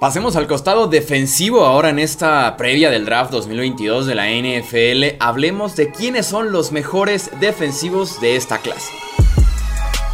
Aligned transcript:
Pasemos 0.00 0.36
al 0.36 0.46
costado 0.46 0.86
defensivo 0.86 1.64
ahora 1.64 1.90
en 1.90 1.98
esta 1.98 2.56
previa 2.56 2.88
del 2.88 3.04
draft 3.04 3.32
2022 3.32 4.06
de 4.06 4.14
la 4.14 4.28
NFL. 4.30 5.16
Hablemos 5.18 5.74
de 5.74 5.90
quiénes 5.90 6.24
son 6.24 6.52
los 6.52 6.70
mejores 6.70 7.32
defensivos 7.40 8.20
de 8.20 8.36
esta 8.36 8.58
clase. 8.58 8.92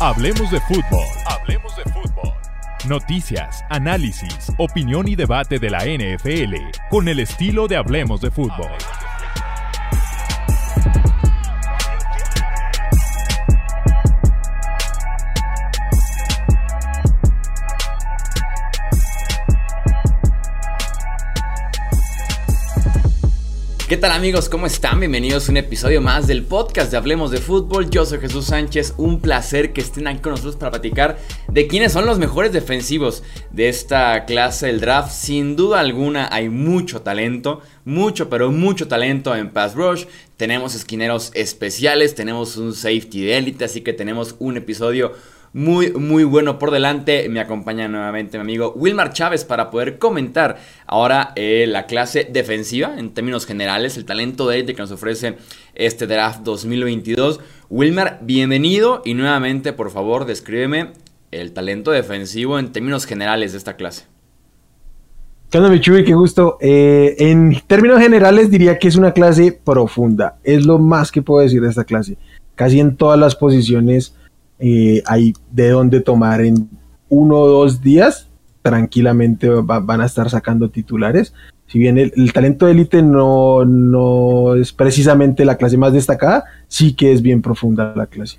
Hablemos 0.00 0.50
de 0.50 0.58
fútbol. 0.60 1.04
Hablemos 1.26 1.76
de 1.76 1.82
fútbol. 1.82 2.32
Noticias, 2.88 3.62
análisis, 3.68 4.50
opinión 4.56 5.06
y 5.06 5.16
debate 5.16 5.58
de 5.58 5.68
la 5.68 5.80
NFL 5.80 6.54
con 6.88 7.06
el 7.08 7.20
estilo 7.20 7.68
de 7.68 7.76
Hablemos 7.76 8.22
de 8.22 8.30
fútbol. 8.30 8.70
¿Qué 23.86 23.98
tal 23.98 24.12
amigos? 24.12 24.48
¿Cómo 24.48 24.64
están? 24.64 24.98
Bienvenidos 24.98 25.46
a 25.46 25.52
un 25.52 25.58
episodio 25.58 26.00
más 26.00 26.26
del 26.26 26.42
podcast 26.42 26.90
de 26.90 26.96
Hablemos 26.96 27.30
de 27.30 27.36
Fútbol. 27.36 27.90
Yo 27.90 28.06
soy 28.06 28.18
Jesús 28.18 28.46
Sánchez, 28.46 28.94
un 28.96 29.20
placer 29.20 29.74
que 29.74 29.82
estén 29.82 30.06
aquí 30.06 30.20
con 30.20 30.30
nosotros 30.30 30.56
para 30.56 30.70
platicar 30.70 31.18
de 31.48 31.66
quiénes 31.66 31.92
son 31.92 32.06
los 32.06 32.18
mejores 32.18 32.50
defensivos 32.50 33.22
de 33.50 33.68
esta 33.68 34.24
clase 34.24 34.68
del 34.68 34.80
draft. 34.80 35.12
Sin 35.12 35.54
duda 35.54 35.80
alguna 35.80 36.30
hay 36.32 36.48
mucho 36.48 37.02
talento, 37.02 37.60
mucho 37.84 38.30
pero 38.30 38.50
mucho 38.50 38.88
talento 38.88 39.36
en 39.36 39.50
Pass 39.50 39.74
Rush. 39.74 40.06
Tenemos 40.38 40.74
esquineros 40.74 41.30
especiales, 41.34 42.14
tenemos 42.14 42.56
un 42.56 42.72
safety 42.72 43.20
de 43.26 43.36
élite, 43.36 43.66
así 43.66 43.82
que 43.82 43.92
tenemos 43.92 44.34
un 44.38 44.56
episodio 44.56 45.12
muy, 45.54 45.92
muy 45.92 46.24
bueno 46.24 46.58
por 46.58 46.70
delante. 46.70 47.26
Me 47.30 47.40
acompaña 47.40 47.88
nuevamente 47.88 48.36
mi 48.36 48.42
amigo 48.42 48.74
Wilmar 48.76 49.12
Chávez 49.14 49.44
para 49.44 49.70
poder 49.70 49.98
comentar 49.98 50.58
ahora 50.86 51.32
eh, 51.36 51.64
la 51.66 51.86
clase 51.86 52.28
defensiva 52.30 52.98
en 52.98 53.14
términos 53.14 53.46
generales, 53.46 53.96
el 53.96 54.04
talento 54.04 54.46
de 54.46 54.56
élite 54.56 54.74
que 54.74 54.82
nos 54.82 54.90
ofrece 54.90 55.36
este 55.74 56.06
draft 56.06 56.40
2022. 56.40 57.40
Wilmar, 57.70 58.18
bienvenido 58.22 59.00
y 59.04 59.14
nuevamente, 59.14 59.72
por 59.72 59.90
favor, 59.90 60.26
descríbeme 60.26 60.92
el 61.30 61.52
talento 61.52 61.92
defensivo 61.92 62.58
en 62.58 62.72
términos 62.72 63.06
generales 63.06 63.52
de 63.52 63.58
esta 63.58 63.76
clase. 63.76 64.04
¿Qué 65.50 65.58
onda, 65.58 65.70
Michuy? 65.70 66.04
Qué 66.04 66.14
gusto. 66.14 66.58
Eh, 66.60 67.14
en 67.18 67.60
términos 67.68 68.00
generales 68.00 68.50
diría 68.50 68.76
que 68.76 68.88
es 68.88 68.96
una 68.96 69.12
clase 69.12 69.52
profunda. 69.52 70.36
Es 70.42 70.66
lo 70.66 70.80
más 70.80 71.12
que 71.12 71.22
puedo 71.22 71.42
decir 71.42 71.62
de 71.62 71.68
esta 71.68 71.84
clase. 71.84 72.16
Casi 72.56 72.80
en 72.80 72.96
todas 72.96 73.20
las 73.20 73.36
posiciones 73.36 74.16
eh, 74.58 75.02
hay 75.06 75.34
de 75.50 75.70
dónde 75.70 76.00
tomar 76.00 76.40
en 76.40 76.68
uno 77.08 77.38
o 77.38 77.48
dos 77.48 77.80
días, 77.80 78.28
tranquilamente 78.62 79.48
van 79.48 80.00
a 80.00 80.06
estar 80.06 80.30
sacando 80.30 80.70
titulares. 80.70 81.34
Si 81.66 81.78
bien 81.78 81.98
el, 81.98 82.32
talento 82.32 82.66
de 82.66 82.72
élite 82.72 83.02
no, 83.02 83.64
no 83.64 84.54
es 84.54 84.72
precisamente 84.72 85.44
la 85.44 85.56
clase 85.56 85.76
más 85.76 85.92
destacada, 85.92 86.44
sí 86.68 86.94
que 86.94 87.12
es 87.12 87.22
bien 87.22 87.42
profunda 87.42 87.92
la 87.96 88.06
clase. 88.06 88.38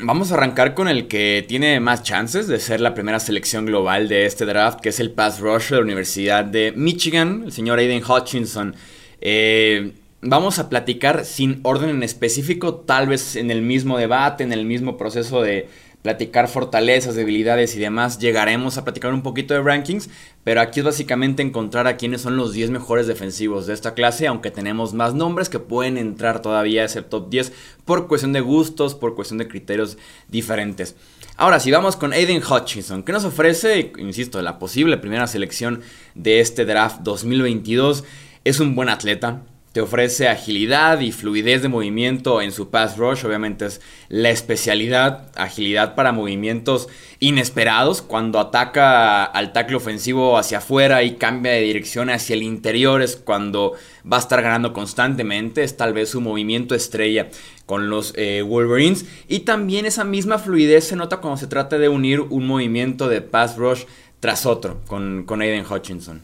Vamos 0.00 0.32
a 0.32 0.34
arrancar 0.34 0.74
con 0.74 0.88
el 0.88 1.06
que 1.06 1.44
tiene 1.46 1.78
más 1.78 2.02
chances 2.02 2.48
de 2.48 2.58
ser 2.58 2.80
la 2.80 2.94
primera 2.94 3.20
selección 3.20 3.64
global 3.64 4.08
de 4.08 4.26
este 4.26 4.44
draft, 4.44 4.80
que 4.80 4.88
es 4.88 4.98
el 4.98 5.12
pass 5.12 5.38
rusher 5.38 5.70
de 5.70 5.76
la 5.76 5.82
Universidad 5.82 6.44
de 6.44 6.72
Michigan, 6.74 7.44
el 7.46 7.52
señor 7.52 7.78
Aiden 7.78 8.02
Hutchinson. 8.02 8.74
Eh, 9.20 9.92
Vamos 10.26 10.58
a 10.58 10.70
platicar 10.70 11.26
sin 11.26 11.60
orden 11.64 11.90
en 11.90 12.02
específico, 12.02 12.76
tal 12.76 13.08
vez 13.08 13.36
en 13.36 13.50
el 13.50 13.60
mismo 13.60 13.98
debate, 13.98 14.42
en 14.42 14.54
el 14.54 14.64
mismo 14.64 14.96
proceso 14.96 15.42
de 15.42 15.68
platicar 16.00 16.48
fortalezas, 16.48 17.14
debilidades 17.14 17.76
y 17.76 17.78
demás, 17.78 18.18
llegaremos 18.18 18.78
a 18.78 18.84
platicar 18.84 19.12
un 19.12 19.22
poquito 19.22 19.52
de 19.52 19.60
rankings, 19.60 20.08
pero 20.42 20.62
aquí 20.62 20.80
es 20.80 20.86
básicamente 20.86 21.42
encontrar 21.42 21.86
a 21.86 21.98
quiénes 21.98 22.22
son 22.22 22.38
los 22.38 22.54
10 22.54 22.70
mejores 22.70 23.06
defensivos 23.06 23.66
de 23.66 23.74
esta 23.74 23.92
clase, 23.92 24.26
aunque 24.26 24.50
tenemos 24.50 24.94
más 24.94 25.12
nombres 25.12 25.50
que 25.50 25.58
pueden 25.58 25.98
entrar 25.98 26.40
todavía 26.40 26.80
a 26.80 26.86
ese 26.86 27.02
top 27.02 27.28
10 27.28 27.52
por 27.84 28.08
cuestión 28.08 28.32
de 28.32 28.40
gustos, 28.40 28.94
por 28.94 29.14
cuestión 29.14 29.36
de 29.36 29.48
criterios 29.48 29.98
diferentes. 30.28 30.96
Ahora, 31.36 31.60
si 31.60 31.70
vamos 31.70 31.96
con 31.96 32.14
Aiden 32.14 32.42
Hutchinson, 32.42 33.02
¿qué 33.02 33.12
nos 33.12 33.26
ofrece, 33.26 33.92
insisto, 33.98 34.40
la 34.40 34.58
posible 34.58 34.96
primera 34.96 35.26
selección 35.26 35.82
de 36.14 36.40
este 36.40 36.64
draft 36.64 37.00
2022? 37.00 38.04
Es 38.44 38.60
un 38.60 38.74
buen 38.74 38.88
atleta, 38.88 39.42
te 39.74 39.80
ofrece 39.80 40.28
agilidad 40.28 41.00
y 41.00 41.10
fluidez 41.10 41.62
de 41.62 41.68
movimiento 41.68 42.40
en 42.40 42.52
su 42.52 42.70
pass 42.70 42.96
rush. 42.96 43.26
Obviamente 43.26 43.66
es 43.66 43.80
la 44.08 44.30
especialidad, 44.30 45.32
agilidad 45.34 45.96
para 45.96 46.12
movimientos 46.12 46.86
inesperados. 47.18 48.00
Cuando 48.00 48.38
ataca 48.38 49.24
al 49.24 49.52
tackle 49.52 49.74
ofensivo 49.74 50.38
hacia 50.38 50.58
afuera 50.58 51.02
y 51.02 51.16
cambia 51.16 51.50
de 51.50 51.62
dirección 51.62 52.08
hacia 52.08 52.34
el 52.34 52.44
interior 52.44 53.02
es 53.02 53.16
cuando 53.16 53.72
va 54.10 54.18
a 54.18 54.20
estar 54.20 54.42
ganando 54.42 54.72
constantemente. 54.72 55.64
Es 55.64 55.76
tal 55.76 55.92
vez 55.92 56.10
su 56.10 56.20
movimiento 56.20 56.76
estrella 56.76 57.30
con 57.66 57.90
los 57.90 58.12
eh, 58.16 58.42
Wolverines. 58.42 59.06
Y 59.26 59.40
también 59.40 59.86
esa 59.86 60.04
misma 60.04 60.38
fluidez 60.38 60.84
se 60.84 60.94
nota 60.94 61.16
cuando 61.16 61.38
se 61.38 61.48
trata 61.48 61.78
de 61.78 61.88
unir 61.88 62.20
un 62.20 62.46
movimiento 62.46 63.08
de 63.08 63.22
pass 63.22 63.56
rush 63.56 63.86
tras 64.20 64.46
otro 64.46 64.82
con, 64.86 65.24
con 65.24 65.42
Aiden 65.42 65.66
Hutchinson. 65.68 66.22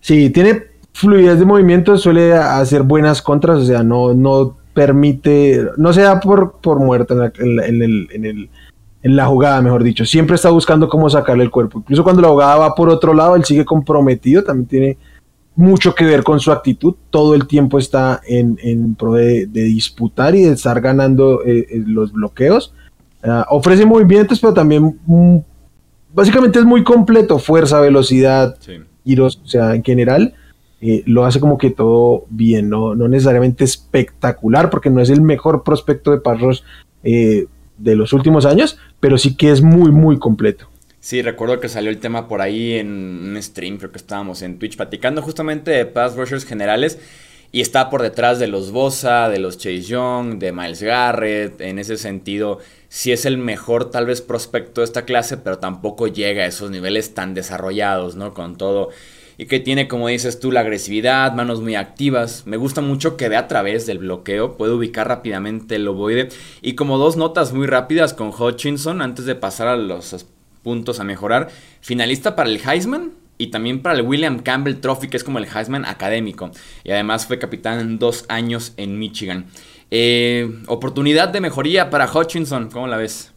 Sí, 0.00 0.30
tiene 0.30 0.75
fluidez 0.96 1.38
de 1.38 1.44
movimiento 1.44 1.98
suele 1.98 2.32
hacer 2.32 2.82
buenas 2.82 3.20
contras, 3.20 3.58
o 3.58 3.64
sea, 3.66 3.82
no, 3.82 4.14
no 4.14 4.56
permite, 4.72 5.68
no 5.76 5.92
se 5.92 6.00
da 6.00 6.20
por, 6.20 6.52
por 6.62 6.80
muerto 6.80 7.22
en, 7.22 7.60
el, 7.60 8.08
en, 8.10 8.24
el, 8.24 8.50
en 9.02 9.16
la 9.16 9.26
jugada, 9.26 9.60
mejor 9.60 9.82
dicho. 9.82 10.06
Siempre 10.06 10.36
está 10.36 10.48
buscando 10.48 10.88
cómo 10.88 11.10
sacarle 11.10 11.44
el 11.44 11.50
cuerpo. 11.50 11.80
Incluso 11.80 12.02
cuando 12.02 12.22
la 12.22 12.28
jugada 12.28 12.56
va 12.56 12.74
por 12.74 12.88
otro 12.88 13.12
lado, 13.12 13.36
él 13.36 13.44
sigue 13.44 13.66
comprometido, 13.66 14.42
también 14.42 14.68
tiene 14.68 14.98
mucho 15.54 15.94
que 15.94 16.06
ver 16.06 16.22
con 16.24 16.40
su 16.40 16.50
actitud. 16.50 16.94
Todo 17.10 17.34
el 17.34 17.46
tiempo 17.46 17.78
está 17.78 18.22
en, 18.26 18.58
en 18.62 18.94
pro 18.94 19.12
de, 19.12 19.46
disputar 19.46 20.34
y 20.34 20.44
de 20.44 20.52
estar 20.52 20.80
ganando 20.80 21.44
eh, 21.44 21.66
eh, 21.70 21.82
los 21.86 22.10
bloqueos. 22.10 22.72
Ah, 23.22 23.46
ofrece 23.50 23.84
movimientos, 23.84 24.40
pero 24.40 24.54
también 24.54 24.98
mm, 25.04 25.36
básicamente 26.14 26.58
es 26.58 26.64
muy 26.64 26.82
completo, 26.82 27.38
fuerza, 27.38 27.80
velocidad, 27.80 28.56
giros, 29.04 29.42
o 29.44 29.46
sea, 29.46 29.74
en 29.74 29.84
general 29.84 30.34
eh, 30.80 31.02
lo 31.06 31.24
hace 31.24 31.40
como 31.40 31.58
que 31.58 31.70
todo 31.70 32.26
bien, 32.28 32.68
no, 32.68 32.94
no 32.94 33.08
necesariamente 33.08 33.64
espectacular, 33.64 34.70
porque 34.70 34.90
no 34.90 35.00
es 35.00 35.10
el 35.10 35.22
mejor 35.22 35.62
prospecto 35.62 36.10
de 36.10 36.18
Parros 36.18 36.64
eh, 37.02 37.46
de 37.78 37.96
los 37.96 38.12
últimos 38.12 38.46
años, 38.46 38.78
pero 39.00 39.18
sí 39.18 39.36
que 39.36 39.50
es 39.50 39.62
muy, 39.62 39.90
muy 39.90 40.18
completo. 40.18 40.68
Sí, 41.00 41.22
recuerdo 41.22 41.60
que 41.60 41.68
salió 41.68 41.90
el 41.90 41.98
tema 41.98 42.26
por 42.26 42.40
ahí 42.40 42.74
en 42.74 42.88
un 42.88 43.40
stream, 43.40 43.78
creo 43.78 43.92
que 43.92 43.98
estábamos 43.98 44.42
en 44.42 44.58
Twitch 44.58 44.76
platicando 44.76 45.22
justamente 45.22 45.70
de 45.70 45.86
pass 45.86 46.16
rushers 46.16 46.44
generales 46.44 46.98
y 47.52 47.60
está 47.60 47.90
por 47.90 48.02
detrás 48.02 48.38
de 48.38 48.48
los 48.48 48.72
Bosa, 48.72 49.28
de 49.28 49.38
los 49.38 49.56
Chase 49.56 49.82
Young, 49.82 50.38
de 50.38 50.52
Miles 50.52 50.82
Garrett. 50.82 51.60
En 51.60 51.78
ese 51.78 51.96
sentido, 51.96 52.58
sí 52.88 53.12
es 53.12 53.24
el 53.24 53.38
mejor 53.38 53.90
tal 53.90 54.06
vez 54.06 54.20
prospecto 54.20 54.80
de 54.80 54.84
esta 54.84 55.04
clase, 55.04 55.36
pero 55.36 55.58
tampoco 55.58 56.08
llega 56.08 56.42
a 56.42 56.46
esos 56.46 56.70
niveles 56.70 57.14
tan 57.14 57.34
desarrollados, 57.34 58.16
¿no? 58.16 58.34
Con 58.34 58.56
todo 58.56 58.90
y 59.38 59.46
que 59.46 59.60
tiene, 59.60 59.88
como 59.88 60.08
dices 60.08 60.40
tú, 60.40 60.50
la 60.50 60.60
agresividad, 60.60 61.34
manos 61.34 61.60
muy 61.60 61.74
activas. 61.74 62.44
Me 62.46 62.56
gusta 62.56 62.80
mucho 62.80 63.16
que 63.16 63.28
ve 63.28 63.36
a 63.36 63.48
través 63.48 63.86
del 63.86 63.98
bloqueo, 63.98 64.56
puede 64.56 64.72
ubicar 64.72 65.08
rápidamente 65.08 65.76
el 65.76 65.88
ovoide. 65.88 66.30
Y 66.62 66.74
como 66.74 66.98
dos 66.98 67.16
notas 67.16 67.52
muy 67.52 67.66
rápidas 67.66 68.14
con 68.14 68.28
Hutchinson, 68.28 69.02
antes 69.02 69.26
de 69.26 69.34
pasar 69.34 69.68
a 69.68 69.76
los 69.76 70.26
puntos 70.62 71.00
a 71.00 71.04
mejorar, 71.04 71.48
finalista 71.80 72.34
para 72.34 72.48
el 72.48 72.60
Heisman 72.66 73.12
y 73.38 73.48
también 73.48 73.82
para 73.82 73.94
el 73.94 74.02
William 74.02 74.38
Campbell 74.38 74.76
Trophy, 74.76 75.08
que 75.08 75.18
es 75.18 75.24
como 75.24 75.38
el 75.38 75.46
Heisman 75.46 75.84
académico. 75.84 76.50
Y 76.82 76.90
además 76.90 77.26
fue 77.26 77.38
capitán 77.38 77.80
en 77.80 77.98
dos 77.98 78.24
años 78.28 78.72
en 78.78 78.98
Michigan. 78.98 79.46
Eh, 79.90 80.62
oportunidad 80.66 81.28
de 81.28 81.40
mejoría 81.40 81.90
para 81.90 82.10
Hutchinson, 82.10 82.70
¿cómo 82.70 82.88
la 82.88 82.96
ves? 82.96 83.32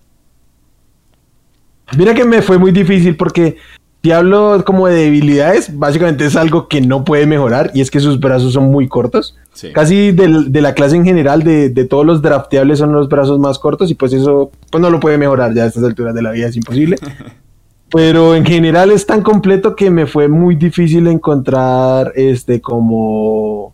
Mira 1.97 2.13
que 2.13 2.23
me 2.23 2.41
fue 2.41 2.57
muy 2.57 2.71
difícil 2.71 3.15
porque 3.17 3.57
si 4.01 4.11
hablo 4.11 4.63
como 4.65 4.87
de 4.87 4.95
debilidades, 4.95 5.77
básicamente 5.77 6.25
es 6.25 6.37
algo 6.37 6.69
que 6.69 6.79
no 6.79 7.03
puede 7.03 7.25
mejorar 7.25 7.71
y 7.73 7.81
es 7.81 7.91
que 7.91 7.99
sus 7.99 8.19
brazos 8.19 8.53
son 8.53 8.71
muy 8.71 8.87
cortos. 8.87 9.35
Casi 9.73 10.11
de, 10.13 10.61
la 10.61 10.73
clase 10.73 10.95
en 10.95 11.03
general, 11.03 11.43
de, 11.43 11.69
todos 11.89 12.05
los 12.05 12.21
drafteables 12.21 12.79
son 12.79 12.93
los 12.93 13.09
brazos 13.09 13.39
más 13.39 13.59
cortos 13.59 13.91
y 13.91 13.95
pues 13.95 14.13
eso 14.13 14.51
pues 14.71 14.81
no 14.81 14.89
lo 14.89 15.01
puede 15.01 15.17
mejorar 15.17 15.53
ya 15.53 15.63
a 15.63 15.67
estas 15.67 15.83
alturas 15.83 16.15
de 16.15 16.21
la 16.21 16.31
vida, 16.31 16.47
es 16.47 16.55
imposible. 16.55 16.95
Pero 17.91 18.35
en 18.35 18.45
general 18.45 18.91
es 18.91 19.05
tan 19.05 19.21
completo 19.21 19.75
que 19.75 19.89
me 19.89 20.05
fue 20.05 20.27
muy 20.27 20.55
difícil 20.55 21.07
encontrar 21.07 22.13
este 22.15 22.61
como 22.61 23.73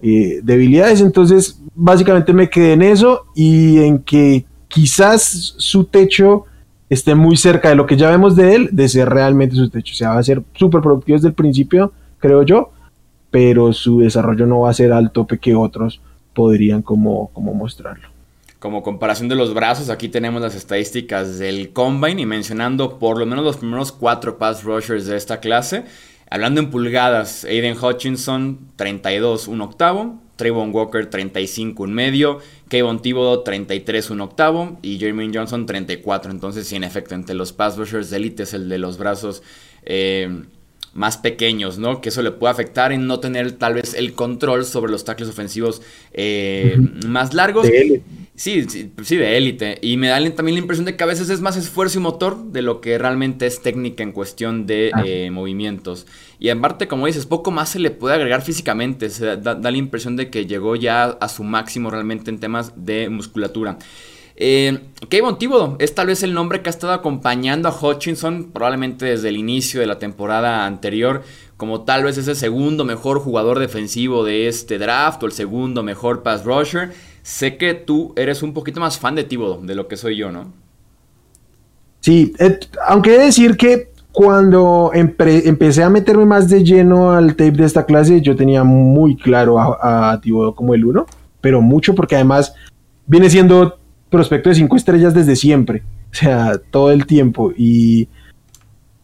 eh, 0.00 0.40
debilidades. 0.42 1.00
Entonces 1.02 1.60
básicamente 1.74 2.32
me 2.32 2.50
quedé 2.50 2.72
en 2.72 2.82
eso 2.82 3.26
y 3.36 3.78
en 3.78 4.00
que 4.00 4.44
quizás 4.66 5.54
su 5.58 5.84
techo 5.84 6.46
esté 6.92 7.14
muy 7.14 7.38
cerca 7.38 7.70
de 7.70 7.74
lo 7.74 7.86
que 7.86 7.96
ya 7.96 8.10
vemos 8.10 8.36
de 8.36 8.54
él, 8.54 8.68
de 8.70 8.86
ser 8.86 9.08
realmente 9.08 9.56
su 9.56 9.70
techo. 9.70 9.92
O 9.92 9.96
sea, 9.96 10.10
va 10.10 10.18
a 10.18 10.22
ser 10.22 10.42
súper 10.52 10.82
productivo 10.82 11.16
desde 11.16 11.28
el 11.28 11.34
principio, 11.34 11.90
creo 12.18 12.42
yo, 12.42 12.70
pero 13.30 13.72
su 13.72 14.00
desarrollo 14.00 14.46
no 14.46 14.60
va 14.60 14.70
a 14.70 14.74
ser 14.74 14.92
al 14.92 15.10
tope 15.10 15.38
que 15.38 15.54
otros 15.54 16.02
podrían 16.34 16.82
como, 16.82 17.28
como 17.28 17.54
mostrarlo. 17.54 18.08
Como 18.58 18.82
comparación 18.82 19.30
de 19.30 19.36
los 19.36 19.54
brazos, 19.54 19.88
aquí 19.88 20.10
tenemos 20.10 20.42
las 20.42 20.54
estadísticas 20.54 21.38
del 21.38 21.72
Combine 21.72 22.20
y 22.20 22.26
mencionando 22.26 22.98
por 22.98 23.18
lo 23.18 23.24
menos 23.24 23.42
los 23.42 23.56
primeros 23.56 23.90
cuatro 23.90 24.36
pass 24.36 24.62
rushers 24.62 25.06
de 25.06 25.16
esta 25.16 25.40
clase. 25.40 25.84
Hablando 26.28 26.60
en 26.60 26.70
pulgadas, 26.70 27.44
Aiden 27.44 27.76
Hutchinson 27.76 28.58
32, 28.76 29.48
un 29.48 29.62
octavo, 29.62 30.20
Trayvon 30.42 30.74
Walker 30.74 31.06
35, 31.06 31.84
un 31.84 31.94
medio, 31.94 32.40
Kayvon 32.68 33.00
Thibodeau 33.00 33.44
33, 33.44 34.10
un 34.10 34.22
octavo 34.22 34.76
y 34.82 34.98
Jeremy 34.98 35.30
Johnson 35.32 35.66
34. 35.66 36.32
Entonces, 36.32 36.66
sí, 36.66 36.74
en 36.74 36.82
efecto, 36.82 37.14
entre 37.14 37.36
los 37.36 37.52
pass 37.52 37.76
rushers 37.76 38.10
de 38.10 38.16
elite 38.16 38.42
es 38.42 38.52
el 38.52 38.68
de 38.68 38.78
los 38.78 38.98
brazos 38.98 39.44
eh, 39.84 40.42
más 40.94 41.16
pequeños, 41.16 41.78
¿no? 41.78 42.00
Que 42.00 42.08
eso 42.08 42.22
le 42.22 42.32
puede 42.32 42.50
afectar 42.50 42.90
en 42.90 43.06
no 43.06 43.20
tener 43.20 43.52
tal 43.52 43.74
vez 43.74 43.94
el 43.94 44.14
control 44.14 44.64
sobre 44.64 44.90
los 44.90 45.04
tackles 45.04 45.28
ofensivos 45.28 45.80
eh, 46.12 46.76
más 47.06 47.34
largos. 47.34 47.68
Sí, 48.34 48.66
sí, 48.68 49.16
de 49.16 49.36
élite. 49.36 49.78
Y 49.82 49.98
me 49.98 50.08
da 50.08 50.18
también 50.34 50.54
la 50.54 50.62
impresión 50.62 50.86
de 50.86 50.96
que 50.96 51.04
a 51.04 51.06
veces 51.06 51.28
es 51.28 51.42
más 51.42 51.56
esfuerzo 51.58 51.98
y 51.98 52.02
motor 52.02 52.42
de 52.50 52.62
lo 52.62 52.80
que 52.80 52.96
realmente 52.96 53.46
es 53.46 53.60
técnica 53.60 54.02
en 54.02 54.12
cuestión 54.12 54.66
de 54.66 54.90
ah. 54.94 55.02
eh, 55.04 55.30
movimientos. 55.30 56.06
Y 56.38 56.48
aparte, 56.48 56.88
como 56.88 57.06
dices, 57.06 57.26
poco 57.26 57.50
más 57.50 57.68
se 57.68 57.78
le 57.78 57.90
puede 57.90 58.14
agregar 58.14 58.40
físicamente. 58.40 59.10
Se 59.10 59.36
da, 59.36 59.54
la 59.54 59.76
impresión 59.76 60.16
de 60.16 60.30
que 60.30 60.46
llegó 60.46 60.76
ya 60.76 61.04
a 61.04 61.28
su 61.28 61.44
máximo 61.44 61.90
realmente 61.90 62.30
en 62.30 62.40
temas 62.40 62.72
de 62.74 63.10
musculatura. 63.10 63.78
Eh, 64.34 64.78
Kayvon 65.10 65.38
Thibodeau 65.38 65.76
es 65.78 65.94
tal 65.94 66.06
vez 66.06 66.22
el 66.22 66.32
nombre 66.32 66.62
que 66.62 66.70
ha 66.70 66.72
estado 66.72 66.94
acompañando 66.94 67.68
a 67.68 67.78
Hutchinson 67.78 68.50
probablemente 68.50 69.04
desde 69.04 69.28
el 69.28 69.36
inicio 69.36 69.78
de 69.78 69.86
la 69.86 69.98
temporada 69.98 70.64
anterior 70.64 71.22
como 71.58 71.82
tal 71.82 72.02
vez 72.02 72.16
ese 72.16 72.34
segundo 72.34 72.84
mejor 72.84 73.20
jugador 73.20 73.58
defensivo 73.58 74.24
de 74.24 74.48
este 74.48 74.78
draft 74.78 75.22
o 75.22 75.26
el 75.26 75.32
segundo 75.32 75.82
mejor 75.82 76.22
pass 76.22 76.44
rusher 76.44 76.92
Sé 77.22 77.56
que 77.56 77.74
tú 77.74 78.12
eres 78.16 78.42
un 78.42 78.52
poquito 78.52 78.80
más 78.80 78.98
fan 78.98 79.14
de 79.14 79.24
Thibodeau 79.24 79.64
de 79.64 79.74
lo 79.74 79.88
que 79.88 79.96
soy 79.96 80.16
yo, 80.16 80.32
¿no? 80.32 80.52
Sí, 82.00 82.32
aunque 82.88 83.14
he 83.14 83.18
de 83.18 83.24
decir 83.26 83.56
que 83.56 83.92
cuando 84.10 84.90
empecé 84.92 85.82
a 85.82 85.88
meterme 85.88 86.26
más 86.26 86.48
de 86.48 86.64
lleno 86.64 87.12
al 87.12 87.30
tape 87.36 87.52
de 87.52 87.64
esta 87.64 87.86
clase, 87.86 88.20
yo 88.20 88.36
tenía 88.36 88.64
muy 88.64 89.16
claro 89.16 89.58
a, 89.58 90.12
a 90.12 90.20
como 90.54 90.74
el 90.74 90.84
uno, 90.84 91.06
pero 91.40 91.62
mucho 91.62 91.94
porque 91.94 92.16
además 92.16 92.54
viene 93.06 93.30
siendo 93.30 93.78
prospecto 94.10 94.50
de 94.50 94.56
cinco 94.56 94.76
estrellas 94.76 95.14
desde 95.14 95.36
siempre, 95.36 95.82
o 96.12 96.14
sea, 96.14 96.58
todo 96.70 96.90
el 96.90 97.06
tiempo. 97.06 97.52
Y 97.56 98.08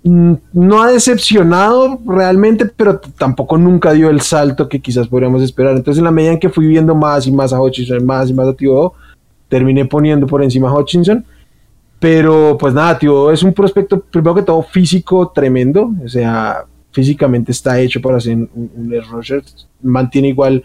no 0.02 0.82
ha 0.82 0.90
decepcionado 0.90 1.98
realmente, 2.06 2.66
pero 2.66 2.98
tampoco 2.98 3.58
nunca 3.58 3.92
dio 3.92 4.10
el 4.10 4.20
salto 4.20 4.68
que 4.68 4.80
quizás 4.80 5.08
podríamos 5.08 5.42
esperar. 5.42 5.76
Entonces, 5.76 5.98
en 5.98 6.04
la 6.04 6.10
medida 6.10 6.32
en 6.32 6.38
que 6.38 6.48
fui 6.48 6.66
viendo 6.66 6.94
más 6.94 7.26
y 7.26 7.32
más 7.32 7.52
a 7.52 7.60
Hutchinson, 7.60 8.04
más 8.06 8.30
y 8.30 8.34
más 8.34 8.48
a 8.48 8.54
Tío, 8.54 8.92
terminé 9.48 9.84
poniendo 9.84 10.26
por 10.26 10.42
encima 10.42 10.70
a 10.70 10.74
Hutchinson. 10.74 11.24
Pero, 11.98 12.56
pues 12.58 12.72
nada, 12.74 12.98
Tío 12.98 13.30
es 13.30 13.42
un 13.42 13.52
prospecto, 13.52 14.00
primero 14.00 14.36
que 14.36 14.42
todo, 14.42 14.62
físico 14.62 15.32
tremendo. 15.34 15.92
O 16.04 16.08
sea, 16.08 16.64
físicamente 16.92 17.52
está 17.52 17.78
hecho 17.80 18.00
para 18.00 18.20
ser 18.20 18.36
un, 18.36 18.50
un 18.54 19.42
Mantiene 19.82 20.28
igual 20.28 20.62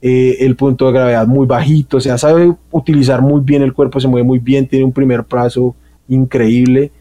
eh, 0.00 0.36
el 0.40 0.56
punto 0.56 0.86
de 0.86 0.92
gravedad 0.92 1.26
muy 1.26 1.46
bajito. 1.46 1.96
O 1.96 2.00
sea, 2.00 2.16
sabe 2.18 2.54
utilizar 2.70 3.20
muy 3.20 3.40
bien 3.40 3.62
el 3.62 3.72
cuerpo, 3.72 4.00
se 4.00 4.08
mueve 4.08 4.26
muy 4.26 4.38
bien, 4.38 4.68
tiene 4.68 4.84
un 4.84 4.92
primer 4.92 5.24
plazo 5.24 5.74
increíble. 6.08 6.92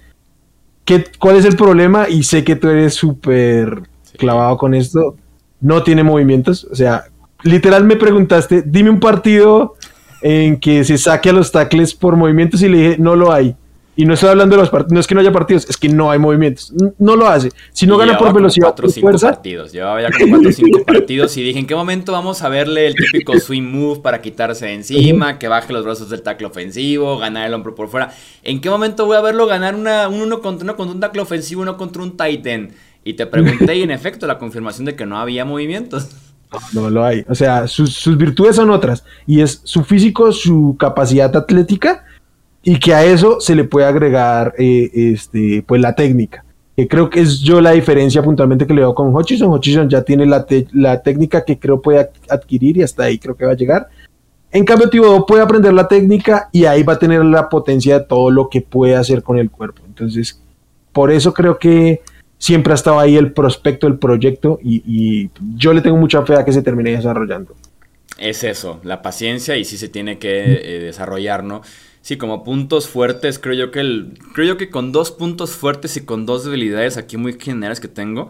¿Cuál 1.20 1.38
es 1.38 1.46
el 1.46 1.56
problema? 1.56 2.08
Y 2.10 2.24
sé 2.24 2.44
que 2.44 2.56
tú 2.56 2.70
eres 2.70 2.94
súper 2.94 3.82
clavado 4.18 4.58
con 4.58 4.74
esto. 4.74 5.16
No 5.60 5.84
tiene 5.84 6.04
movimientos. 6.04 6.68
O 6.72 6.76
sea, 6.76 7.06
literal 7.44 7.84
me 7.84 7.96
preguntaste, 7.96 8.64
dime 8.66 8.90
un 8.90 9.00
partido 9.00 9.76
en 10.22 10.58
que 10.58 10.84
se 10.84 10.98
saque 10.98 11.30
a 11.30 11.34
los 11.34 11.52
tackles 11.52 11.94
por 11.94 12.16
movimientos 12.16 12.62
y 12.62 12.70
le 12.70 12.78
dije, 12.78 12.96
no 13.00 13.16
lo 13.16 13.32
hay. 13.32 13.56
Y 13.98 14.06
no 14.06 14.14
estoy 14.14 14.30
hablando 14.30 14.58
de 14.58 14.62
los 14.62 14.70
partidos, 14.70 14.92
no 14.92 15.00
es 15.00 15.08
que 15.08 15.16
no 15.16 15.22
haya 15.22 15.32
partidos, 15.32 15.66
es 15.70 15.78
que 15.78 15.88
no 15.88 16.12
hay 16.12 16.20
movimientos. 16.20 16.74
No 17.00 17.16
lo 17.16 17.28
hace. 17.28 17.52
Si 17.72 17.88
no 17.88 17.98
gana 17.98 18.18
por 18.18 18.34
velocidad, 18.34 18.68
cuatro, 18.68 18.90
por 18.90 19.00
fuerza. 19.00 19.32
Partidos. 19.32 19.72
Llevaba 19.72 20.02
ya 20.02 20.10
como 20.12 20.36
4 20.36 20.50
o 20.50 20.52
5 20.52 20.84
partidos 20.86 21.38
y 21.38 21.44
dije, 21.44 21.60
¿en 21.60 21.66
qué 21.66 21.76
momento 21.76 22.12
vamos 22.12 22.42
a 22.42 22.50
verle 22.50 22.88
el 22.88 22.96
típico 22.96 23.40
swing 23.40 23.64
move 23.64 24.02
para 24.02 24.22
quitarse 24.22 24.66
de 24.66 24.74
encima, 24.74 25.40
que 25.40 25.48
baje 25.48 25.72
los 25.72 25.86
brazos 25.86 26.10
del 26.10 26.22
tackle 26.22 26.48
ofensivo, 26.48 27.18
ganar 27.18 27.48
el 27.48 27.54
hombro 27.54 27.74
por 27.74 27.88
fuera? 27.88 28.12
¿En 28.44 28.60
qué 28.60 28.70
momento 28.70 29.06
voy 29.06 29.16
a 29.16 29.22
verlo 29.22 29.48
ganar 29.48 29.76
una, 29.76 30.10
un 30.10 30.22
uno 30.22 30.42
contra 30.42 30.66
uno 30.66 30.76
contra 30.76 30.94
un 30.94 31.00
tackle 31.00 31.22
ofensivo, 31.22 31.62
uno 31.62 31.78
contra 31.78 32.04
un 32.04 32.18
tight 32.18 32.46
end? 32.46 32.74
Y 33.06 33.14
te 33.14 33.26
pregunté 33.28 33.76
y 33.78 33.84
en 33.84 33.92
efecto 33.92 34.28
la 34.28 34.38
confirmación 34.38 34.86
de 34.86 34.96
que 34.96 35.06
no 35.06 35.18
había 35.18 35.46
movimientos. 35.46 36.10
No 36.74 36.90
lo 36.90 37.06
hay. 37.06 37.24
O 37.30 37.36
sea, 37.36 37.68
sus, 37.68 37.94
sus 37.94 38.18
virtudes 38.18 38.56
son 38.56 38.72
otras. 38.72 39.04
Y 39.26 39.42
es 39.42 39.62
su 39.64 39.84
físico, 39.84 40.32
su 40.32 40.76
capacidad 40.78 41.36
atlética 41.36 42.04
y 42.68 42.80
que 42.80 42.96
a 42.96 43.06
eso 43.06 43.40
se 43.40 43.56
le 43.56 43.64
puede 43.64 43.86
agregar 43.86 44.56
eh, 44.58 44.90
este, 44.94 45.64
pues 45.66 45.80
la 45.80 45.94
técnica. 45.94 46.44
Que 46.76 46.88
creo 46.88 47.10
que 47.10 47.22
es 47.22 47.40
yo 47.40 47.62
la 47.62 47.72
diferencia 47.72 48.24
puntualmente 48.24 48.66
que 48.66 48.74
le 48.74 48.82
veo 48.82 48.96
con 48.96 49.16
Hutchison. 49.16 49.50
Hutchison 49.50 49.88
ya 49.88 50.02
tiene 50.02 50.26
la, 50.26 50.46
la 50.74 51.02
técnica 51.02 51.46
que 51.46 51.60
creo 51.60 51.80
puede 51.80 52.10
adquirir 52.28 52.78
y 52.78 52.84
hasta 52.84 53.04
ahí 53.04 53.20
creo 53.20 53.36
que 53.36 53.46
va 53.46 53.52
a 53.52 53.56
llegar. 53.56 53.88
En 54.52 54.66
cambio, 54.66 54.90
Thibodeau 54.90 55.28
puede 55.28 55.44
aprender 55.44 55.74
la 55.74 55.88
técnica 55.88 56.50
y 56.52 56.66
ahí 56.66 56.82
va 56.82 56.94
a 56.94 57.00
tener 57.00 57.24
la 57.24 57.50
potencia 57.50 58.00
de 58.00 58.06
todo 58.06 58.32
lo 58.32 58.50
que 58.50 58.62
puede 58.62 58.96
hacer 58.96 59.22
con 59.22 59.38
el 59.38 59.52
cuerpo. 59.52 59.84
Entonces, 59.86 60.42
por 60.92 61.12
eso 61.12 61.34
creo 61.34 61.60
que 61.60 62.02
siempre 62.40 62.74
ha 62.74 62.76
estado 62.76 63.00
ahí 63.00 63.16
el 63.16 63.32
prospecto, 63.32 63.86
el 63.86 64.00
proyecto 64.00 64.60
y, 64.64 65.30
yo 65.56 65.72
le 65.72 65.82
tengo 65.82 65.98
mucha 65.98 66.26
fe 66.26 66.36
a 66.36 66.44
que 66.44 66.52
se 66.52 66.64
termine 66.64 66.92
desarrollando. 66.92 67.56
Es 68.18 68.44
eso, 68.44 68.80
la 68.84 69.02
paciencia 69.02 69.56
y 69.56 69.66
sí 69.66 69.78
se 69.78 69.90
tiene 69.90 70.18
que 70.18 70.44
eh, 70.46 70.80
desarrollar, 70.80 71.44
¿no? 71.44 71.62
Sí, 72.06 72.18
como 72.18 72.44
puntos 72.44 72.88
fuertes, 72.88 73.40
creo 73.40 73.56
yo 73.56 73.72
que 73.72 73.80
el, 73.80 74.20
creo 74.36 74.46
yo 74.46 74.58
que 74.58 74.70
con 74.70 74.92
dos 74.92 75.10
puntos 75.10 75.56
fuertes 75.56 75.98
y 75.98 76.02
con 76.06 76.28
dos 76.28 76.46
debilidades 76.46 76.98
aquí 76.98 77.18
muy 77.18 77.34
generales 77.34 77.80
que 77.80 77.88
tengo, 77.88 78.30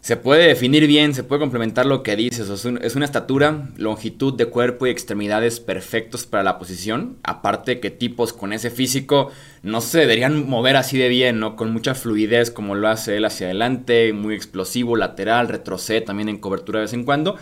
se 0.00 0.16
puede 0.16 0.46
definir 0.46 0.86
bien, 0.86 1.12
se 1.12 1.24
puede 1.24 1.40
complementar 1.40 1.86
lo 1.86 2.04
que 2.04 2.14
dices. 2.14 2.48
es, 2.48 2.94
una 2.94 3.04
estatura, 3.04 3.68
longitud 3.76 4.34
de 4.34 4.46
cuerpo 4.46 4.86
y 4.86 4.90
extremidades 4.90 5.58
perfectos 5.58 6.24
para 6.24 6.44
la 6.44 6.56
posición. 6.56 7.16
Aparte 7.24 7.80
que 7.80 7.90
tipos 7.90 8.32
con 8.32 8.52
ese 8.52 8.70
físico 8.70 9.32
no 9.64 9.80
se 9.80 9.98
deberían 9.98 10.48
mover 10.48 10.76
así 10.76 10.96
de 10.96 11.08
bien, 11.08 11.40
¿no? 11.40 11.56
Con 11.56 11.72
mucha 11.72 11.96
fluidez 11.96 12.52
como 12.52 12.76
lo 12.76 12.86
hace 12.86 13.16
él 13.16 13.24
hacia 13.24 13.48
adelante, 13.48 14.12
muy 14.12 14.36
explosivo, 14.36 14.94
lateral, 14.94 15.48
retrocede 15.48 16.00
también 16.00 16.28
en 16.28 16.38
cobertura 16.38 16.78
de 16.78 16.84
vez 16.84 16.92
en 16.92 17.02
cuando. 17.02 17.36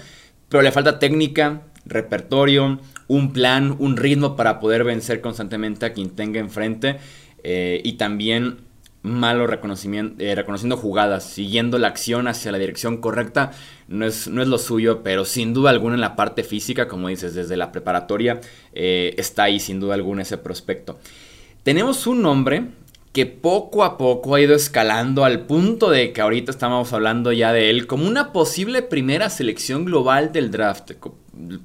Pero 0.48 0.62
le 0.62 0.72
falta 0.72 0.98
técnica, 0.98 1.64
repertorio, 1.84 2.80
un 3.08 3.32
plan, 3.32 3.76
un 3.78 3.96
ritmo 3.96 4.36
para 4.36 4.60
poder 4.60 4.84
vencer 4.84 5.20
constantemente 5.20 5.86
a 5.86 5.92
quien 5.92 6.10
tenga 6.10 6.40
enfrente 6.40 6.98
eh, 7.42 7.80
y 7.84 7.94
también 7.94 8.58
malo 9.02 9.46
reconocimiento, 9.46 10.22
eh, 10.22 10.34
reconociendo 10.34 10.76
jugadas, 10.76 11.24
siguiendo 11.24 11.78
la 11.78 11.88
acción 11.88 12.28
hacia 12.28 12.52
la 12.52 12.58
dirección 12.58 12.98
correcta, 12.98 13.50
no 13.88 14.06
es, 14.06 14.28
no 14.28 14.42
es, 14.42 14.48
lo 14.48 14.58
suyo, 14.58 15.02
pero 15.02 15.24
sin 15.24 15.52
duda 15.52 15.70
alguna 15.70 15.96
en 15.96 16.00
la 16.00 16.16
parte 16.16 16.44
física, 16.44 16.86
como 16.86 17.08
dices, 17.08 17.34
desde 17.34 17.56
la 17.56 17.72
preparatoria, 17.72 18.40
eh, 18.72 19.14
está 19.18 19.44
ahí 19.44 19.58
sin 19.58 19.80
duda 19.80 19.94
alguna 19.94 20.22
ese 20.22 20.38
prospecto. 20.38 20.98
Tenemos 21.64 22.06
un 22.06 22.22
nombre 22.22 22.66
que 23.12 23.26
poco 23.26 23.84
a 23.84 23.98
poco 23.98 24.34
ha 24.34 24.40
ido 24.40 24.54
escalando 24.54 25.24
al 25.24 25.40
punto 25.46 25.90
de 25.90 26.12
que 26.12 26.22
ahorita 26.22 26.50
estamos 26.50 26.92
hablando 26.92 27.30
ya 27.32 27.52
de 27.52 27.68
él 27.68 27.86
como 27.86 28.06
una 28.06 28.32
posible 28.32 28.82
primera 28.82 29.28
selección 29.28 29.84
global 29.84 30.32
del 30.32 30.50
draft. 30.50 30.92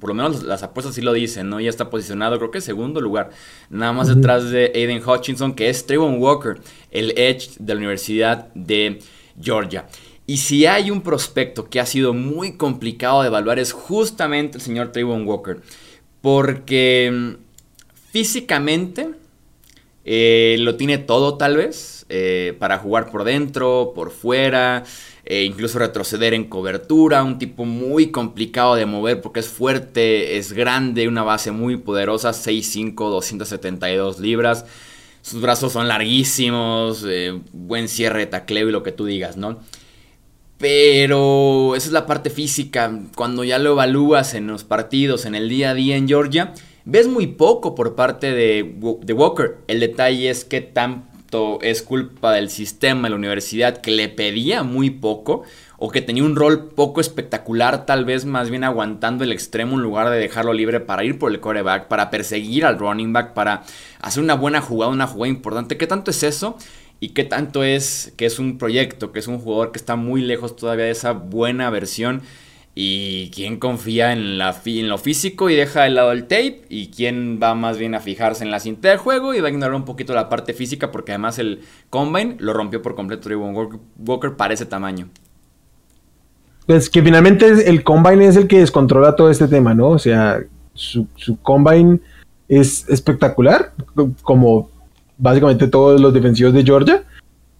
Por 0.00 0.08
lo 0.10 0.14
menos 0.14 0.42
las 0.42 0.62
apuestas 0.62 0.94
sí 0.94 1.02
lo 1.02 1.12
dicen, 1.12 1.48
¿no? 1.50 1.60
Ya 1.60 1.68
está 1.68 1.90
posicionado, 1.90 2.38
creo 2.38 2.50
que 2.50 2.60
segundo 2.60 3.00
lugar, 3.00 3.30
nada 3.68 3.92
más 3.92 4.08
detrás 4.08 4.50
de 4.50 4.72
Aiden 4.74 5.02
Hutchinson, 5.06 5.54
que 5.54 5.68
es 5.68 5.84
Trayvon 5.86 6.18
Walker, 6.18 6.58
el 6.90 7.10
Edge 7.18 7.50
de 7.58 7.74
la 7.74 7.78
Universidad 7.78 8.48
de 8.54 9.00
Georgia. 9.40 9.86
Y 10.26 10.38
si 10.38 10.66
hay 10.66 10.90
un 10.90 11.00
prospecto 11.00 11.70
que 11.70 11.80
ha 11.80 11.86
sido 11.86 12.12
muy 12.12 12.56
complicado 12.56 13.22
de 13.22 13.28
evaluar 13.28 13.58
es 13.58 13.72
justamente 13.72 14.58
el 14.58 14.62
señor 14.62 14.92
Trayvon 14.92 15.26
Walker. 15.26 15.60
Porque 16.20 17.10
mm, 17.10 17.32
físicamente 18.10 19.10
eh, 20.04 20.56
lo 20.60 20.76
tiene 20.76 20.98
todo 20.98 21.36
tal 21.36 21.56
vez 21.56 22.06
eh, 22.08 22.56
para 22.58 22.78
jugar 22.78 23.10
por 23.10 23.24
dentro, 23.24 23.92
por 23.94 24.10
fuera, 24.10 24.84
e 25.30 25.44
incluso 25.44 25.78
retroceder 25.78 26.32
en 26.32 26.44
cobertura. 26.44 27.22
Un 27.22 27.38
tipo 27.38 27.66
muy 27.66 28.10
complicado 28.10 28.76
de 28.76 28.86
mover 28.86 29.20
porque 29.20 29.40
es 29.40 29.48
fuerte, 29.48 30.38
es 30.38 30.54
grande, 30.54 31.06
una 31.06 31.22
base 31.22 31.50
muy 31.50 31.76
poderosa, 31.76 32.30
6'5, 32.30 32.94
272 32.94 34.20
libras. 34.20 34.64
Sus 35.20 35.42
brazos 35.42 35.74
son 35.74 35.86
larguísimos, 35.86 37.04
buen 37.52 37.88
cierre 37.88 38.20
de 38.20 38.26
tacleo 38.26 38.70
y 38.70 38.72
lo 38.72 38.82
que 38.82 38.92
tú 38.92 39.04
digas, 39.04 39.36
¿no? 39.36 39.58
Pero 40.56 41.76
esa 41.76 41.88
es 41.88 41.92
la 41.92 42.06
parte 42.06 42.30
física. 42.30 42.90
Cuando 43.14 43.44
ya 43.44 43.58
lo 43.58 43.72
evalúas 43.72 44.32
en 44.32 44.46
los 44.46 44.64
partidos, 44.64 45.26
en 45.26 45.34
el 45.34 45.50
día 45.50 45.70
a 45.70 45.74
día 45.74 45.96
en 45.96 46.08
Georgia, 46.08 46.54
ves 46.86 47.06
muy 47.06 47.26
poco 47.26 47.74
por 47.74 47.94
parte 47.94 48.32
de, 48.32 48.62
Walker. 49.12 49.58
El 49.68 49.80
detalle 49.80 50.30
es 50.30 50.46
que 50.46 50.62
tan 50.62 51.06
es 51.62 51.82
culpa 51.82 52.32
del 52.32 52.48
sistema 52.48 53.02
de 53.02 53.10
la 53.10 53.16
universidad 53.16 53.78
que 53.78 53.90
le 53.90 54.08
pedía 54.08 54.62
muy 54.62 54.90
poco 54.90 55.42
o 55.76 55.90
que 55.90 56.00
tenía 56.00 56.24
un 56.24 56.34
rol 56.36 56.70
poco 56.70 57.00
espectacular, 57.00 57.86
tal 57.86 58.04
vez 58.04 58.24
más 58.24 58.50
bien 58.50 58.64
aguantando 58.64 59.24
el 59.24 59.32
extremo 59.32 59.76
en 59.76 59.82
lugar 59.82 60.10
de 60.10 60.18
dejarlo 60.18 60.52
libre 60.52 60.80
para 60.80 61.04
ir 61.04 61.18
por 61.18 61.30
el 61.30 61.40
coreback, 61.40 61.86
para 61.86 62.10
perseguir 62.10 62.64
al 62.64 62.78
running 62.78 63.12
back, 63.12 63.34
para 63.34 63.62
hacer 64.00 64.22
una 64.22 64.34
buena 64.34 64.60
jugada, 64.60 64.90
una 64.90 65.06
jugada 65.06 65.28
importante. 65.28 65.76
¿Qué 65.76 65.86
tanto 65.86 66.10
es 66.10 66.22
eso? 66.22 66.56
¿Y 66.98 67.10
qué 67.10 67.24
tanto 67.24 67.62
es 67.62 68.12
que 68.16 68.26
es 68.26 68.40
un 68.40 68.58
proyecto, 68.58 69.12
que 69.12 69.20
es 69.20 69.28
un 69.28 69.38
jugador 69.38 69.70
que 69.70 69.78
está 69.78 69.94
muy 69.94 70.20
lejos 70.20 70.56
todavía 70.56 70.86
de 70.86 70.90
esa 70.90 71.12
buena 71.12 71.70
versión? 71.70 72.22
¿Y 72.80 73.30
quién 73.30 73.58
confía 73.58 74.12
en, 74.12 74.38
lo 74.38 74.98
físico 74.98 75.50
y 75.50 75.56
deja 75.56 75.82
de 75.82 75.90
lado 75.90 76.12
el 76.12 76.28
tape? 76.28 76.62
¿Y 76.68 76.92
quién 76.92 77.40
va 77.42 77.56
más 77.56 77.76
bien 77.76 77.96
a 77.96 77.98
fijarse 77.98 78.44
en 78.44 78.52
la 78.52 78.60
cinta 78.60 78.88
del 78.88 78.98
juego 78.98 79.34
y 79.34 79.40
va 79.40 79.48
a 79.48 79.50
ignorar 79.50 79.74
un 79.74 79.84
poquito 79.84 80.14
la 80.14 80.28
parte 80.28 80.54
física? 80.54 80.92
Porque 80.92 81.10
además 81.10 81.40
el 81.40 81.62
combine 81.90 82.36
lo 82.38 82.52
rompió 82.52 82.80
por 82.80 82.94
completo 82.94 83.22
Trayvon 83.22 83.80
Walker 84.06 84.36
para 84.36 84.54
ese 84.54 84.64
tamaño. 84.64 85.08
Pues 86.66 86.88
que 86.88 87.02
finalmente 87.02 87.68
el 87.68 87.82
combine 87.82 88.28
es 88.28 88.36
el 88.36 88.46
que 88.46 88.60
descontrola 88.60 89.16
todo 89.16 89.28
este 89.28 89.48
tema, 89.48 89.74
¿no? 89.74 89.88
O 89.88 89.98
sea, 89.98 90.38
su, 90.72 91.08
su 91.16 91.36
combine 91.40 91.98
es 92.46 92.88
espectacular, 92.88 93.72
como 94.22 94.70
básicamente 95.16 95.66
todos 95.66 96.00
los 96.00 96.14
defensivos 96.14 96.54
de 96.54 96.62
Georgia. 96.62 97.02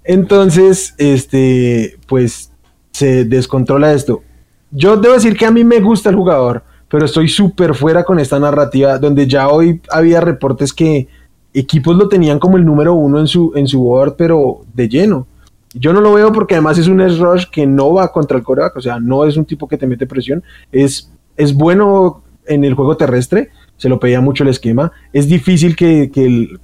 Entonces, 0.04 0.94
este, 0.96 1.98
pues 2.06 2.52
se 2.92 3.24
descontrola 3.24 3.92
esto. 3.92 4.22
Yo 4.70 4.96
debo 4.96 5.14
decir 5.14 5.36
que 5.36 5.46
a 5.46 5.50
mí 5.50 5.64
me 5.64 5.80
gusta 5.80 6.10
el 6.10 6.16
jugador, 6.16 6.62
pero 6.88 7.04
estoy 7.06 7.28
súper 7.28 7.74
fuera 7.74 8.04
con 8.04 8.18
esta 8.18 8.38
narrativa, 8.38 8.98
donde 8.98 9.26
ya 9.26 9.48
hoy 9.48 9.80
había 9.90 10.20
reportes 10.20 10.72
que 10.72 11.08
equipos 11.54 11.96
lo 11.96 12.08
tenían 12.08 12.38
como 12.38 12.56
el 12.56 12.64
número 12.64 12.94
uno 12.94 13.18
en 13.18 13.26
su, 13.26 13.52
en 13.54 13.66
su 13.66 13.80
board, 13.80 14.16
pero 14.16 14.60
de 14.74 14.88
lleno. 14.88 15.26
Yo 15.74 15.92
no 15.92 16.00
lo 16.00 16.14
veo 16.14 16.32
porque 16.32 16.54
además 16.54 16.78
es 16.78 16.88
un 16.88 16.98
rush 16.98 17.44
que 17.50 17.66
no 17.66 17.94
va 17.94 18.12
contra 18.12 18.36
el 18.36 18.42
coreback, 18.42 18.76
o 18.76 18.80
sea, 18.80 19.00
no 19.00 19.24
es 19.24 19.36
un 19.36 19.44
tipo 19.44 19.68
que 19.68 19.76
te 19.76 19.86
mete 19.86 20.06
presión, 20.06 20.42
es, 20.72 21.10
es 21.36 21.54
bueno 21.54 22.22
en 22.46 22.64
el 22.64 22.74
juego 22.74 22.96
terrestre, 22.96 23.50
se 23.76 23.88
lo 23.88 24.00
pedía 24.00 24.20
mucho 24.20 24.42
el 24.42 24.50
esquema. 24.50 24.92
Es 25.12 25.28
difícil 25.28 25.76
que, 25.76 26.10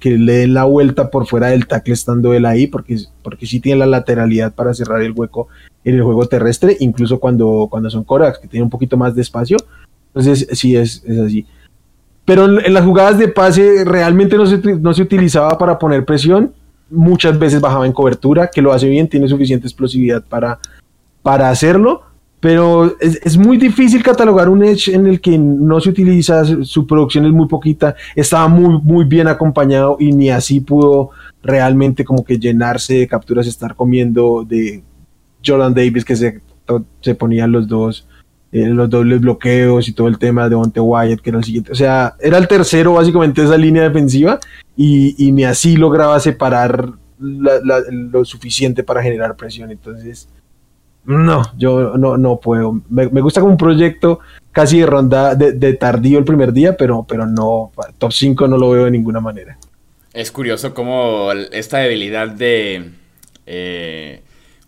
le 0.03 0.33
den 0.33 0.53
la 0.53 0.65
vuelta 0.65 1.09
por 1.09 1.25
fuera 1.27 1.47
del 1.47 1.67
tackle 1.67 1.93
estando 1.93 2.33
él 2.33 2.45
ahí, 2.45 2.67
porque, 2.67 2.97
porque 3.23 3.45
sí 3.45 3.59
tiene 3.59 3.79
la 3.79 3.85
lateralidad 3.85 4.53
para 4.53 4.73
cerrar 4.73 5.01
el 5.01 5.13
hueco 5.13 5.47
en 5.85 5.95
el 5.95 6.03
juego 6.03 6.25
terrestre, 6.25 6.75
incluso 6.81 7.19
cuando, 7.19 7.67
cuando 7.69 7.89
son 7.89 8.03
corebacks 8.03 8.39
que 8.39 8.47
tienen 8.47 8.65
un 8.65 8.69
poquito 8.69 8.97
más 8.97 9.15
de 9.15 9.21
espacio. 9.21 9.55
Entonces, 10.07 10.47
sí, 10.51 10.75
es, 10.75 11.01
es 11.05 11.19
así. 11.19 11.45
Pero 12.25 12.45
en, 12.45 12.73
las 12.73 12.83
jugadas 12.83 13.17
de 13.17 13.29
pase 13.29 13.85
realmente 13.85 14.35
no 14.35 14.45
se, 14.45 14.57
no 14.57 14.93
se 14.93 15.03
utilizaba 15.03 15.57
para 15.57 15.79
poner 15.79 16.03
presión 16.03 16.51
muchas 16.89 17.37
veces 17.37 17.61
bajaba 17.61 17.85
en 17.85 17.93
cobertura, 17.93 18.49
que 18.49 18.61
lo 18.61 18.71
hace 18.71 18.89
bien, 18.89 19.07
tiene 19.07 19.27
suficiente 19.27 19.67
explosividad 19.67 20.23
para, 20.23 20.59
para 21.21 21.49
hacerlo, 21.49 22.03
pero 22.39 22.95
es, 22.99 23.37
muy 23.37 23.57
difícil 23.57 24.03
catalogar 24.03 24.49
un 24.49 24.63
Edge 24.63 24.93
en 24.93 25.07
el 25.07 25.19
que 25.19 25.37
no 25.37 25.79
se 25.79 25.89
utiliza, 25.89 26.43
su 26.63 26.85
producción 26.85 27.25
es 27.25 27.31
muy 27.31 27.47
poquita, 27.47 27.95
estaba 28.15 28.47
muy, 28.47 28.79
muy 28.83 29.05
bien 29.05 29.27
acompañado 29.27 29.97
y 29.99 30.11
ni 30.11 30.29
así 30.29 30.59
pudo 30.59 31.09
realmente 31.41 32.05
como 32.05 32.23
que 32.23 32.37
llenarse 32.37 32.99
de 32.99 33.07
capturas, 33.07 33.47
estar 33.47 33.75
comiendo 33.75 34.45
de 34.47 34.83
Jordan 35.45 35.73
Davis 35.73 36.05
que 36.05 36.15
se, 36.15 36.41
se 37.01 37.15
ponían 37.15 37.51
los 37.51 37.67
dos 37.67 38.07
eh, 38.55 38.67
los 38.67 38.89
dobles 38.89 39.19
bloqueos 39.19 39.89
y 39.89 39.91
todo 39.91 40.07
el 40.07 40.17
tema 40.17 40.47
de 40.47 40.55
Monte 40.55 40.79
Wyatt, 40.79 41.19
que 41.19 41.29
era 41.29 41.39
el 41.39 41.43
siguiente. 41.43 41.73
O 41.73 41.75
sea, 41.75 42.15
era 42.21 42.37
el 42.37 42.47
tercero 42.47 42.93
básicamente 42.93 43.41
de 43.41 43.47
esa 43.47 43.57
línea 43.57 43.83
defensiva 43.83 44.39
y, 44.77 45.29
ni 45.33 45.43
así 45.43 45.75
lograba 45.75 46.17
separar 46.21 46.91
lo 47.19 48.23
suficiente 48.23 48.81
para 48.81 49.03
generar 49.03 49.35
presión. 49.35 49.71
Entonces, 49.71 50.29
no, 51.03 51.51
yo 51.57 51.97
no, 51.97 52.17
no 52.17 52.39
puedo. 52.39 52.81
Me, 52.89 53.07
gusta 53.07 53.41
como 53.41 53.51
un 53.51 53.57
proyecto 53.57 54.19
casi 54.53 54.79
de 54.79 54.85
ronda 54.85 55.35
de, 55.35 55.73
tardío 55.73 56.17
el 56.17 56.23
primer 56.23 56.53
día, 56.53 56.77
pero, 56.77 57.05
pero 57.05 57.25
no, 57.25 57.73
top 57.97 58.13
5 58.13 58.47
no 58.47 58.57
lo 58.57 58.69
veo 58.69 58.85
de 58.85 58.91
ninguna 58.91 59.19
manera. 59.19 59.57
Es 60.13 60.31
curioso 60.31 60.73
cómo 60.73 61.33
esta 61.51 61.79
debilidad 61.79 62.29
de... 62.29 62.89
Eh, 63.45 64.21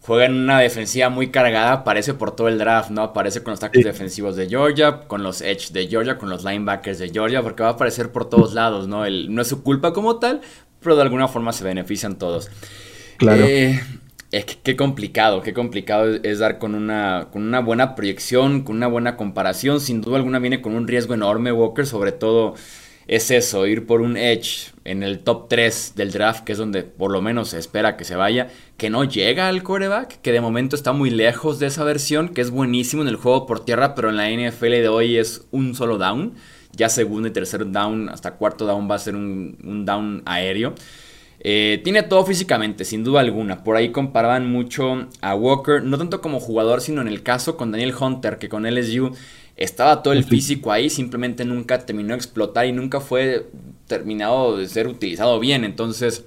juega 0.08 0.26
en 0.26 0.36
una 0.36 0.60
defensiva 0.62 1.10
muy 1.10 1.32
cargada, 1.32 1.74
aparece 1.74 2.14
por 2.14 2.34
todo 2.34 2.48
el 2.48 2.58
draft, 2.58 2.92
¿no? 2.92 3.02
Aparece 3.02 3.44
con 3.44 3.52
los 3.52 3.60
tackles 3.60 3.84
defensivos 3.84 4.38
de 4.38 4.48
Georgia, 4.48 5.02
con 5.02 5.22
los 5.22 5.42
edge 5.42 5.74
de 5.74 5.86
Georgia, 5.88 6.18
con 6.18 6.30
los 6.30 6.46
linebackers 6.46 6.98
de 7.00 7.10
Georgia, 7.10 7.44
porque 7.44 7.62
va 7.62 7.70
a 7.70 7.72
aparecer 7.74 8.14
por 8.14 8.30
todos 8.30 8.54
lados, 8.54 8.88
¿no? 8.88 9.04
El, 9.04 9.36
no 9.36 9.42
es 9.42 9.50
su 9.50 9.64
culpa 9.64 9.92
como 9.92 10.18
tal, 10.18 10.40
pero 10.80 10.96
de 10.96 11.02
alguna 11.02 11.28
forma 11.28 11.52
se 11.52 11.66
benefician 11.66 12.18
todos. 12.18 12.50
Claro. 13.18 13.44
Eh, 13.46 13.82
qué 14.64 14.78
complicado, 14.78 15.42
qué 15.42 15.54
complicado 15.54 16.06
es 16.24 16.40
dar 16.40 16.58
con 16.58 16.74
una, 16.74 17.28
con 17.30 17.44
una 17.44 17.60
buena 17.60 17.94
proyección, 17.94 18.64
con 18.64 18.78
una 18.78 18.88
buena 18.88 19.18
comparación. 19.18 19.82
Sin 19.82 20.00
duda 20.00 20.16
alguna 20.16 20.40
viene 20.40 20.62
con 20.62 20.74
un 20.74 20.88
riesgo 20.88 21.16
enorme, 21.16 21.52
Walker, 21.52 21.86
sobre 21.86 22.14
todo 22.14 22.56
es 23.08 23.32
eso, 23.32 23.66
ir 23.66 23.86
por 23.86 24.02
un 24.02 24.18
edge 24.18 24.74
en 24.84 25.02
el 25.02 25.20
top 25.20 25.48
3 25.48 25.94
del 25.96 26.12
draft, 26.12 26.44
que 26.44 26.52
es 26.52 26.58
donde 26.58 26.84
por 26.84 27.10
lo 27.10 27.22
menos 27.22 27.50
se 27.50 27.60
espera 27.60 27.96
que 27.96 28.04
se 28.04 28.18
vaya, 28.18 28.50
que 28.76 28.90
no 28.90 29.06
llega 29.06 29.48
al 29.48 29.64
quarterback, 29.64 30.20
que 30.22 30.34
de 30.34 30.42
momento 30.42 30.76
está 30.76 30.92
muy 30.92 31.10
lejos 31.10 31.58
de 31.60 31.68
esa 31.68 31.86
versión, 31.86 32.30
que 32.30 32.42
es 32.42 32.52
buenísimo 32.52 33.02
en 33.02 33.08
el 33.08 33.16
juego 33.16 33.46
por 33.46 33.64
tierra, 33.64 33.96
pero 33.96 34.10
en 34.10 34.18
la 34.18 34.30
NFL 34.30 34.72
de 34.72 34.90
hoy 34.90 35.18
es 35.18 35.48
un 35.52 35.74
solo 35.74 35.98
down. 35.98 36.34
Ya 36.74 36.90
segundo 36.90 37.30
y 37.30 37.32
tercer 37.32 37.72
down, 37.72 38.10
hasta 38.10 38.36
cuarto 38.36 38.66
down 38.66 38.92
va 38.92 38.96
a 38.96 39.00
ser 39.00 39.16
un, 39.16 39.84
down 39.86 40.22
aéreo. 40.26 40.76
Eh, 41.40 41.82
tiene 41.84 42.04
todo 42.04 42.26
físicamente, 42.26 42.84
sin 42.84 43.04
duda 43.06 43.22
alguna. 43.22 43.64
Por 43.64 43.78
ahí 43.78 43.92
comparaban 43.92 44.52
mucho 44.52 45.08
a 45.22 45.34
Walker, 45.34 45.82
no 45.82 45.98
tanto 45.98 46.22
como 46.22 46.40
jugador, 46.40 46.82
sino 46.82 47.02
en 47.02 47.08
el 47.08 47.24
caso 47.24 47.56
con 47.56 47.72
Daniel 47.72 47.96
Hunter, 47.98 48.38
que 48.38 48.50
con 48.50 48.64
LSU 48.64 49.16
estaba 49.58 50.04
todo 50.04 50.14
el 50.14 50.24
físico 50.24 50.72
ahí, 50.72 50.90
simplemente 50.90 51.44
nunca 51.44 51.86
terminó 51.86 52.10
de 52.10 52.16
explotar 52.16 52.68
y 52.68 52.72
nunca 52.72 53.02
fue 53.02 53.50
terminado 53.88 54.56
de 54.56 54.68
ser 54.68 54.88
utilizado 54.88 55.40
bien. 55.40 55.64
Entonces, 55.64 56.24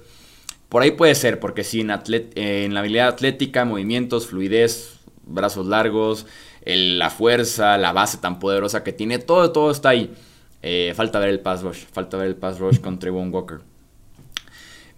por 0.67 0.83
ahí 0.83 0.91
puede 0.91 1.15
ser, 1.15 1.39
porque 1.39 1.63
sí, 1.63 1.81
en, 1.81 1.91
eh, 1.91 2.65
en 2.65 2.73
la 2.73 2.81
habilidad 2.81 3.07
atlética, 3.07 3.65
movimientos, 3.65 4.27
fluidez, 4.27 4.99
brazos 5.25 5.65
largos, 5.65 6.25
la 6.65 7.09
fuerza, 7.09 7.77
la 7.77 7.93
base 7.93 8.17
tan 8.17 8.39
poderosa 8.39 8.83
que 8.83 8.93
tiene, 8.93 9.17
todo, 9.17 9.51
todo 9.51 9.71
está 9.71 9.89
ahí. 9.89 10.13
Eh, 10.61 10.93
falta 10.95 11.19
ver 11.19 11.29
el 11.29 11.39
pass 11.39 11.63
rush, 11.63 11.85
falta 11.91 12.17
ver 12.17 12.27
el 12.27 12.35
pass 12.35 12.59
rush 12.59 12.79
con 12.79 12.99
Trevon 12.99 13.33
Walker. 13.33 13.61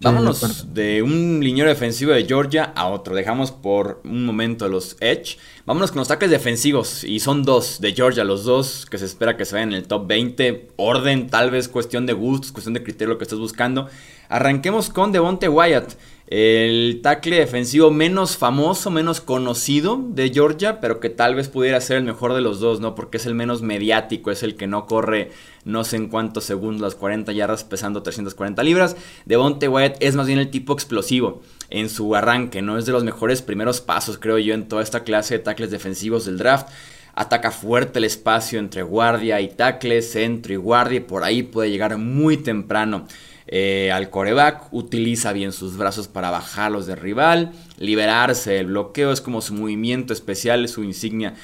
Vámonos 0.04 0.74
de 0.74 1.02
un 1.02 1.40
liniero 1.42 1.70
defensivo 1.70 2.12
de 2.12 2.26
Georgia 2.26 2.72
a 2.76 2.88
otro. 2.88 3.14
Dejamos 3.14 3.52
por 3.52 4.02
un 4.04 4.26
momento 4.26 4.68
los 4.68 4.98
Edge. 5.00 5.38
Vámonos 5.64 5.92
con 5.92 6.00
los 6.00 6.08
tackles 6.08 6.30
defensivos. 6.30 7.04
Y 7.04 7.20
son 7.20 7.42
dos 7.42 7.80
de 7.80 7.94
Georgia, 7.94 8.22
los 8.22 8.44
dos 8.44 8.84
que 8.84 8.98
se 8.98 9.06
espera 9.06 9.38
que 9.38 9.46
se 9.46 9.54
vayan 9.54 9.70
en 9.70 9.76
el 9.76 9.88
top 9.88 10.06
20. 10.06 10.68
Orden, 10.76 11.28
tal 11.28 11.50
vez 11.50 11.68
cuestión 11.68 12.04
de 12.04 12.12
gustos, 12.12 12.52
cuestión 12.52 12.74
de 12.74 12.82
criterio 12.82 13.14
lo 13.14 13.18
que 13.18 13.24
estés 13.24 13.38
buscando. 13.38 13.88
Arranquemos 14.28 14.90
con 14.90 15.10
Devonte 15.10 15.48
Wyatt 15.48 15.94
el 16.26 17.00
tackle 17.02 17.36
defensivo 17.36 17.90
menos 17.90 18.38
famoso, 18.38 18.90
menos 18.90 19.20
conocido 19.20 20.02
de 20.08 20.30
Georgia, 20.30 20.80
pero 20.80 20.98
que 20.98 21.10
tal 21.10 21.34
vez 21.34 21.48
pudiera 21.48 21.80
ser 21.82 21.98
el 21.98 22.04
mejor 22.04 22.32
de 22.32 22.40
los 22.40 22.60
dos, 22.60 22.80
¿no? 22.80 22.94
Porque 22.94 23.18
es 23.18 23.26
el 23.26 23.34
menos 23.34 23.60
mediático, 23.60 24.30
es 24.30 24.42
el 24.42 24.56
que 24.56 24.66
no 24.66 24.86
corre 24.86 25.32
no 25.64 25.84
sé 25.84 25.96
en 25.96 26.08
cuántos 26.08 26.44
segundos 26.44 26.80
las 26.80 26.94
40 26.94 27.32
yardas 27.32 27.64
pesando 27.64 28.02
340 28.02 28.62
libras. 28.62 28.96
Devonte 29.26 29.68
Wyatt 29.68 29.96
es 30.00 30.14
más 30.14 30.26
bien 30.26 30.38
el 30.38 30.50
tipo 30.50 30.72
explosivo 30.72 31.42
en 31.68 31.90
su 31.90 32.14
arranque, 32.14 32.62
¿no? 32.62 32.78
Es 32.78 32.86
de 32.86 32.92
los 32.92 33.04
mejores 33.04 33.42
primeros 33.42 33.82
pasos, 33.82 34.16
creo 34.18 34.38
yo, 34.38 34.54
en 34.54 34.66
toda 34.66 34.82
esta 34.82 35.04
clase 35.04 35.34
de 35.34 35.44
tackles 35.44 35.70
defensivos 35.70 36.24
del 36.24 36.38
draft. 36.38 36.68
Ataca 37.14 37.50
fuerte 37.50 37.98
el 37.98 38.04
espacio 38.06 38.58
entre 38.58 38.82
guardia 38.82 39.40
y 39.40 39.48
tackle, 39.48 40.00
centro 40.00 40.54
y 40.54 40.56
guardia, 40.56 40.96
y 40.96 41.00
por 41.00 41.22
ahí 41.22 41.42
puede 41.42 41.70
llegar 41.70 41.96
muy 41.98 42.38
temprano 42.38 43.06
eh, 43.46 43.90
al 43.92 44.10
coreback, 44.10 44.72
utiliza 44.72 45.32
bien 45.32 45.52
sus 45.52 45.76
brazos 45.76 46.08
para 46.08 46.30
bajarlos 46.30 46.86
de 46.86 46.96
rival, 46.96 47.52
liberarse 47.78 48.52
del 48.52 48.66
bloqueo, 48.66 49.12
es 49.12 49.20
como 49.20 49.40
su 49.40 49.54
movimiento 49.54 50.12
especial, 50.12 50.66
su 50.68 50.82
insignia 50.82 51.34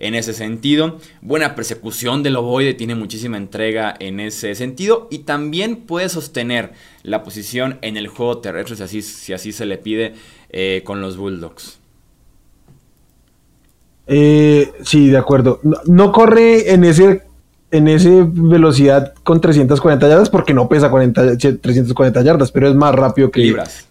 en 0.00 0.14
ese 0.14 0.32
sentido. 0.32 0.98
Buena 1.20 1.54
persecución 1.54 2.22
del 2.22 2.36
ovoide, 2.36 2.74
tiene 2.74 2.94
muchísima 2.94 3.36
entrega 3.36 3.94
en 4.00 4.18
ese 4.18 4.54
sentido 4.54 5.06
y 5.10 5.20
también 5.20 5.76
puede 5.76 6.08
sostener 6.08 6.72
la 7.02 7.22
posición 7.22 7.78
en 7.82 7.96
el 7.96 8.08
juego 8.08 8.38
terrestre 8.38 8.76
si 8.76 8.82
así, 8.82 9.02
si 9.02 9.32
así 9.32 9.52
se 9.52 9.66
le 9.66 9.78
pide 9.78 10.14
eh, 10.48 10.82
con 10.84 11.00
los 11.00 11.16
Bulldogs. 11.16 11.78
Eh, 14.06 14.72
sí, 14.82 15.08
de 15.08 15.18
acuerdo. 15.18 15.60
no, 15.86 16.10
corre 16.10 16.72
en 16.72 16.82
ese 16.82 17.29
en 17.70 17.88
esa 17.88 18.08
velocidad 18.26 19.14
con 19.22 19.40
340 19.40 20.08
yardas 20.08 20.30
porque 20.30 20.54
no 20.54 20.68
pesa 20.68 20.90
40, 20.90 21.36
340 21.36 22.22
yardas, 22.22 22.50
pero 22.50 22.68
es 22.68 22.74
más 22.74 22.94
rápido 22.94 23.30
que... 23.30 23.40
Libras. 23.40 23.86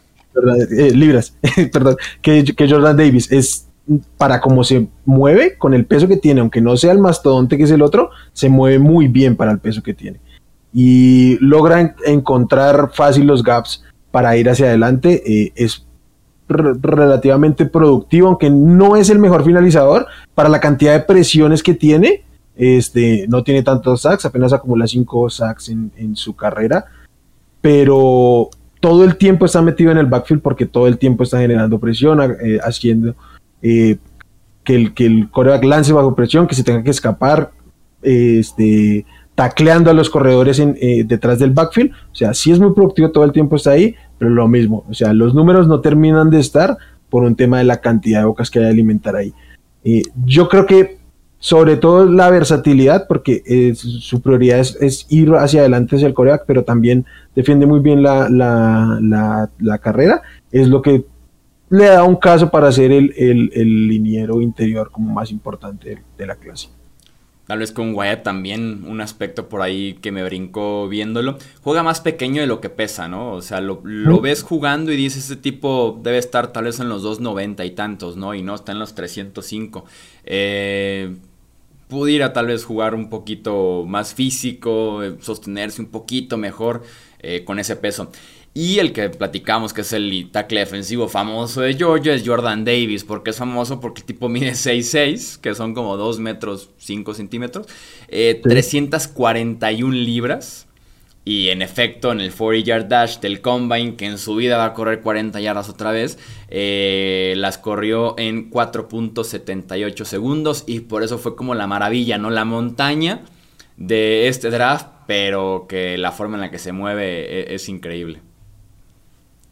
Eh, 0.77 0.91
libras, 0.91 1.33
perdón, 1.71 1.98
que, 2.21 2.45
Jordan 2.69 2.98
Davis. 2.98 3.31
Es 3.31 3.65
para 4.17 4.39
cómo 4.39 4.63
se 4.63 4.88
mueve 5.05 5.57
con 5.57 5.74
el 5.74 5.86
peso 5.86 6.07
que 6.07 6.17
tiene, 6.17 6.41
aunque 6.41 6.62
no 6.62 6.77
sea 6.77 6.91
el 6.91 7.00
mastodonte 7.00 7.57
que 7.57 7.63
es 7.63 7.71
el 7.71 7.81
otro, 7.81 8.12
se 8.33 8.48
mueve 8.48 8.77
muy 8.77 9.07
bien 9.07 9.36
para 9.36 9.51
el 9.51 9.59
peso 9.59 9.81
que 9.81 9.93
tiene. 9.93 10.19
Y 10.71 11.38
logra 11.39 11.95
encontrar 12.05 12.91
fácil 12.93 13.25
los 13.25 13.43
gaps 13.43 13.83
para 14.12 14.38
ir 14.38 14.50
hacia 14.50 14.67
adelante. 14.67 15.24
Eh, 15.25 15.51
es 15.55 15.86
relativamente 16.48 17.65
productivo, 17.65 18.27
aunque 18.27 18.50
no 18.50 18.95
es 18.95 19.09
el 19.09 19.19
mejor 19.19 19.43
finalizador 19.43 20.07
para 20.36 20.50
la 20.50 20.59
cantidad 20.59 20.93
de 20.93 21.01
presiones 21.01 21.63
que 21.63 21.74
tiene. 21.74 22.24
Este, 22.60 23.25
no 23.30 23.42
tiene 23.42 23.63
tantos 23.63 24.01
sacks, 24.01 24.25
apenas 24.25 24.51
acumula 24.51 24.86
5 24.86 25.30
sacks 25.30 25.70
en, 25.70 26.13
su 26.18 26.36
carrera, 26.36 26.84
pero 27.62 28.50
todo 28.82 29.06
el 29.06 29.16
tiempo 29.16 29.46
está 29.46 29.62
metido 29.62 29.92
en 29.92 29.98
el 29.98 30.08
backfield 30.08 30.42
porque 30.42 30.66
todo 30.66 30.86
el 30.86 30.98
tiempo 30.98 31.24
está 31.24 31.39
generando 31.39 31.80
presión, 31.80 32.20
eh, 32.22 32.60
haciendo 32.62 33.16
eh, 33.62 33.98
que 34.66 34.75
el, 34.75 34.94
que 34.94 35.06
el 35.06 35.30
coreback 35.32 35.63
lance 35.63 35.94
bajo 35.94 36.13
presión, 36.16 36.48
que 36.48 36.56
se 36.56 36.66
tenga 36.66 36.84
que 36.84 36.89
escapar, 36.89 37.51
este, 38.01 39.06
tacleando 39.36 39.89
a 39.89 39.94
los 39.94 40.10
corredores 40.10 40.60
eh, 40.60 41.06
detrás 41.08 41.39
del 41.39 41.51
backfield. 41.51 41.94
O 42.12 42.16
sea, 42.16 42.34
sí 42.34 42.51
es 42.51 42.60
muy 42.60 42.74
productivo, 42.74 43.10
todo 43.10 43.24
el 43.24 43.32
tiempo 43.32 43.56
está 43.56 43.72
ahí, 43.72 43.96
pero 44.18 44.32
lo 44.32 44.50
mismo. 44.50 44.84
O 44.89 44.94
sea, 44.94 45.13
los 45.13 45.34
números 45.34 45.70
no 45.70 45.80
terminan 45.80 46.30
de 46.30 46.42
estar 46.42 46.78
por 47.10 47.24
un 47.24 47.38
tema 47.38 47.60
de 47.60 47.63
la 47.63 47.80
cantidad 47.80 48.20
de 48.20 48.25
bocas 48.25 48.51
que 48.51 48.60
hay 48.60 48.66
que 48.66 48.72
alimentar 48.72 49.16
ahí. 49.16 49.34
yo 50.25 50.50
creo 50.50 50.66
que 50.66 50.99
sobre 51.39 51.77
todo 51.77 52.05
la 52.05 52.29
versatilidad, 52.29 53.08
porque 53.08 53.74
su 53.75 54.22
prioridad 54.22 54.60
es, 54.60 55.05
ir 55.10 55.31
hacia 55.36 55.62
adelante 55.62 55.96
hacia 55.96 56.08
el 56.08 56.13
coreback, 56.13 56.43
pero 56.46 56.63
también 56.63 57.05
defiende 57.34 57.65
muy 57.65 57.79
bien 57.79 58.03
la, 58.03 58.29
la, 58.29 59.77
carrera, 59.79 60.22
es 60.51 60.67
lo 60.67 60.81
que 60.81 61.05
le 61.69 61.86
da 61.86 62.03
un 62.03 62.17
caso 62.17 62.50
para 62.51 62.72
ser 62.72 62.91
el, 62.91 63.13
el, 63.15 63.88
liniero 63.88 64.41
interior 64.41 64.91
como 64.91 65.13
más 65.13 65.31
importante 65.31 66.03
de 66.17 66.27
la 66.27 66.36
clase. 66.36 66.69
Tal 67.48 67.60
vez 67.60 67.72
con 67.72 67.96
Wyatt 67.96 68.22
también 68.22 68.84
un 68.86 69.01
aspecto 69.01 69.50
por 69.50 69.63
ahí 69.63 69.98
que 70.01 70.12
me 70.12 70.24
brincó 70.24 70.88
viéndolo. 70.88 71.39
Juega 71.63 71.81
más 71.81 72.00
pequeño 72.00 72.41
de 72.41 72.48
lo 72.48 72.62
que 72.62 72.69
pesa, 72.69 73.08
¿no? 73.08 73.31
O 73.31 73.41
sea, 73.41 73.60
lo, 73.60 73.81
lo 73.84 74.22
ves 74.22 74.43
jugando 74.43 74.91
y 74.91 74.96
dices, 74.96 75.24
este 75.24 75.36
tipo 75.36 76.00
debe 76.03 76.19
estar 76.19 76.53
tal 76.53 76.65
vez 76.65 76.79
en 76.79 76.89
los 76.89 77.01
290 77.01 77.65
y 77.65 77.72
tantos, 77.72 78.17
¿no? 78.17 78.36
Y 78.36 78.43
no, 78.43 78.53
está 78.53 78.72
en 78.72 78.77
los 78.77 78.93
305. 78.93 79.84
Eh, 80.25 81.15
pudiera 81.89 82.31
tal 82.31 82.48
vez 82.48 82.63
jugar 82.63 82.96
un 82.96 83.10
poquito 83.10 83.84
más 83.86 84.13
físico, 84.13 85.03
eh, 85.03 85.15
sostenerse 85.19 85.81
un 85.81 85.89
poquito 85.89 86.38
mejor 86.38 86.84
eh, 87.19 87.43
con 87.43 87.60
ese 87.60 87.75
peso. 87.75 88.12
Y 88.53 88.79
el 88.79 88.93
que 88.93 89.10
platicamos, 89.10 89.74
que 89.74 89.81
es 89.81 89.93
el 89.93 90.29
tackle 90.31 90.62
defensivo 90.62 91.08
famoso 91.08 91.62
de 91.62 91.75
Georgia, 91.75 92.13
es 92.13 92.24
Jordan 92.25 92.63
Davis. 92.63 93.03
porque 93.03 93.31
es 93.31 93.38
famoso? 93.38 93.79
Porque 93.79 94.01
el 94.01 94.05
tipo 94.05 94.29
mide 94.29 94.51
6'6, 94.51 95.39
que 95.39 95.55
son 95.55 95.74
como 95.74 95.98
2 95.98 96.19
metros 96.19 96.69
5 96.77 97.13
centímetros, 97.13 97.67
341 98.08 99.93
eh, 99.93 99.98
libras. 99.98 100.68
Y 101.25 101.49
en 101.49 101.61
efecto, 101.61 102.11
en 102.11 102.21
el 102.21 102.33
40 102.33 102.65
yard 102.65 102.85
dash 102.85 103.19
del 103.19 103.41
combine, 103.41 103.95
que 103.95 104.05
en 104.05 104.17
su 104.17 104.35
vida 104.35 104.57
va 104.57 104.65
a 104.65 104.73
correr 104.73 105.01
40 105.01 105.39
yardas 105.39 105.69
otra 105.69 105.91
vez, 105.91 106.17
eh, 106.49 107.33
las 107.38 107.57
corrió 107.57 108.15
en 108.17 108.49
4.78 108.49 110.05
segundos. 110.05 110.63
Y 110.65 110.81
por 110.81 111.03
eso 111.03 111.17
fue 111.17 111.35
como 111.35 111.55
la 111.55 111.67
maravilla, 111.67 112.17
¿no? 112.17 112.29
La 112.29 112.45
montaña 112.45 113.21
de 113.77 114.27
este 114.27 114.49
draft, 114.49 114.88
pero 115.07 115.65
que 115.69 115.97
la 115.97 116.11
forma 116.11 116.38
en 116.38 116.41
la 116.41 116.51
que 116.51 116.59
se 116.59 116.71
mueve 116.71 117.53
es, 117.53 117.61
es 117.61 117.69
increíble. 117.69 118.21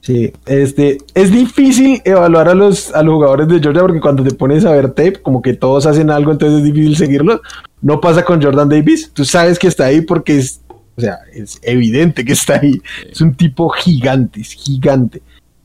Sí, 0.07 0.31
este, 0.45 0.99
es 1.15 1.31
difícil 1.31 2.01
evaluar 2.05 2.47
a 2.47 2.55
los, 2.55 2.93
a 2.93 3.03
los 3.03 3.15
jugadores 3.15 3.47
de 3.49 3.59
Georgia 3.59 3.81
porque 3.81 3.99
cuando 3.99 4.23
te 4.23 4.33
pones 4.33 4.63
a 4.63 4.71
ver 4.71 4.91
tape, 4.91 5.21
como 5.21 5.41
que 5.41 5.53
todos 5.53 5.85
hacen 5.85 6.09
algo, 6.09 6.31
entonces 6.31 6.59
es 6.59 6.63
difícil 6.63 6.95
seguirlos. 6.95 7.41
No 7.81 7.99
pasa 7.99 8.23
con 8.23 8.41
Jordan 8.41 8.69
Davis, 8.69 9.11
tú 9.13 9.25
sabes 9.25 9.59
que 9.59 9.67
está 9.67 9.85
ahí 9.85 10.01
porque 10.01 10.37
es 10.37 10.61
o 10.97 11.01
sea, 11.01 11.19
es 11.31 11.59
evidente 11.61 12.25
que 12.25 12.33
está 12.33 12.59
ahí. 12.59 12.81
Es 13.09 13.21
un 13.21 13.35
tipo 13.35 13.69
gigante, 13.69 14.41
es 14.41 14.53
gigante. 14.53 15.21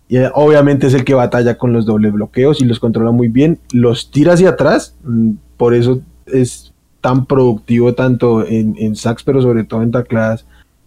Y 0.08 0.18
eh, 0.18 0.30
obviamente 0.34 0.86
es 0.86 0.94
el 0.94 1.04
que 1.04 1.14
batalla 1.14 1.56
con 1.56 1.72
los 1.72 1.86
doble 1.86 2.10
bloqueos 2.10 2.60
y 2.60 2.66
los 2.66 2.78
controla 2.78 3.12
muy 3.12 3.28
bien. 3.28 3.58
Los 3.72 4.10
tira 4.10 4.34
hacia 4.34 4.50
atrás, 4.50 4.94
mm, 5.04 5.30
por 5.56 5.74
eso 5.74 6.02
es 6.26 6.74
tan 7.00 7.24
productivo 7.24 7.94
tanto 7.94 8.46
en, 8.46 8.94
sacks, 8.94 9.24
pero 9.24 9.40
sobre 9.40 9.64
todo 9.64 9.82
en 9.82 9.90
tacladas 9.90 10.44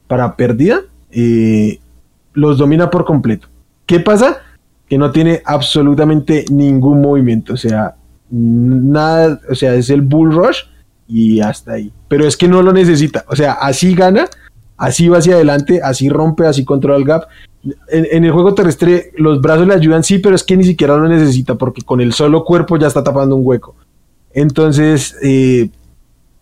para 0.07 0.35
pérdida. 0.35 0.81
Eh, 1.11 1.79
los 2.33 2.59
domina 2.59 2.91
por 2.91 3.03
completo. 3.03 3.47
¿Qué 3.87 3.99
pasa? 3.99 4.37
Que 4.87 4.99
no 4.99 5.11
tiene 5.11 5.41
absolutamente 5.43 6.45
ningún 6.51 7.01
movimiento. 7.01 7.53
O 7.53 7.57
sea, 7.57 7.95
nada, 8.29 9.39
o 9.49 9.55
sea, 9.55 9.73
es 9.73 9.89
el 9.89 10.01
bull 10.01 10.33
rush 10.33 10.59
y 11.07 11.39
hasta 11.41 11.73
ahí. 11.73 11.91
Pero 12.07 12.25
es 12.25 12.37
que 12.37 12.47
no 12.47 12.61
lo 12.61 12.71
necesita. 12.71 13.25
O 13.27 13.35
sea, 13.35 13.53
así 13.53 13.95
gana, 13.95 14.27
así 14.77 15.07
va 15.07 15.19
hacia 15.19 15.35
adelante, 15.35 15.81
así 15.83 16.09
rompe, 16.09 16.45
así 16.45 16.65
controla 16.65 16.97
el 16.97 17.05
gap. 17.05 17.23
En, 17.89 18.23
el 18.23 18.31
juego 18.31 18.53
terrestre 18.53 19.11
los 19.17 19.41
brazos 19.41 19.67
le 19.67 19.73
ayudan, 19.73 20.03
sí, 20.03 20.19
pero 20.19 20.35
es 20.35 20.43
que 20.43 20.55
ni 20.55 20.63
siquiera 20.63 20.97
lo 20.97 21.07
necesita 21.07 21.55
porque 21.55 21.81
con 21.81 21.99
el 21.99 22.13
solo 22.13 22.43
cuerpo 22.43 22.77
ya 22.77 22.87
está 22.87 23.03
tapando 23.03 23.35
un 23.35 23.45
hueco. 23.45 23.75
Entonces, 24.33 25.15
eh, 25.23 25.69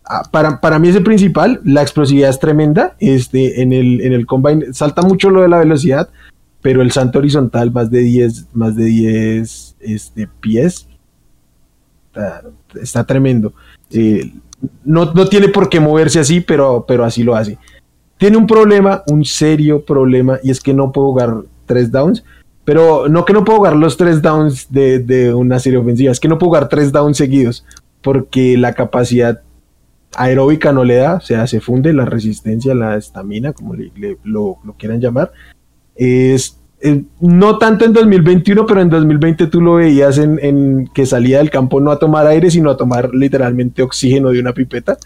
ah, 0.05 0.23
para, 0.31 0.59
para, 0.59 0.79
mí 0.79 0.89
es 0.89 0.95
el 0.95 1.03
principal, 1.03 1.61
la 1.63 1.81
explosividad 1.81 2.29
es 2.29 2.39
tremenda. 2.39 2.95
Este, 2.99 3.61
en, 3.61 3.71
el, 3.71 4.01
en 4.01 4.13
el 4.13 4.25
combine 4.25 4.73
salta 4.73 5.01
mucho 5.01 5.29
lo 5.29 5.41
de 5.41 5.47
la 5.47 5.59
velocidad, 5.59 6.09
pero 6.61 6.81
el 6.81 6.91
salto 6.91 7.19
horizontal 7.19 7.71
más 7.71 7.91
de 7.91 7.99
10, 7.99 8.47
más 8.53 8.75
de 8.75 8.85
10 8.85 9.75
este, 9.79 10.27
pies. 10.39 10.87
Está, 12.81 13.03
tremendo. 13.05 13.53
Eh, 13.91 14.33
no, 14.83 15.11
tiene 15.27 15.49
por 15.49 15.69
qué 15.69 15.79
moverse 15.79 16.19
así, 16.19 16.41
pero, 16.41 16.85
pero 16.87 17.03
así 17.03 17.23
lo 17.23 17.35
hace. 17.35 17.57
Tiene 18.17 18.37
un 18.37 18.47
problema, 18.47 19.03
un 19.07 19.25
serio 19.25 19.83
problema, 19.83 20.39
y 20.43 20.51
es 20.51 20.59
que 20.59 20.73
no 20.73 20.91
puedo 20.91 21.07
jugar 21.07 21.35
tres 21.65 21.91
downs, 21.91 22.23
pero 22.65 23.09
no 23.09 23.25
que 23.25 23.33
no 23.33 23.43
puedo 23.43 23.59
jugar 23.59 23.75
los 23.75 23.97
tres 23.97 24.21
downs 24.21 24.71
de, 24.71 25.33
una 25.33 25.59
serie 25.59 25.79
ofensiva, 25.79 26.11
es 26.11 26.19
que 26.19 26.27
no 26.27 26.37
puedo 26.37 26.51
jugar 26.51 26.69
tres 26.69 26.91
downs 26.91 27.17
seguidos, 27.17 27.65
porque 28.01 28.57
la 28.57 28.73
capacidad 28.73 29.41
aeróbica 30.15 30.71
no 30.71 30.83
le 30.83 30.95
da, 30.95 31.15
o 31.15 31.21
sea, 31.21 31.47
se 31.47 31.59
funde 31.59 31.91
la 31.91 32.05
resistencia, 32.05 32.73
la 32.75 32.95
estamina, 32.95 33.53
como 33.53 33.73
le, 33.73 34.17
lo, 34.23 34.57
quieran 34.77 35.01
llamar, 35.01 35.31
es 35.95 36.59
eh, 36.85 37.01
no 37.21 37.57
tanto 37.57 37.85
en 37.85 37.93
2021, 37.93 38.65
pero 38.65 38.81
en 38.81 38.89
2020 38.89 39.47
tú 39.47 39.61
lo 39.61 39.75
veías 39.75 40.17
en, 40.17 40.89
que 40.93 41.05
salía 41.05 41.37
del 41.37 41.49
campo 41.49 41.79
no 41.79 41.91
a 41.91 41.97
tomar 41.97 42.27
aire, 42.27 42.51
sino 42.51 42.69
a 42.69 42.75
tomar 42.75 43.13
literalmente 43.13 43.81
oxígeno 43.81 44.31
de 44.31 44.41
una 44.41 44.53
pipeta. 44.53 44.97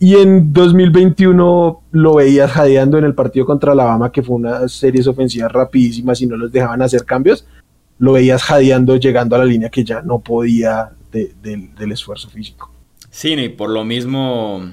Y 0.00 0.16
en 0.16 0.52
2021 0.52 1.82
lo 1.94 2.16
veías 2.16 2.50
jadeando 2.50 2.98
en 2.98 3.04
el 3.04 3.14
partido 3.14 3.46
contra 3.46 3.70
Alabama, 3.70 4.10
que 4.10 4.20
fue 4.20 4.34
una 4.34 4.66
series 4.68 5.06
ofensivas 5.06 5.52
rapidísimas 5.52 6.20
y 6.20 6.26
no 6.26 6.36
los 6.36 6.50
dejaban 6.50 6.82
hacer 6.82 7.04
cambios. 7.04 7.46
Lo 7.98 8.14
veías 8.14 8.42
jadeando 8.42 8.96
llegando 8.96 9.36
a 9.36 9.38
la 9.38 9.44
línea 9.44 9.68
que 9.70 9.84
ya 9.84 10.02
no 10.02 10.18
podía 10.18 10.90
del 11.12 11.92
esfuerzo 11.92 12.28
físico. 12.28 12.72
Sí, 13.10 13.34
y 13.34 13.48
por 13.48 13.70
lo 13.70 13.84
mismo 13.84 14.68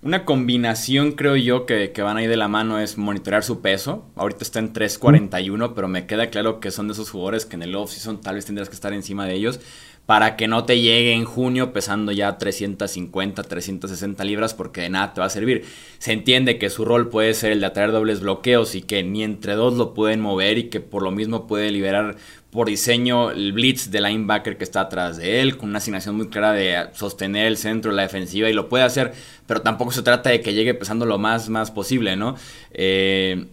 una 0.00 0.24
combinación, 0.24 1.12
creo 1.12 1.36
yo, 1.36 1.66
que, 1.66 1.92
van 1.98 2.16
a 2.16 2.22
ir 2.22 2.30
de 2.30 2.38
la 2.38 2.48
mano 2.48 2.78
es 2.78 2.96
monitorear 2.96 3.44
su 3.44 3.60
peso. 3.60 4.06
Ahorita 4.16 4.42
está 4.42 4.58
en 4.58 4.72
3.41, 4.72 5.74
pero 5.74 5.88
me 5.88 6.06
queda 6.06 6.30
claro 6.30 6.58
que 6.58 6.70
son 6.70 6.88
de 6.88 6.94
esos 6.94 7.10
jugadores 7.10 7.44
que 7.44 7.56
en 7.56 7.62
el 7.62 7.74
off-season 7.74 8.22
tal 8.22 8.36
vez 8.36 8.46
tendrás 8.46 8.70
que 8.70 8.74
estar 8.74 8.94
encima 8.94 9.26
de 9.26 9.34
ellos 9.34 9.60
para 10.06 10.36
que 10.36 10.48
no 10.48 10.64
te 10.64 10.80
llegue 10.80 11.12
en 11.12 11.24
junio 11.24 11.72
pesando 11.72 12.12
ya 12.12 12.36
350, 12.36 13.42
360 13.42 14.24
libras, 14.24 14.52
porque 14.52 14.82
de 14.82 14.90
nada 14.90 15.14
te 15.14 15.20
va 15.20 15.26
a 15.26 15.30
servir. 15.30 15.64
Se 15.98 16.12
entiende 16.12 16.58
que 16.58 16.70
su 16.70 16.84
rol 16.84 17.08
puede 17.08 17.34
ser 17.34 17.52
el 17.52 17.60
de 17.60 17.66
atraer 17.66 17.92
dobles 17.92 18.20
bloqueos 18.20 18.74
y 18.74 18.82
que 18.82 19.02
ni 19.02 19.22
entre 19.22 19.54
dos 19.54 19.74
lo 19.74 19.94
pueden 19.94 20.20
mover 20.20 20.58
y 20.58 20.64
que 20.64 20.80
por 20.80 21.02
lo 21.02 21.12
mismo 21.12 21.46
puede 21.46 21.70
liberar 21.70 22.16
por 22.50 22.68
diseño 22.68 23.30
el 23.30 23.52
blitz 23.52 23.90
de 23.90 24.02
linebacker 24.02 24.58
que 24.58 24.64
está 24.64 24.82
atrás 24.82 25.16
de 25.16 25.40
él, 25.40 25.56
con 25.56 25.70
una 25.70 25.78
asignación 25.78 26.16
muy 26.16 26.28
clara 26.28 26.52
de 26.52 26.88
sostener 26.92 27.46
el 27.46 27.56
centro 27.56 27.92
la 27.92 28.02
defensiva 28.02 28.50
y 28.50 28.52
lo 28.52 28.68
puede 28.68 28.84
hacer, 28.84 29.14
pero 29.46 29.62
tampoco 29.62 29.90
se 29.92 30.02
trata 30.02 30.28
de 30.28 30.42
que 30.42 30.52
llegue 30.52 30.74
pesando 30.74 31.06
lo 31.06 31.16
más, 31.16 31.48
más 31.48 31.70
posible, 31.70 32.14
¿no? 32.16 32.36
Eh, 32.72 33.46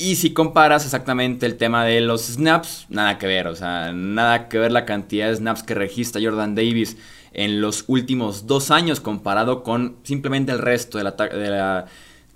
y 0.00 0.16
si 0.16 0.32
comparas 0.32 0.84
exactamente 0.84 1.46
el 1.46 1.56
tema 1.56 1.84
de 1.84 2.00
los 2.00 2.26
snaps, 2.26 2.86
nada 2.88 3.18
que 3.18 3.26
ver, 3.26 3.46
o 3.46 3.54
sea, 3.54 3.92
nada 3.92 4.48
que 4.48 4.58
ver 4.58 4.72
la 4.72 4.84
cantidad 4.84 5.28
de 5.28 5.36
snaps 5.36 5.62
que 5.62 5.74
registra 5.74 6.20
Jordan 6.22 6.54
Davis 6.54 6.96
en 7.32 7.60
los 7.60 7.84
últimos 7.86 8.46
dos 8.46 8.70
años 8.70 9.00
comparado 9.00 9.62
con 9.62 9.96
simplemente 10.02 10.52
el 10.52 10.58
resto 10.58 10.98
de 10.98 11.04
la, 11.04 11.10
de 11.12 11.50
la 11.50 11.86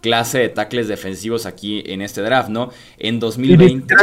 clase 0.00 0.38
de 0.38 0.48
tackles 0.50 0.88
defensivos 0.88 1.46
aquí 1.46 1.83
en 1.87 2.03
este 2.03 2.20
draft, 2.20 2.50
¿no? 2.50 2.70
En 2.98 3.18
2020... 3.18 3.94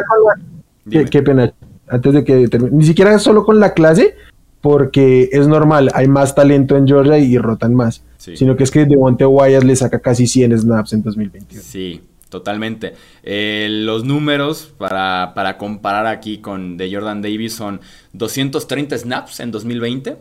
qué 1.10 1.22
pena 1.22 1.54
antes 1.88 2.14
de 2.14 2.24
que 2.24 2.48
termine. 2.48 2.76
Ni 2.76 2.86
siquiera 2.86 3.18
solo 3.20 3.46
con 3.46 3.60
la 3.60 3.74
clase, 3.74 4.16
porque 4.62 5.30
es 5.32 5.48
normal, 5.48 5.92
hay 5.94 6.08
más 6.08 6.34
talento 6.34 6.76
en 6.78 6.88
Georgia 6.88 7.20
y 7.20 7.38
rotan 7.38 7.76
más. 7.76 8.04
Sino 8.18 8.56
que 8.56 8.64
es 8.64 8.72
que 8.72 8.86
Devonte 8.86 9.26
Wyatt 9.26 9.64
le 9.64 9.76
saca 9.76 10.00
casi 10.00 10.28
100 10.28 10.60
snaps 10.60 10.94
en 10.94 11.04
2021. 11.04 11.62
Sí, 11.64 12.02
totalmente. 12.32 12.96
Eh, 13.22 13.68
los 13.70 14.04
números 14.04 14.74
para, 14.80 15.34
para, 15.36 15.60
comparar 15.60 16.08
aquí 16.08 16.40
con 16.40 16.78
de 16.78 16.92
Jordan 16.92 17.22
Davis 17.22 17.54
son 17.54 17.82
230 18.14 18.98
snaps 18.98 19.40
en 19.42 19.52
2020 19.52 20.18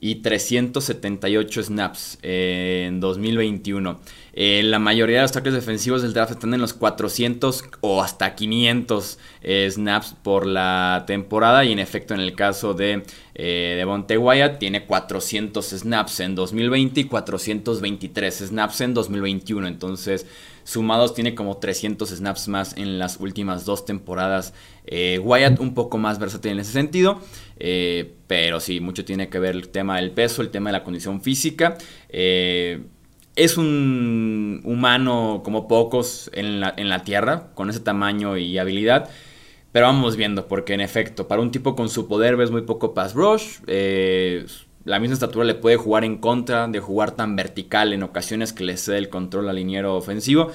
y 0.00 0.16
378 0.16 1.62
snaps 1.62 2.18
en 2.22 3.00
2021. 3.00 4.00
Eh, 4.36 4.62
la 4.64 4.80
mayoría 4.80 5.18
de 5.18 5.22
los 5.22 5.32
tackles 5.32 5.54
defensivos 5.54 6.02
del 6.02 6.12
draft 6.12 6.32
están 6.32 6.52
en 6.54 6.60
los 6.60 6.74
400 6.74 7.64
o 7.80 8.02
hasta 8.02 8.34
500 8.34 9.18
eh, 9.42 9.70
snaps 9.70 10.16
por 10.22 10.44
la 10.44 11.04
temporada. 11.06 11.64
Y 11.64 11.72
en 11.72 11.78
efecto, 11.78 12.14
en 12.14 12.20
el 12.20 12.34
caso 12.34 12.74
de 12.74 13.04
eh, 13.34 13.74
Devontae 13.76 14.18
Wyatt, 14.18 14.58
tiene 14.58 14.86
400 14.86 15.64
snaps 15.64 16.20
en 16.20 16.34
2020 16.34 17.00
y 17.00 17.04
423 17.04 18.34
snaps 18.34 18.80
en 18.80 18.94
2021. 18.94 19.68
Entonces, 19.68 20.26
sumados, 20.64 21.14
tiene 21.14 21.36
como 21.36 21.58
300 21.58 22.08
snaps 22.10 22.48
más 22.48 22.76
en 22.76 22.98
las 22.98 23.20
últimas 23.20 23.64
dos 23.64 23.84
temporadas. 23.84 24.52
Wyatt, 25.22 25.60
un 25.60 25.74
poco 25.74 25.96
más 25.96 26.18
versátil 26.18 26.52
en 26.52 26.58
ese 26.58 26.72
sentido. 26.72 27.20
pero 28.26 28.58
sí, 28.58 28.80
mucho 28.80 29.04
tiene 29.04 29.28
que 29.28 29.38
ver 29.38 29.54
el 29.54 29.68
tema 29.68 29.96
del 29.96 30.10
peso, 30.10 30.42
el 30.42 30.50
tema 30.50 30.70
de 30.70 30.72
la 30.72 30.84
condición 30.84 31.22
física. 31.22 31.78
Es 33.36 33.56
un 33.58 34.60
humano 34.64 35.42
como 35.44 35.66
pocos 35.66 36.30
en 36.34 36.60
la, 36.60 36.72
en 36.76 36.88
la 36.88 37.02
Tierra, 37.02 37.48
con 37.54 37.70
ese 37.70 37.80
tamaño 37.80 38.36
y 38.36 38.58
habilidad. 38.58 39.10
Pero 39.72 39.86
vamos 39.86 40.16
viendo, 40.16 40.46
porque 40.46 40.72
en 40.72 40.80
efecto, 40.80 41.26
para 41.26 41.42
un 41.42 41.50
tipo 41.50 41.74
con 41.74 41.88
su 41.88 42.06
poder 42.06 42.36
ves 42.36 42.52
muy 42.52 42.62
poco 42.62 42.94
pass 42.94 43.14
rush. 43.14 43.58
Eh, 43.66 44.46
la 44.84 45.00
misma 45.00 45.14
estatura 45.14 45.44
le 45.44 45.56
puede 45.56 45.76
jugar 45.76 46.04
en 46.04 46.18
contra 46.18 46.68
de 46.68 46.78
jugar 46.78 47.12
tan 47.12 47.34
vertical 47.34 47.92
en 47.92 48.04
ocasiones 48.04 48.52
que 48.52 48.62
le 48.62 48.76
cede 48.76 48.98
el 48.98 49.08
control 49.08 49.48
al 49.48 49.56
liniero 49.56 49.96
ofensivo. 49.96 50.52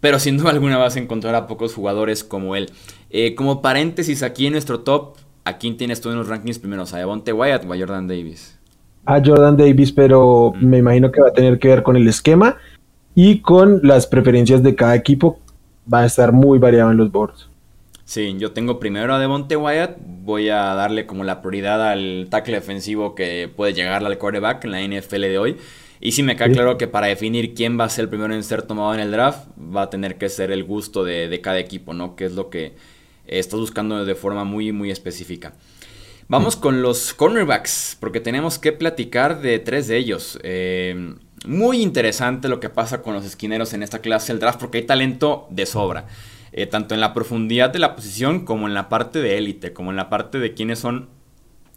Pero 0.00 0.18
sin 0.18 0.38
duda 0.38 0.52
alguna 0.52 0.78
vas 0.78 0.96
a 0.96 1.00
encontrar 1.00 1.34
a 1.34 1.46
pocos 1.46 1.74
jugadores 1.74 2.24
como 2.24 2.56
él. 2.56 2.70
Eh, 3.10 3.34
como 3.34 3.60
paréntesis, 3.60 4.22
aquí 4.22 4.46
en 4.46 4.52
nuestro 4.52 4.80
top, 4.80 5.16
¿a 5.44 5.58
quién 5.58 5.76
tienes 5.76 6.00
tú 6.00 6.08
en 6.10 6.16
los 6.16 6.28
rankings 6.28 6.58
primeros? 6.58 6.94
¿A 6.94 6.98
Devonte 6.98 7.34
Wyatt 7.34 7.66
o 7.66 7.72
a 7.74 7.76
Jordan 7.76 8.08
Davis? 8.08 8.58
A 9.04 9.20
Jordan 9.24 9.56
Davis, 9.56 9.92
pero 9.92 10.52
me 10.60 10.78
imagino 10.78 11.10
que 11.10 11.20
va 11.20 11.28
a 11.28 11.32
tener 11.32 11.58
que 11.58 11.68
ver 11.68 11.82
con 11.82 11.96
el 11.96 12.08
esquema 12.08 12.56
y 13.14 13.40
con 13.40 13.80
las 13.82 14.06
preferencias 14.06 14.62
de 14.62 14.74
cada 14.74 14.94
equipo. 14.94 15.38
Va 15.92 16.00
a 16.00 16.06
estar 16.06 16.32
muy 16.32 16.58
variado 16.58 16.90
en 16.92 16.96
los 16.96 17.10
boards. 17.10 17.48
Sí, 18.04 18.36
yo 18.38 18.52
tengo 18.52 18.78
primero 18.78 19.14
a 19.14 19.18
Devonte 19.18 19.56
Wyatt. 19.56 19.96
Voy 20.22 20.48
a 20.48 20.74
darle 20.74 21.06
como 21.06 21.24
la 21.24 21.40
prioridad 21.40 21.90
al 21.90 22.26
tackle 22.30 22.54
defensivo 22.54 23.14
que 23.14 23.50
puede 23.54 23.72
llegar 23.72 24.04
al 24.04 24.18
quarterback 24.18 24.64
en 24.64 24.70
la 24.70 24.82
NFL 24.82 25.22
de 25.22 25.38
hoy. 25.38 25.56
Y 26.00 26.12
sí 26.12 26.22
me 26.22 26.36
queda 26.36 26.50
claro 26.50 26.78
que 26.78 26.88
para 26.88 27.06
definir 27.06 27.54
quién 27.54 27.78
va 27.78 27.84
a 27.84 27.88
ser 27.88 28.04
el 28.04 28.08
primero 28.08 28.34
en 28.34 28.42
ser 28.42 28.62
tomado 28.62 28.92
en 28.92 29.00
el 29.00 29.12
draft, 29.12 29.46
va 29.58 29.82
a 29.82 29.90
tener 29.90 30.18
que 30.18 30.28
ser 30.28 30.50
el 30.50 30.64
gusto 30.64 31.04
de, 31.04 31.28
de 31.28 31.40
cada 31.40 31.60
equipo, 31.60 31.94
¿no? 31.94 32.16
Que 32.16 32.24
es 32.24 32.32
lo 32.32 32.50
que 32.50 32.74
estás 33.26 33.60
buscando 33.60 34.04
de 34.04 34.14
forma 34.14 34.42
muy, 34.44 34.72
muy 34.72 34.90
específica. 34.90 35.54
Vamos 36.32 36.56
con 36.56 36.80
los 36.80 37.12
cornerbacks, 37.12 37.98
porque 38.00 38.18
tenemos 38.18 38.58
que 38.58 38.72
platicar 38.72 39.42
de 39.42 39.58
tres 39.58 39.86
de 39.86 39.98
ellos. 39.98 40.38
Eh, 40.42 41.14
muy 41.44 41.82
interesante 41.82 42.48
lo 42.48 42.58
que 42.58 42.70
pasa 42.70 43.02
con 43.02 43.12
los 43.12 43.26
esquineros 43.26 43.74
en 43.74 43.82
esta 43.82 43.98
clase 43.98 44.32
del 44.32 44.40
draft, 44.40 44.58
porque 44.58 44.78
hay 44.78 44.84
talento 44.84 45.46
de 45.50 45.66
sobra. 45.66 46.06
Eh, 46.52 46.64
tanto 46.64 46.94
en 46.94 47.02
la 47.02 47.12
profundidad 47.12 47.68
de 47.68 47.80
la 47.80 47.94
posición 47.94 48.46
como 48.46 48.66
en 48.66 48.72
la 48.72 48.88
parte 48.88 49.20
de 49.20 49.36
élite, 49.36 49.74
como 49.74 49.90
en 49.90 49.96
la 49.98 50.08
parte 50.08 50.38
de 50.38 50.54
quiénes 50.54 50.78
son 50.78 51.10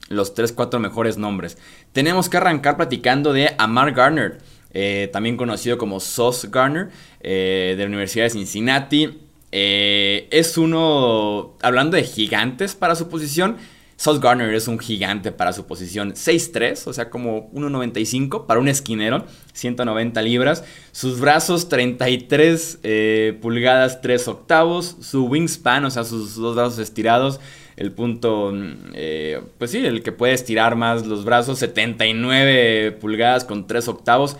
los 0.08 0.34
3-4 0.34 0.80
mejores 0.80 1.18
nombres. 1.18 1.58
Tenemos 1.91 2.30
que 2.30 2.38
arrancar 2.38 2.78
platicando 2.78 3.34
de 3.34 3.56
Amar 3.58 3.91
Garner, 3.91 4.38
eh, 4.72 5.10
también 5.12 5.36
conocido 5.36 5.78
como 5.78 6.00
Sauce 6.00 6.48
Garner, 6.50 6.91
de 7.22 7.76
la 7.78 7.88
Universidad 7.88 8.24
de 8.24 8.30
Cincinnati. 8.30 9.20
es 9.52 10.58
uno, 10.58 11.58
hablando 11.62 11.98
de 11.98 12.04
gigantes 12.04 12.74
para 12.74 12.96
su 12.96 13.10
posición, 13.10 13.58
Sauce 13.97 14.19
Garner 14.21 14.53
es 14.53 14.67
un 14.67 14.77
gigante 14.77 15.31
para 15.31 15.53
su 15.53 15.65
posición 15.65 16.13
6'3, 16.13 16.88
o 16.88 16.93
sea, 16.93 17.10
como 17.10 17.49
1'95 17.53 18.45
para 18.45 18.60
un 18.60 18.67
esquinero, 18.67 19.25
190 19.53 20.21
libras. 20.21 20.65
Sus 20.91 21.19
brazos 21.19 21.69
33 21.69 22.79
eh, 22.84 23.38
pulgadas 23.41 24.01
3 24.01 24.27
octavos. 24.27 24.97
Su 24.99 25.25
wingspan, 25.27 25.86
o 25.86 25.91
sea, 25.91 26.03
sus 26.03 26.36
dos 26.36 26.55
brazos 26.55 26.79
estirados. 26.79 27.39
El 27.77 27.91
punto, 27.91 28.53
eh, 28.93 29.41
pues 29.58 29.71
sí, 29.71 29.86
el 29.86 30.03
que 30.03 30.12
puede 30.12 30.34
estirar 30.34 30.75
más 30.75 31.05
los 31.05 31.23
brazos, 31.23 31.60
79 31.60 32.97
pulgadas 32.99 33.45
con 33.45 33.65
3 33.65 33.88
octavos. 33.88 34.36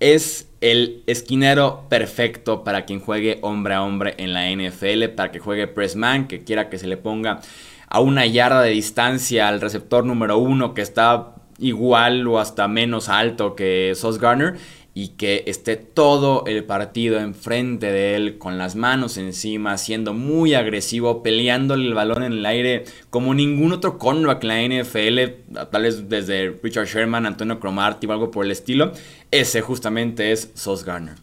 Es 0.00 0.48
el 0.60 1.02
esquinero 1.06 1.86
perfecto 1.88 2.62
para 2.62 2.84
quien 2.84 3.00
juegue 3.00 3.38
hombre 3.42 3.74
a 3.74 3.82
hombre 3.82 4.14
en 4.18 4.32
la 4.32 4.50
NFL, 4.50 5.08
para 5.16 5.32
que 5.32 5.38
juegue 5.38 5.66
pressman, 5.66 6.28
que 6.28 6.44
quiera 6.44 6.68
que 6.68 6.78
se 6.78 6.86
le 6.86 6.96
ponga 6.96 7.40
a 7.88 8.00
una 8.00 8.26
yarda 8.26 8.62
de 8.62 8.70
distancia 8.70 9.48
al 9.48 9.60
receptor 9.60 10.04
número 10.04 10.38
uno 10.38 10.74
que 10.74 10.82
está 10.82 11.34
igual 11.58 12.26
o 12.26 12.38
hasta 12.38 12.68
menos 12.68 13.08
alto 13.08 13.54
que 13.54 13.92
Sos 13.94 14.18
Garner 14.18 14.56
y 14.94 15.10
que 15.10 15.44
esté 15.46 15.76
todo 15.76 16.42
el 16.46 16.64
partido 16.64 17.20
enfrente 17.20 17.92
de 17.92 18.16
él 18.16 18.36
con 18.36 18.58
las 18.58 18.74
manos 18.74 19.16
encima, 19.16 19.78
siendo 19.78 20.12
muy 20.12 20.54
agresivo, 20.54 21.22
peleándole 21.22 21.86
el 21.86 21.94
balón 21.94 22.24
en 22.24 22.32
el 22.32 22.44
aire 22.44 22.84
como 23.08 23.32
ningún 23.32 23.72
otro 23.72 23.96
cornerback 23.96 24.42
en 24.42 24.48
la 24.48 24.82
NFL, 24.82 25.64
tal 25.70 25.82
vez 25.82 26.08
desde 26.08 26.58
Richard 26.62 26.86
Sherman, 26.86 27.26
Antonio 27.26 27.60
Cromarty 27.60 28.08
o 28.08 28.12
algo 28.12 28.32
por 28.32 28.44
el 28.44 28.50
estilo, 28.50 28.90
ese 29.30 29.60
justamente 29.60 30.32
es 30.32 30.50
Sos 30.54 30.84
Garner. 30.84 31.14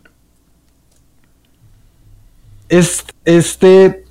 Este 2.70 4.05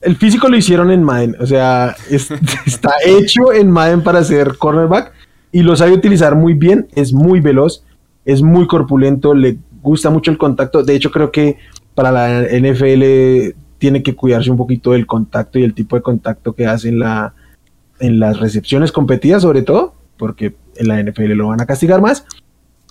el 0.00 0.16
físico 0.16 0.48
lo 0.48 0.56
hicieron 0.56 0.90
en 0.90 1.02
Madden, 1.02 1.36
o 1.40 1.46
sea, 1.46 1.94
está 2.10 2.92
hecho 3.04 3.52
en 3.52 3.70
Madden 3.70 4.02
para 4.02 4.24
ser 4.24 4.56
cornerback 4.56 5.12
y 5.52 5.62
lo 5.62 5.76
sabe 5.76 5.92
utilizar 5.92 6.36
muy 6.36 6.54
bien, 6.54 6.88
es 6.94 7.12
muy 7.12 7.40
veloz, 7.40 7.84
es 8.24 8.42
muy 8.42 8.66
corpulento, 8.66 9.34
le 9.34 9.58
gusta 9.82 10.10
mucho 10.10 10.30
el 10.30 10.38
contacto, 10.38 10.82
de 10.82 10.94
hecho 10.94 11.10
creo 11.10 11.30
que 11.30 11.58
para 11.94 12.12
la 12.12 12.42
NFL 12.42 13.54
tiene 13.78 14.02
que 14.02 14.14
cuidarse 14.14 14.50
un 14.50 14.56
poquito 14.56 14.92
del 14.92 15.06
contacto 15.06 15.58
y 15.58 15.64
el 15.64 15.74
tipo 15.74 15.96
de 15.96 16.02
contacto 16.02 16.54
que 16.54 16.66
hace 16.66 16.88
en, 16.88 16.98
la, 16.98 17.34
en 17.98 18.20
las 18.20 18.38
recepciones 18.38 18.92
competidas 18.92 19.42
sobre 19.42 19.62
todo, 19.62 19.94
porque 20.16 20.54
en 20.76 20.88
la 20.88 21.02
NFL 21.02 21.32
lo 21.32 21.48
van 21.48 21.60
a 21.60 21.66
castigar 21.66 22.00
más. 22.00 22.26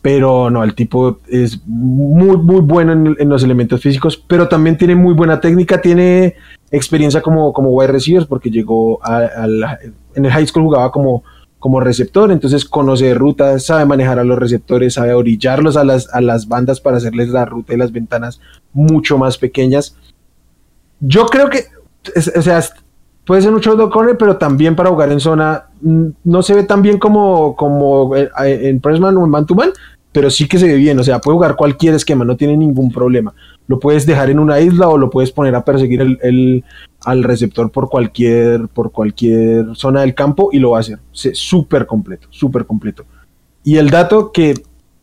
Pero 0.02 0.50
no, 0.50 0.64
el 0.64 0.76
tipo 0.76 1.20
es 1.28 1.62
muy, 1.66 2.38
muy 2.38 2.62
bueno 2.62 2.94
en, 2.94 3.30
los 3.30 3.44
elementos 3.44 3.82
físicos, 3.82 4.16
pero 4.16 4.48
también 4.48 4.78
tiene 4.78 4.96
muy 4.96 5.14
buena 5.14 5.42
técnica, 5.42 5.82
tiene 5.82 6.36
experiencia 6.72 7.22
como, 7.22 7.52
como 7.52 7.72
wide 7.72 7.92
receivers, 7.92 8.26
porque 8.26 8.50
llegó 8.50 9.06
a, 9.06 9.28
en 10.16 10.26
el 10.26 10.32
high 10.32 10.48
school 10.48 10.64
jugaba 10.64 10.90
como, 10.92 11.24
como 11.60 11.82
receptor, 11.82 12.32
entonces 12.32 12.64
conoce 12.64 13.14
rutas, 13.14 13.66
sabe 13.66 13.86
manejar 13.86 14.20
a 14.20 14.24
los 14.24 14.40
receptores, 14.40 14.94
sabe 14.94 15.14
orillarlos 15.14 15.76
a 15.76 15.84
las, 15.84 16.08
a 16.14 16.22
las 16.22 16.48
bandas 16.48 16.80
para 16.80 16.98
hacerles 16.98 17.30
la 17.30 17.44
ruta 17.44 17.74
y 17.74 17.78
las 17.78 17.92
ventanas 17.92 18.40
mucho 18.72 19.18
más 19.18 19.38
pequeñas. 19.38 19.98
Yo 21.02 21.26
creo 21.26 21.50
que, 21.50 21.66
o 22.36 22.42
sea, 22.42 22.64
puede 23.30 23.44
ser 23.44 23.54
un 23.54 23.62
show 23.62 23.78
corner, 23.92 24.18
pero 24.18 24.38
también 24.38 24.76
para 24.76 24.90
jugar 24.90 25.12
en 25.12 25.20
zona 25.20 25.66
mm, 25.82 26.06
no 26.24 26.42
se 26.42 26.56
ve 26.56 26.64
tan 26.64 26.82
bien 26.82 26.98
como, 26.98 27.56
como 27.56 28.16
eh, 28.16 28.28
en 28.44 28.80
Pressman 28.80 29.16
o 29.18 29.24
en 29.24 29.30
Man 29.30 29.46
to 29.46 29.54
Man, 29.54 29.70
pero 30.12 30.32
sí 30.32 30.48
que 30.48 30.58
se 30.58 30.66
ve 30.66 30.74
bien, 30.74 30.98
o 30.98 31.04
sea, 31.04 31.22
puede 31.22 31.36
jugar 31.36 31.56
cualquier 31.56 31.94
esquema, 31.94 32.26
no 32.26 32.36
tiene 32.36 32.58
ningún 32.58 32.92
problema. 32.92 33.36
Lo 33.68 33.78
puedes 33.80 34.08
dejar 34.08 34.32
en 34.32 34.40
una 34.40 34.60
isla 34.60 34.90
o 34.90 34.98
lo 34.98 35.12
puedes 35.12 35.32
poner 35.32 35.54
a 35.54 35.64
perseguir 35.64 36.02
el, 36.02 36.64
al 37.06 37.24
receptor 37.24 37.70
por 37.70 37.88
cualquier, 37.88 38.68
por 38.68 38.92
cualquier 38.92 39.76
zona 39.76 40.02
del 40.02 40.16
campo 40.16 40.50
y 40.52 40.58
lo 40.58 40.72
va 40.72 40.78
a 40.78 40.80
hacer. 40.80 40.98
Súper 41.12 41.86
completo, 41.86 42.30
súper 42.32 42.66
completo. 42.66 43.06
Y 43.64 43.78
el 43.78 43.92
dato 43.92 44.32
que 44.32 44.56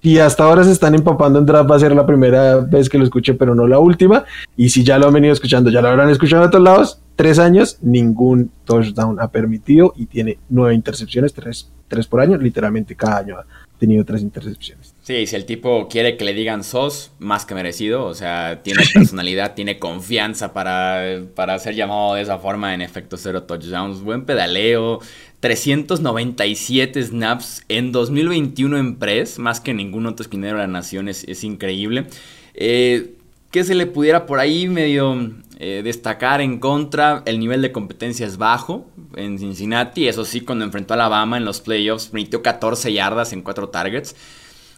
y 0.03 0.19
hasta 0.19 0.43
ahora 0.43 0.65
se 0.65 0.73
están 0.73 0.97
empapando 0.97 1.39
en 1.39 1.47
draft, 1.47 1.71
va 1.71 1.77
a 1.77 1.81
ser 1.81 1.95
la 1.95 2.07
primera 2.07 2.57
vez 2.57 2.89
que 2.89 2.99
lo 2.99 3.05
escuche, 3.05 3.35
pero 3.35 3.55
no 3.55 3.69
la 3.69 3.79
última. 3.79 4.25
Y 4.57 4.69
si 4.71 4.83
ya 4.83 4.99
lo 4.99 5.07
han 5.07 5.15
venido 5.15 5.33
escuchando, 5.33 5.71
ya 5.71 5.81
lo 5.81 5.89
habrán 5.89 6.11
escuchado 6.11 6.43
en 6.43 6.49
otros 6.49 6.62
lados, 6.62 7.01
tres 7.17 7.39
años, 7.39 7.79
ningún 7.81 8.51
touchdown 8.65 9.19
ha 9.21 9.31
permitido 9.31 9.95
y 9.97 10.07
tiene 10.07 10.39
nueve 10.49 10.75
intercepciones, 10.75 11.33
tres, 11.33 11.71
tres 11.89 12.07
por 12.07 12.21
año, 12.21 12.37
literalmente 12.37 12.95
cada 12.95 13.19
año 13.19 13.39
ha 13.39 13.47
tenido 13.79 14.05
tres 14.05 14.23
intercepciones. 14.23 14.95
Sí, 15.03 15.27
si 15.27 15.35
el 15.35 15.47
tipo 15.47 15.89
quiere 15.89 16.17
que 16.17 16.25
le 16.25 16.35
digan 16.35 16.63
sos, 16.63 17.13
más 17.19 17.47
que 17.47 17.55
merecido, 17.55 18.05
o 18.05 18.15
sea, 18.15 18.63
tiene 18.63 18.83
personalidad, 18.95 19.55
tiene 19.55 19.79
confianza 19.79 20.53
para, 20.53 21.23
para 21.35 21.59
ser 21.59 21.75
llamado 21.75 22.15
de 22.15 22.23
esa 22.23 22.39
forma, 22.39 22.75
en 22.75 22.83
efecto, 22.83 23.17
cero 23.17 23.45
touchdowns, 23.45 24.03
buen 24.03 24.25
pedaleo, 24.25 25.01
397 25.41 27.03
snaps 27.03 27.65
en 27.69 27.93
2021 27.93 28.79
en 28.79 28.97
press, 28.97 29.39
más 29.39 29.61
que 29.61 29.75
ningún 29.75 30.07
otro 30.07 30.23
esquinero 30.23 30.59
de 30.59 30.67
la 30.67 30.73
nación, 30.73 31.09
es, 31.09 31.45
increíble. 31.45 32.07
Eh, 32.55 33.15
que 33.51 33.65
se 33.65 33.75
le 33.75 33.87
pudiera 33.87 34.27
por 34.27 34.39
ahí 34.39 34.69
medio 34.69 35.33
eh, 35.59 35.81
destacar 35.83 36.40
en 36.40 36.59
contra, 36.59 37.23
el 37.25 37.38
nivel 37.38 37.62
de 37.62 37.73
competencia 37.73 38.27
es 38.27 38.37
bajo 38.37 38.87
en 39.14 39.38
Cincinnati, 39.38 40.07
eso 40.07 40.25
sí, 40.25 40.42
cuando 40.42 40.64
enfrentó 40.64 40.92
a 40.92 40.97
Alabama 40.97 41.38
en 41.38 41.45
los 41.45 41.61
playoffs, 41.61 42.09
permitió 42.09 42.42
14 42.42 42.92
yardas 42.92 43.33
en 43.33 43.42
4 43.42 43.71
targets. 43.71 44.14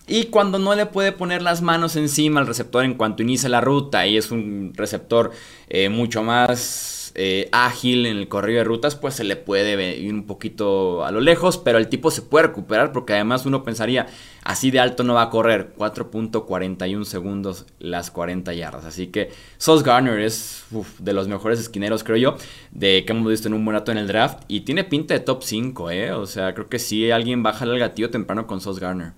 Y 0.07 0.25
cuando 0.27 0.59
no 0.59 0.75
le 0.75 0.87
puede 0.87 1.13
poner 1.13 1.43
las 1.43 1.61
manos 1.61 1.97
encima 1.97 2.41
al 2.41 2.47
receptor 2.47 2.85
en 2.85 2.95
cuanto 2.95 3.23
inicia 3.23 3.49
la 3.49 3.61
ruta, 3.61 4.07
y 4.07 4.17
es 4.17 4.31
un 4.31 4.73
receptor 4.75 5.33
eh, 5.69 5.89
mucho 5.89 6.23
más 6.23 6.98
eh, 7.21 7.49
ágil 7.51 8.07
en 8.07 8.17
el 8.17 8.29
corrido 8.29 8.59
de 8.59 8.65
rutas, 8.65 8.95
pues 8.95 9.15
se 9.15 9.25
le 9.25 9.35
puede 9.35 9.97
ir 9.97 10.15
un 10.15 10.25
poquito 10.25 11.05
a 11.05 11.11
lo 11.11 11.21
lejos, 11.21 11.59
pero 11.59 11.79
el 11.79 11.89
tipo 11.89 12.13
se 12.13 12.23
puede 12.23 12.47
recuperar 12.47 12.93
porque 12.93 13.13
además 13.13 13.45
uno 13.45 13.65
pensaría, 13.65 14.07
así 14.45 14.71
de 14.71 14.79
alto 14.79 15.03
no 15.03 15.15
va 15.15 15.23
a 15.23 15.31
correr, 15.31 15.75
4.41 15.77 17.03
segundos 17.03 17.67
las 17.81 18.13
40 18.13 18.55
yardas. 18.55 18.85
Así 18.85 19.09
que 19.09 19.31
Sos 19.57 19.83
Garner 19.83 20.21
es 20.21 20.65
de 21.01 21.13
los 21.13 21.27
mejores 21.27 21.59
esquineros, 21.59 22.05
creo 22.05 22.19
yo, 22.19 22.37
de 22.71 23.05
que 23.05 23.13
hemos 23.13 23.29
visto 23.29 23.49
en 23.49 23.55
un 23.55 23.65
buen 23.65 23.77
rato 23.77 23.91
en 23.91 23.99
el 23.99 24.07
draft 24.07 24.45
y 24.47 24.61
tiene 24.61 24.85
pinta 24.85 25.15
de 25.15 25.21
top 25.21 25.43
5, 25.43 25.91
¿eh? 25.91 26.13
O 26.13 26.27
sea, 26.27 26.55
creo 26.55 26.69
que 26.69 26.79
sí 26.79 27.11
alguien 27.11 27.43
baja 27.43 27.65
el 27.65 27.81
gatillo 27.81 28.11
temprano 28.11 28.47
con 28.47 28.61
Sos 28.61 28.79
Garner. 28.79 29.13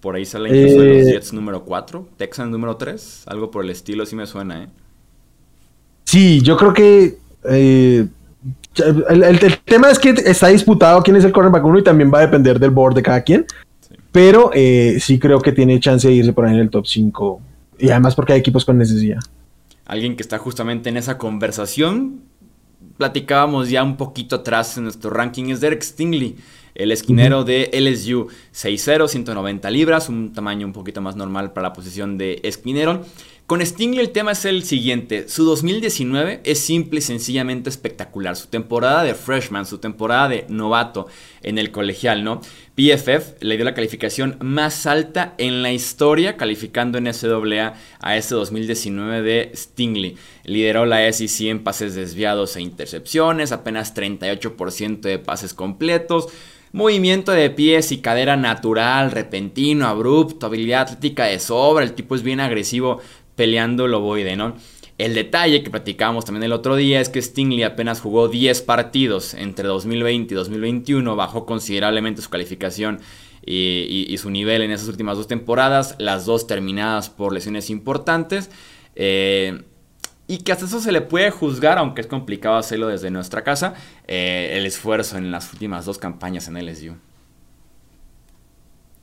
Por 0.00 0.16
ahí 0.16 0.24
sale 0.24 0.48
incluso 0.48 0.80
de 0.80 0.88
los 0.88 1.06
eh, 1.06 1.12
Jets 1.12 1.32
número 1.34 1.64
4, 1.64 2.08
Texans 2.16 2.50
número 2.50 2.76
3, 2.76 3.24
algo 3.26 3.52
por 3.52 3.62
el 3.62 3.70
estilo, 3.70 4.06
sí 4.06 4.16
me 4.16 4.26
suena, 4.26 4.64
¿eh? 4.64 4.68
Sí, 6.10 6.40
yo 6.42 6.56
creo 6.56 6.74
que 6.74 7.18
eh, 7.44 8.04
el, 9.10 9.58
tema 9.64 9.92
es 9.92 9.98
que 10.00 10.10
está 10.10 10.48
disputado 10.48 11.04
quién 11.04 11.14
es 11.14 11.24
el 11.24 11.30
cornerback 11.30 11.64
1 11.64 11.78
y 11.78 11.84
también 11.84 12.12
va 12.12 12.18
a 12.18 12.22
depender 12.22 12.58
del 12.58 12.70
board 12.72 12.96
de 12.96 13.02
cada 13.04 13.22
quien. 13.22 13.46
Pero 14.10 14.50
eh, 14.52 14.98
sí 14.98 15.20
creo 15.20 15.40
que 15.40 15.52
tiene 15.52 15.78
chance 15.78 16.08
de 16.08 16.14
irse 16.14 16.32
por 16.32 16.46
ahí 16.46 16.54
en 16.54 16.58
el 16.62 16.68
top 16.68 16.84
5. 16.84 17.40
Y 17.78 17.90
además 17.90 18.16
porque 18.16 18.32
hay 18.32 18.40
equipos 18.40 18.64
con 18.64 18.76
necesidad. 18.76 19.20
Alguien 19.86 20.16
que 20.16 20.24
está 20.24 20.38
justamente 20.38 20.88
en 20.88 20.96
esa 20.96 21.16
conversación. 21.16 22.22
Platicábamos 22.96 23.70
ya 23.70 23.84
un 23.84 23.96
poquito 23.96 24.34
atrás 24.34 24.76
en 24.78 24.84
nuestro 24.84 25.10
ranking 25.10 25.50
es 25.50 25.60
Derek 25.60 25.82
Stingley 25.82 26.38
el 26.74 26.92
esquinero 26.92 27.44
de 27.44 27.70
LSU, 27.72 28.28
6'0, 28.54 29.08
190 29.08 29.70
libras, 29.70 30.08
un 30.08 30.32
tamaño 30.32 30.66
un 30.66 30.72
poquito 30.72 31.00
más 31.00 31.16
normal 31.16 31.52
para 31.52 31.68
la 31.68 31.72
posición 31.72 32.16
de 32.16 32.40
esquinero. 32.42 33.04
Con 33.50 33.66
Stingley 33.66 33.98
el 33.98 34.12
tema 34.12 34.30
es 34.30 34.44
el 34.44 34.62
siguiente. 34.62 35.28
Su 35.28 35.44
2019 35.44 36.40
es 36.44 36.60
simple 36.60 37.00
y 37.00 37.02
sencillamente 37.02 37.68
espectacular. 37.68 38.36
Su 38.36 38.46
temporada 38.46 39.02
de 39.02 39.16
freshman, 39.16 39.66
su 39.66 39.78
temporada 39.78 40.28
de 40.28 40.46
novato 40.48 41.08
en 41.42 41.58
el 41.58 41.72
colegial, 41.72 42.22
¿no? 42.22 42.42
PFF 42.76 43.42
le 43.42 43.56
dio 43.56 43.64
la 43.64 43.74
calificación 43.74 44.36
más 44.40 44.86
alta 44.86 45.34
en 45.36 45.64
la 45.64 45.72
historia, 45.72 46.36
calificando 46.36 46.96
en 46.96 47.12
SAA 47.12 47.74
a 47.98 48.16
ese 48.16 48.36
2019 48.36 49.22
de 49.22 49.50
Stingley. 49.52 50.16
Lideró 50.44 50.86
la 50.86 51.12
SEC 51.12 51.48
en 51.48 51.64
pases 51.64 51.96
desviados 51.96 52.54
e 52.54 52.60
intercepciones, 52.60 53.50
apenas 53.50 53.96
38% 53.96 55.00
de 55.00 55.18
pases 55.18 55.54
completos. 55.54 56.28
Movimiento 56.72 57.32
de 57.32 57.50
pies 57.50 57.90
y 57.90 57.98
cadera 57.98 58.36
natural, 58.36 59.10
repentino, 59.10 59.88
abrupto, 59.88 60.46
habilidad 60.46 60.82
atlética 60.82 61.24
de 61.24 61.40
sobra. 61.40 61.82
El 61.82 61.94
tipo 61.94 62.14
es 62.14 62.22
bien 62.22 62.38
agresivo 62.38 63.00
peleando 63.40 63.86
el 63.86 63.94
ovoide, 63.94 64.36
¿no? 64.36 64.54
El 64.98 65.14
detalle 65.14 65.62
que 65.62 65.70
platicábamos 65.70 66.26
también 66.26 66.42
el 66.42 66.52
otro 66.52 66.76
día 66.76 67.00
es 67.00 67.08
que 67.08 67.22
Stingley 67.22 67.62
apenas 67.62 68.02
jugó 68.02 68.28
10 68.28 68.60
partidos 68.60 69.32
entre 69.32 69.66
2020 69.66 70.34
y 70.34 70.36
2021, 70.36 71.16
bajó 71.16 71.46
considerablemente 71.46 72.20
su 72.20 72.28
calificación 72.28 73.00
y, 73.42 74.14
su 74.18 74.28
nivel 74.28 74.60
en 74.60 74.72
esas 74.72 74.88
últimas 74.88 75.16
dos 75.16 75.26
temporadas, 75.26 75.94
las 75.98 76.26
dos 76.26 76.46
terminadas 76.46 77.08
por 77.08 77.32
lesiones 77.32 77.70
importantes. 77.70 78.50
Eh, 78.94 79.62
y 80.26 80.36
que 80.40 80.52
hasta 80.52 80.66
eso 80.66 80.82
se 80.82 80.92
le 80.92 81.00
puede 81.00 81.30
juzgar, 81.30 81.78
aunque 81.78 82.02
es 82.02 82.06
complicado 82.06 82.56
hacerlo 82.56 82.88
desde 82.88 83.10
nuestra 83.10 83.42
casa, 83.42 83.72
eh, 84.06 84.50
el 84.52 84.66
esfuerzo 84.66 85.16
en 85.16 85.30
las 85.30 85.50
últimas 85.50 85.86
dos 85.86 85.96
campañas 85.96 86.46
en 86.46 86.58
LSU. 86.58 86.96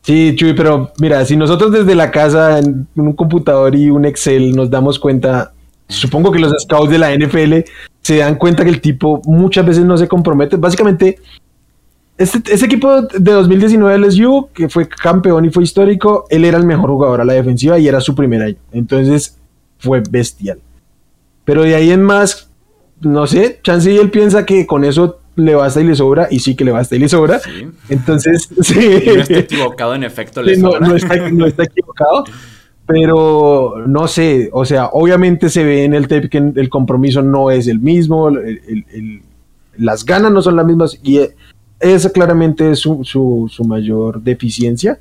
Sí, 0.08 0.38
Chuy, 0.38 0.54
pero 0.54 0.93
mira, 1.02 1.26
si 1.26 1.36
nosotros 1.36 1.70
desde 1.70 1.93
la 1.93 2.12
casa, 2.12 2.60
en 2.60 2.88
un 2.96 3.12
computador 3.12 3.76
y 3.76 3.89
un 3.89 4.06
Excel, 4.06 4.56
nos 4.56 4.70
damos 4.70 5.00
cuenta, 5.00 5.52
supongo 5.89 6.32
que 6.32 6.39
los 6.39 6.54
scouts 6.62 6.89
de 6.89 6.98
la 6.98 7.13
NFL 7.13 7.70
se 8.04 8.15
dan 8.15 8.36
cuenta 8.36 8.63
que 8.63 8.70
el 8.70 8.80
tipo 8.80 9.22
muchas 9.26 9.65
veces 9.65 9.84
no 9.84 9.98
se 9.98 10.08
compromete. 10.08 10.56
Básicamente, 10.56 11.20
este, 12.17 12.56
equipo 12.56 13.02
de 13.02 13.32
2019 13.34 13.98
LSU, 13.98 14.48
que 14.54 14.70
fue 14.70 14.88
campeón 14.88 15.43
y 15.43 15.50
fue 15.50 15.63
histórico, 15.63 16.26
él 16.30 16.46
era 16.46 16.58
el 16.58 16.65
mejor 16.65 16.89
jugador 16.89 17.20
a 17.20 17.26
la 17.26 17.34
defensiva 17.34 17.78
y 17.78 17.89
era 17.89 18.00
su 18.00 18.15
primer 18.15 18.41
año. 18.43 18.58
Entonces, 18.72 19.38
fue 19.78 20.02
bestial. 20.10 20.60
Pero 21.43 21.63
de 21.63 21.76
ahí 21.76 21.91
en 21.91 22.04
más, 22.04 22.50
no 23.02 23.28
sé, 23.28 23.60
Chance 23.62 23.91
y 23.91 23.98
él 23.98 24.10
piensa 24.10 24.46
que 24.46 24.65
con 24.65 24.86
eso 24.86 25.20
le 25.38 25.54
basta 25.54 25.80
y 25.80 25.84
le 25.86 25.95
sobra, 25.95 26.28
y 26.30 26.39
sí 26.39 26.56
que 26.56 26.65
le 26.65 26.71
basta 26.71 26.95
y 26.95 27.00
le 27.00 27.08
sobra. 27.08 27.39
Entonces, 27.89 28.50
sí. 28.62 29.02
No 29.06 29.21
está 29.21 29.39
equivocado, 29.39 29.95
en 29.95 30.04
efecto, 30.04 30.41
le 30.41 30.58
no, 30.58 30.80
No 30.80 30.95
está, 30.95 31.63
equivocado, 31.63 32.26
pero 32.86 33.86
no 33.88 34.08
sé, 34.08 34.50
o 34.52 34.65
sea, 34.65 34.88
obviamente 34.88 35.50
se 35.50 35.63
ve 35.63 35.84
en 35.84 35.93
el 35.93 36.08
tape 36.08 36.30
que 36.30 36.38
el 36.38 36.69
compromiso 36.69 37.21
no 37.21 37.52
es 37.52 37.67
el 37.67 37.80
mismo, 37.80 38.32
las 39.78 40.04
ganas 40.04 40.32
no 40.32 40.41
son 40.41 40.56
las 40.56 40.65
mismas, 40.65 41.00
y 41.04 41.19
esa 41.80 42.12
claramente 42.12 42.71
es 42.71 42.80
su, 42.80 43.04
su, 43.04 43.63
mayor 43.63 44.21
deficiencia, 44.21 45.00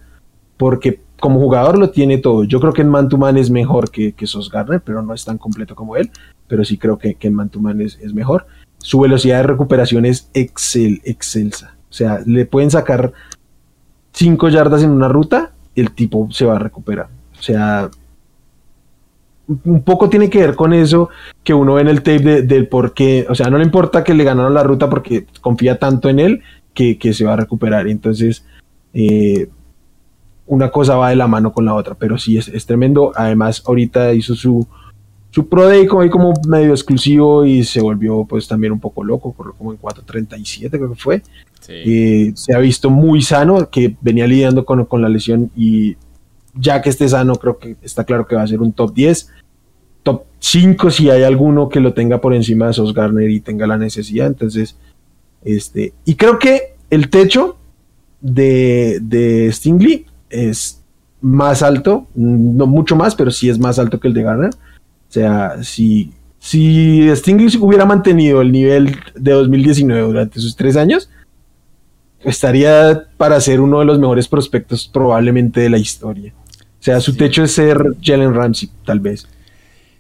porque 0.59 1.01
como 1.19 1.41
jugador 1.41 1.79
lo 1.79 1.89
tiene 1.91 2.19
todo. 2.19 2.45
Yo 2.45 2.61
creo 2.61 2.75
que 2.75 2.83
en 2.83 2.91
man 2.91 3.09
to 3.09 3.17
man 3.17 3.39
es 3.39 3.49
mejor 3.49 3.91
que, 3.91 4.13
que 4.13 4.27
Sos 4.27 4.51
Garner, 4.51 4.83
pero 4.85 5.01
no 5.01 5.15
es 5.15 5.25
tan 5.25 5.39
completo 5.39 5.75
como 5.75 5.97
él, 5.97 6.11
pero 6.47 6.63
sí 6.63 6.77
creo 6.77 6.99
que, 6.99 7.15
que 7.15 7.29
en 7.29 7.35
man 7.35 7.49
to 7.49 7.59
man 7.59 7.81
es, 7.81 7.99
es 8.03 8.13
mejor 8.13 8.47
su 8.87 9.01
velocidad 9.01 9.39
de 9.39 9.43
recuperación 9.49 10.07
es 10.07 10.31
excel, 10.33 11.03
excelsa. 11.03 11.75
O 11.91 11.93
sea, 11.93 12.21
le 12.25 12.47
pueden 12.47 12.71
sacar 12.71 13.13
5 14.13 14.49
yardas 14.49 14.85
en 14.85 14.91
una 14.91 15.09
ruta 15.09 15.51
el 15.75 15.91
tipo 15.91 16.29
se 16.31 16.45
va 16.45 16.55
a 16.55 16.61
recuperar. 16.61 17.09
O 17.37 17.43
sea, 17.43 17.91
un 19.49 19.83
poco 19.83 20.09
tiene 20.09 20.31
que 20.31 20.39
ver 20.39 20.55
con 20.55 20.73
eso 20.73 21.09
que 21.43 21.53
uno 21.53 21.75
ve 21.75 21.81
en 21.81 21.89
el 21.89 22.03
tape 22.05 22.43
del 22.43 22.69
por 22.69 22.95
qué. 22.95 23.27
O 23.29 23.35
sea, 23.35 23.51
no 23.51 23.59
le 23.59 23.65
importa 23.65 24.05
que 24.05 24.15
le 24.15 24.23
ganaron 24.23 24.55
la 24.55 24.63
ruta 24.63 24.89
porque 24.89 25.27
confía 25.41 25.81
tanto 25.81 26.09
en 26.09 26.21
él 26.21 26.43
que, 26.73 26.97
se 27.13 27.25
va 27.25 27.33
a 27.33 27.39
recuperar. 27.39 27.89
Entonces, 27.89 28.47
eh, 28.95 29.49
una 30.47 30.71
cosa 30.71 30.95
va 30.95 31.11
de 31.11 31.17
la 31.17 31.27
mano 31.27 31.53
con 31.53 31.65
la 31.65 31.75
otra. 31.75 31.97
Pero 31.97 32.19
sí, 32.19 32.39
es, 32.39 32.47
es 32.47 32.67
tremendo. 32.67 33.11
Además, 33.17 33.65
ahorita 33.67 34.15
hizo 34.15 34.37
su 34.37 34.69
su 35.37 35.51
Pro 35.51 35.69
Day 35.69 35.87
como, 35.87 36.09
como 36.09 36.33
medio 36.49 36.71
exclusivo 36.71 37.45
y 37.45 37.63
se 37.63 37.83
volvió 37.83 38.25
pues 38.25 38.49
también 38.49 38.73
un 38.73 38.81
poco 38.81 39.05
loco, 39.05 39.35
como 39.35 39.71
en 39.71 39.79
4.37 39.79 40.71
creo 40.71 40.89
que 40.89 40.97
fue. 40.97 41.23
Sí. 41.61 42.33
se 42.35 42.55
ha 42.55 42.59
visto 42.59 42.89
muy 42.89 43.21
sano, 43.21 43.69
que 43.69 43.99
venía 44.01 44.27
lidiando 44.27 44.65
con, 44.65 44.87
con, 44.87 45.03
la 45.03 45.11
lesión 45.11 45.51
y 45.55 45.99
ya 46.55 46.81
que 46.81 46.89
esté 46.89 47.07
sano 47.07 47.35
creo 47.35 47.59
que 47.59 47.77
está 47.83 48.05
claro 48.05 48.27
que 48.27 48.35
va 48.35 48.45
a 48.45 48.47
ser 48.47 48.63
un 48.63 48.73
top 48.73 48.95
10. 48.95 49.29
Top 50.05 50.25
5 50.39 50.91
si 50.91 51.11
hay 51.11 51.23
alguno 51.23 51.69
que 51.69 51.81
lo 51.81 51.93
tenga 51.93 52.19
por 52.19 52.35
encima 52.35 52.69
de 52.69 52.73
Sos 52.73 52.95
Garner 52.95 53.29
y 53.29 53.41
tenga 53.41 53.67
la 53.67 53.77
necesidad. 53.77 54.29
Entonces, 54.29 54.79
este, 55.45 55.93
y 56.07 56.15
creo 56.15 56.39
que 56.39 56.77
el 56.89 57.11
techo 57.11 57.59
de, 58.23 59.01
de 59.03 59.53
Stingley 59.53 60.07
es 60.31 60.83
más 61.21 61.63
alto, 61.63 62.07
no 62.15 62.67
mucho 62.67 62.97
más, 62.97 63.15
pero 63.15 63.31
sí 63.31 63.51
es 63.51 63.59
más 63.59 63.79
alto 63.79 64.01
que 64.01 64.09
el 64.09 64.15
de 64.15 64.23
Garner. 64.23 64.51
O 65.09 65.13
sea, 65.13 65.63
si, 65.63 66.13
si 66.39 67.09
Stingley 67.15 67.57
hubiera 67.59 67.85
mantenido 67.85 68.41
el 68.41 68.53
nivel 68.53 68.99
de 69.15 69.33
2019 69.33 70.03
durante 70.03 70.41
sus 70.41 70.57
tres 70.57 70.77
años, 70.77 71.09
estaría 72.25 73.07
para 73.17 73.41
ser 73.41 73.61
uno 73.61 73.79
de 73.79 73.85
los 73.85 73.99
mejores 73.99 74.29
prospectos 74.29 74.89
probablemente 74.93 75.61
de 75.61 75.71
la 75.71 75.79
historia. 75.79 76.33
O 76.79 76.83
sea, 76.83 77.01
su 77.01 77.17
techo 77.17 77.43
es 77.45 77.53
ser 77.53 77.79
Jalen 78.03 78.35
Ramsey, 78.35 78.69
tal 78.85 79.01
vez. 79.01 79.27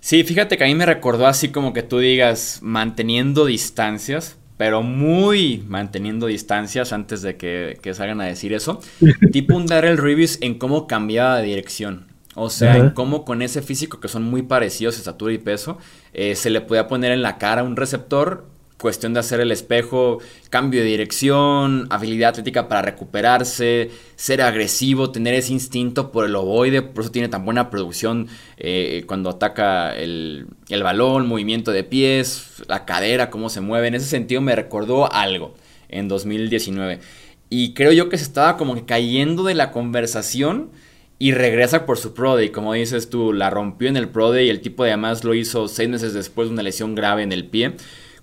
Sí, 0.00 0.22
fíjate 0.22 0.56
que 0.56 0.64
a 0.64 0.66
mí 0.66 0.74
me 0.74 0.86
recordó 0.86 1.26
así 1.26 1.48
como 1.48 1.72
que 1.72 1.82
tú 1.82 1.98
digas 1.98 2.60
manteniendo 2.62 3.46
distancias, 3.46 4.36
pero 4.56 4.82
muy 4.82 5.64
manteniendo 5.66 6.26
distancias 6.26 6.92
antes 6.92 7.22
de 7.22 7.36
que, 7.36 7.78
que 7.82 7.92
salgan 7.94 8.20
a 8.20 8.24
decir 8.24 8.52
eso. 8.52 8.80
tipo 9.32 9.56
un 9.56 9.66
Darrell 9.66 9.98
Reeves 9.98 10.38
en 10.42 10.58
cómo 10.58 10.86
cambiaba 10.86 11.38
de 11.38 11.46
dirección. 11.46 12.06
O 12.38 12.50
sea, 12.50 12.76
en 12.76 12.90
cómo 12.90 13.24
con 13.24 13.40
ese 13.40 13.62
físico 13.62 13.98
que 13.98 14.08
son 14.08 14.22
muy 14.22 14.42
parecidos, 14.42 14.98
estatura 14.98 15.32
y 15.32 15.38
peso, 15.38 15.78
eh, 16.12 16.36
se 16.36 16.50
le 16.50 16.60
podía 16.60 16.86
poner 16.86 17.12
en 17.12 17.22
la 17.22 17.38
cara 17.38 17.62
un 17.62 17.76
receptor, 17.76 18.44
cuestión 18.78 19.14
de 19.14 19.20
hacer 19.20 19.40
el 19.40 19.50
espejo, 19.50 20.18
cambio 20.50 20.80
de 20.80 20.86
dirección, 20.86 21.86
habilidad 21.88 22.28
atlética 22.30 22.68
para 22.68 22.82
recuperarse, 22.82 23.90
ser 24.16 24.42
agresivo, 24.42 25.10
tener 25.12 25.32
ese 25.32 25.54
instinto 25.54 26.12
por 26.12 26.26
el 26.26 26.36
ovoide, 26.36 26.82
por 26.82 27.04
eso 27.04 27.10
tiene 27.10 27.28
tan 27.28 27.46
buena 27.46 27.70
producción 27.70 28.28
eh, 28.58 29.04
cuando 29.06 29.30
ataca 29.30 29.96
el, 29.96 30.46
el 30.68 30.82
balón, 30.82 31.26
movimiento 31.26 31.70
de 31.72 31.84
pies, 31.84 32.62
la 32.68 32.84
cadera, 32.84 33.30
cómo 33.30 33.48
se 33.48 33.62
mueve. 33.62 33.88
En 33.88 33.94
ese 33.94 34.06
sentido 34.06 34.42
me 34.42 34.54
recordó 34.54 35.10
algo 35.10 35.54
en 35.88 36.08
2019. 36.08 37.00
Y 37.48 37.72
creo 37.72 37.92
yo 37.92 38.10
que 38.10 38.18
se 38.18 38.24
estaba 38.24 38.58
como 38.58 38.74
que 38.74 38.84
cayendo 38.84 39.42
de 39.44 39.54
la 39.54 39.70
conversación 39.70 40.70
y 41.18 41.32
regresa 41.32 41.86
por 41.86 41.98
su 41.98 42.14
Pro 42.14 42.36
Day. 42.36 42.50
Como 42.50 42.74
dices 42.74 43.08
tú, 43.08 43.32
la 43.32 43.50
rompió 43.50 43.88
en 43.88 43.96
el 43.96 44.08
Pro 44.08 44.32
Day 44.32 44.46
y 44.46 44.50
el 44.50 44.60
tipo 44.60 44.84
además 44.84 45.24
lo 45.24 45.34
hizo 45.34 45.68
seis 45.68 45.88
meses 45.88 46.12
después 46.12 46.48
de 46.48 46.54
una 46.54 46.62
lesión 46.62 46.94
grave 46.94 47.22
en 47.22 47.32
el 47.32 47.46
pie. 47.46 47.72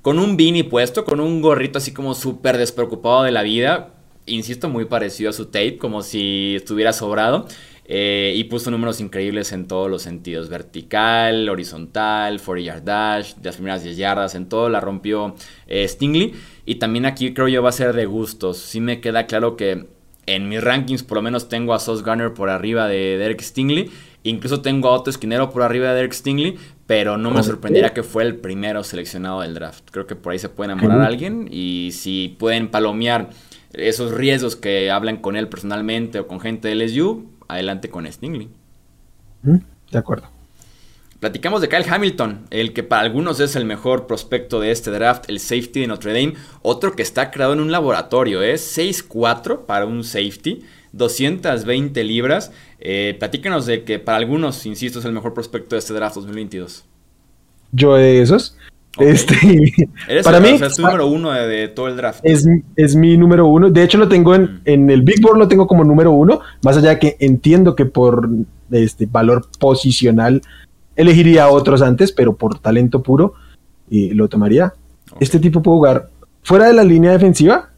Con 0.01 0.19
un 0.19 0.37
beanie 0.37 0.65
puesto, 0.65 1.05
con 1.05 1.19
un 1.19 1.41
gorrito 1.41 1.77
así 1.77 1.93
como 1.93 2.13
súper 2.13 2.57
despreocupado 2.57 3.23
de 3.23 3.31
la 3.31 3.41
vida. 3.41 3.93
Insisto, 4.25 4.69
muy 4.69 4.85
parecido 4.85 5.29
a 5.31 5.33
su 5.33 5.45
tape, 5.47 5.77
como 5.77 6.01
si 6.03 6.55
estuviera 6.55 6.93
sobrado. 6.93 7.47
eh, 7.85 8.33
y 8.37 8.45
puso 8.45 8.71
números 8.71 9.01
increíbles 9.01 9.51
en 9.51 9.67
todos 9.67 9.89
los 9.89 10.01
sentidos, 10.03 10.47
vertical, 10.49 11.49
horizontal, 11.49 12.39
40 12.39 12.65
yard 12.65 12.83
dash, 12.83 13.33
las 13.43 13.55
primeras 13.55 13.83
10 13.83 13.97
yardas, 13.97 14.35
en 14.35 14.47
todo 14.47 14.69
la 14.69 14.79
rompió 14.79 15.35
eh, 15.67 15.85
Stingley. 15.87 16.33
Y 16.65 16.75
también 16.75 17.05
aquí 17.05 17.33
creo 17.33 17.49
yo 17.49 17.61
va 17.61 17.69
a 17.69 17.73
ser 17.73 17.93
de 17.93 18.05
gustos. 18.05 18.57
Sí 18.57 18.79
me 18.79 19.01
queda 19.01 19.27
claro 19.27 19.57
que 19.57 19.87
en 20.25 20.49
mis 20.49 20.63
rankings 20.63 21.03
por 21.03 21.17
lo 21.17 21.21
menos 21.21 21.49
tengo 21.49 21.73
a 21.73 21.79
Sos 21.79 22.03
Gunner 22.03 22.33
por 22.33 22.49
arriba 22.49 22.87
de 22.87 23.17
Derek 23.17 23.41
Stingley. 23.41 23.91
Incluso 24.23 24.61
tengo 24.61 24.87
a 24.87 24.93
Otto 24.93 25.09
Esquinero 25.09 25.49
por 25.49 25.63
arriba 25.63 25.89
de 25.89 25.95
Derek 25.95 26.13
Stingley, 26.13 26.57
pero 26.87 27.17
no 27.17 27.31
me 27.31 27.43
sorprendería 27.43 27.93
que 27.93 28.03
fue 28.03 28.23
el 28.23 28.37
primero 28.37 28.83
seleccionado 28.83 29.41
del 29.41 29.53
draft. 29.53 29.89
Creo 29.91 30.07
que 30.07 30.15
por 30.15 30.31
ahí 30.31 30.39
se 30.39 30.49
puede 30.49 30.71
enamorar 30.71 31.01
a 31.01 31.07
alguien 31.07 31.49
y 31.51 31.89
si 31.91 32.35
pueden 32.39 32.69
palomear 32.69 33.29
esos 33.73 34.13
riesgos 34.13 34.55
que 34.55 34.91
hablan 34.91 35.17
con 35.17 35.35
él 35.35 35.49
personalmente 35.49 36.19
o 36.19 36.27
con 36.27 36.39
gente 36.39 36.69
de 36.69 36.75
LSU, 36.75 37.25
adelante 37.47 37.89
con 37.89 38.09
Stingley. 38.09 38.49
De 39.41 39.97
acuerdo. 39.97 40.32
Platicamos 41.23 41.61
de 41.61 41.69
Kyle 41.69 41.85
Hamilton, 41.89 42.47
el 42.49 42.73
que 42.73 42.83
para 42.83 43.03
algunos 43.03 43.39
es 43.39 43.55
el 43.55 43.63
mejor 43.63 44.07
prospecto 44.07 44.59
de 44.59 44.71
este 44.71 44.91
draft, 44.91 45.29
el 45.29 45.39
safety 45.39 45.79
de 45.79 45.87
Notre 45.87 46.11
Dame, 46.11 46.33
otro 46.61 46.97
que 46.97 47.01
está 47.01 47.31
creado 47.31 47.53
en 47.53 47.61
un 47.61 47.71
laboratorio, 47.71 48.41
es 48.41 48.77
¿eh? 48.77 48.89
6'4 48.89 49.65
para 49.65 49.85
un 49.85 50.03
safety, 50.03 50.63
220 50.91 52.03
libras. 52.03 52.51
Eh, 52.77 53.15
platícanos 53.17 53.65
de 53.65 53.85
que 53.85 53.99
para 53.99 54.17
algunos, 54.17 54.65
insisto, 54.65 54.99
es 54.99 55.05
el 55.05 55.13
mejor 55.13 55.33
prospecto 55.33 55.75
de 55.75 55.79
este 55.79 55.93
draft 55.93 56.15
2022. 56.15 56.83
Yo 57.71 57.95
de 57.95 58.21
esos. 58.21 58.57
Este, 58.99 59.33
para 60.25 60.41
mí 60.41 60.49
es 60.49 60.77
el 60.77 60.83
número 60.83 61.07
uno 61.07 61.31
de, 61.31 61.69
todo 61.69 61.87
el 61.87 61.95
draft. 61.95 62.19
Es, 62.23 62.45
es, 62.75 62.97
mi 62.97 63.15
número 63.15 63.47
uno. 63.47 63.69
De 63.69 63.81
hecho, 63.81 63.97
lo 63.97 64.09
tengo 64.09 64.35
en, 64.35 64.59
en, 64.65 64.89
el 64.89 65.03
Big 65.03 65.21
Board, 65.21 65.37
lo 65.37 65.47
tengo 65.47 65.67
como 65.67 65.85
número 65.85 66.11
uno. 66.11 66.41
Más 66.63 66.75
allá 66.75 66.89
de 66.89 66.99
que 66.99 67.15
entiendo 67.21 67.77
que 67.77 67.85
por 67.85 68.27
este 68.71 69.05
valor 69.05 69.47
posicional 69.57 70.41
elegiría 70.95 71.45
a 71.45 71.49
otros 71.49 71.81
antes, 71.81 72.11
pero 72.11 72.35
por 72.35 72.59
talento 72.59 73.01
puro 73.01 73.33
y 73.89 74.11
lo 74.11 74.27
tomaría. 74.27 74.73
Este 75.19 75.39
tipo 75.39 75.61
puede 75.61 75.77
jugar 75.77 76.09
fuera 76.43 76.67
de 76.67 76.73
la 76.73 76.83
línea 76.83 77.11
defensiva. 77.11 77.69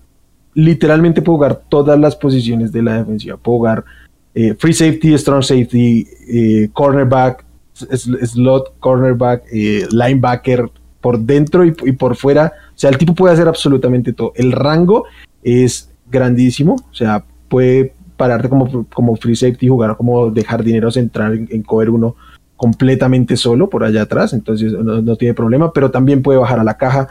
Literalmente 0.53 1.21
puede 1.21 1.37
jugar 1.37 1.61
todas 1.69 1.99
las 1.99 2.15
posiciones 2.15 2.71
de 2.71 2.81
la 2.81 2.97
defensiva. 2.99 3.37
Puede 3.37 3.57
jugar 3.57 3.85
eh, 4.33 4.55
free 4.57 4.73
safety, 4.73 5.17
strong 5.17 5.43
safety, 5.43 6.07
eh, 6.27 6.69
cornerback, 6.73 7.45
slot 7.73 8.79
cornerback, 8.79 9.43
eh, 9.51 9.87
linebacker, 9.91 10.69
por 11.01 11.19
dentro 11.19 11.65
y, 11.65 11.71
por 11.71 12.15
fuera. 12.15 12.51
O 12.69 12.77
sea, 12.77 12.89
el 12.89 12.97
tipo 12.97 13.13
puede 13.13 13.33
hacer 13.33 13.47
absolutamente 13.47 14.13
todo. 14.13 14.33
El 14.35 14.51
rango 14.51 15.05
es 15.43 15.91
grandísimo. 16.09 16.75
O 16.89 16.93
sea, 16.93 17.23
puede 17.47 17.93
pararte 18.17 18.49
como, 18.49 18.85
como 18.85 19.15
free 19.17 19.35
safety, 19.35 19.67
jugar 19.67 19.97
como 19.97 20.31
de 20.31 20.43
jardinero 20.43 20.89
central 20.89 21.37
en, 21.37 21.47
en 21.51 21.61
cover 21.61 21.89
uno 21.89 22.15
completamente 22.55 23.37
solo 23.37 23.69
por 23.69 23.83
allá 23.83 24.03
atrás. 24.03 24.33
Entonces 24.33 24.73
no, 24.73 25.15
tiene 25.15 25.33
problema, 25.33 25.71
pero 25.73 25.91
también 25.91 26.21
puede 26.21 26.39
bajar 26.39 26.59
a 26.59 26.63
la 26.63 26.77
caja. 26.77 27.07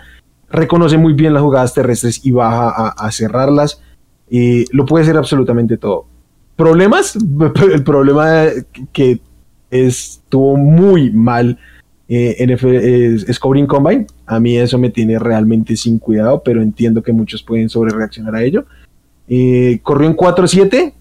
Reconoce 0.50 0.98
muy 0.98 1.12
bien 1.12 1.34
las 1.34 1.42
jugadas 1.42 1.74
terrestres 1.74 2.24
y 2.24 2.30
baja 2.30 2.88
a, 2.88 3.12
cerrarlas. 3.12 3.80
y 4.30 4.64
lo 4.74 4.86
puede 4.86 5.04
hacer 5.04 5.16
absolutamente 5.16 5.76
todo. 5.76 6.06
¿Problemas? 6.56 7.16
El 7.72 7.82
problema 7.82 8.44
que 8.92 9.20
estuvo 9.70 10.56
muy 10.56 11.10
mal 11.10 11.58
eh, 12.08 12.46
NFL, 12.46 13.32
Scoring 13.32 13.66
Combine. 13.66 14.06
A 14.26 14.38
mí 14.38 14.56
eso 14.56 14.78
me 14.78 14.90
tiene 14.90 15.18
realmente 15.18 15.76
sin 15.76 15.98
cuidado, 15.98 16.42
pero 16.44 16.62
entiendo 16.62 17.02
que 17.02 17.12
muchos 17.12 17.42
pueden 17.42 17.68
sobre 17.68 17.94
reaccionar 17.94 18.36
a 18.36 18.42
ello. 18.42 18.66
Eh, 19.28 19.80
corrió 19.82 20.08
en 20.08 20.16
4-7. 20.16 20.92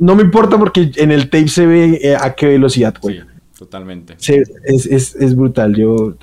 No 0.00 0.16
me 0.16 0.22
importa 0.22 0.58
porque 0.58 0.90
en 0.96 1.12
el 1.12 1.30
tape 1.30 1.48
se 1.48 1.66
ve 1.66 2.00
eh, 2.02 2.16
a 2.16 2.34
qué 2.34 2.46
velocidad 2.46 2.94
juega. 3.00 3.26
totalmente. 3.56 4.16
es, 4.18 5.36
brutal. 5.36 5.76
Yo 5.76 6.16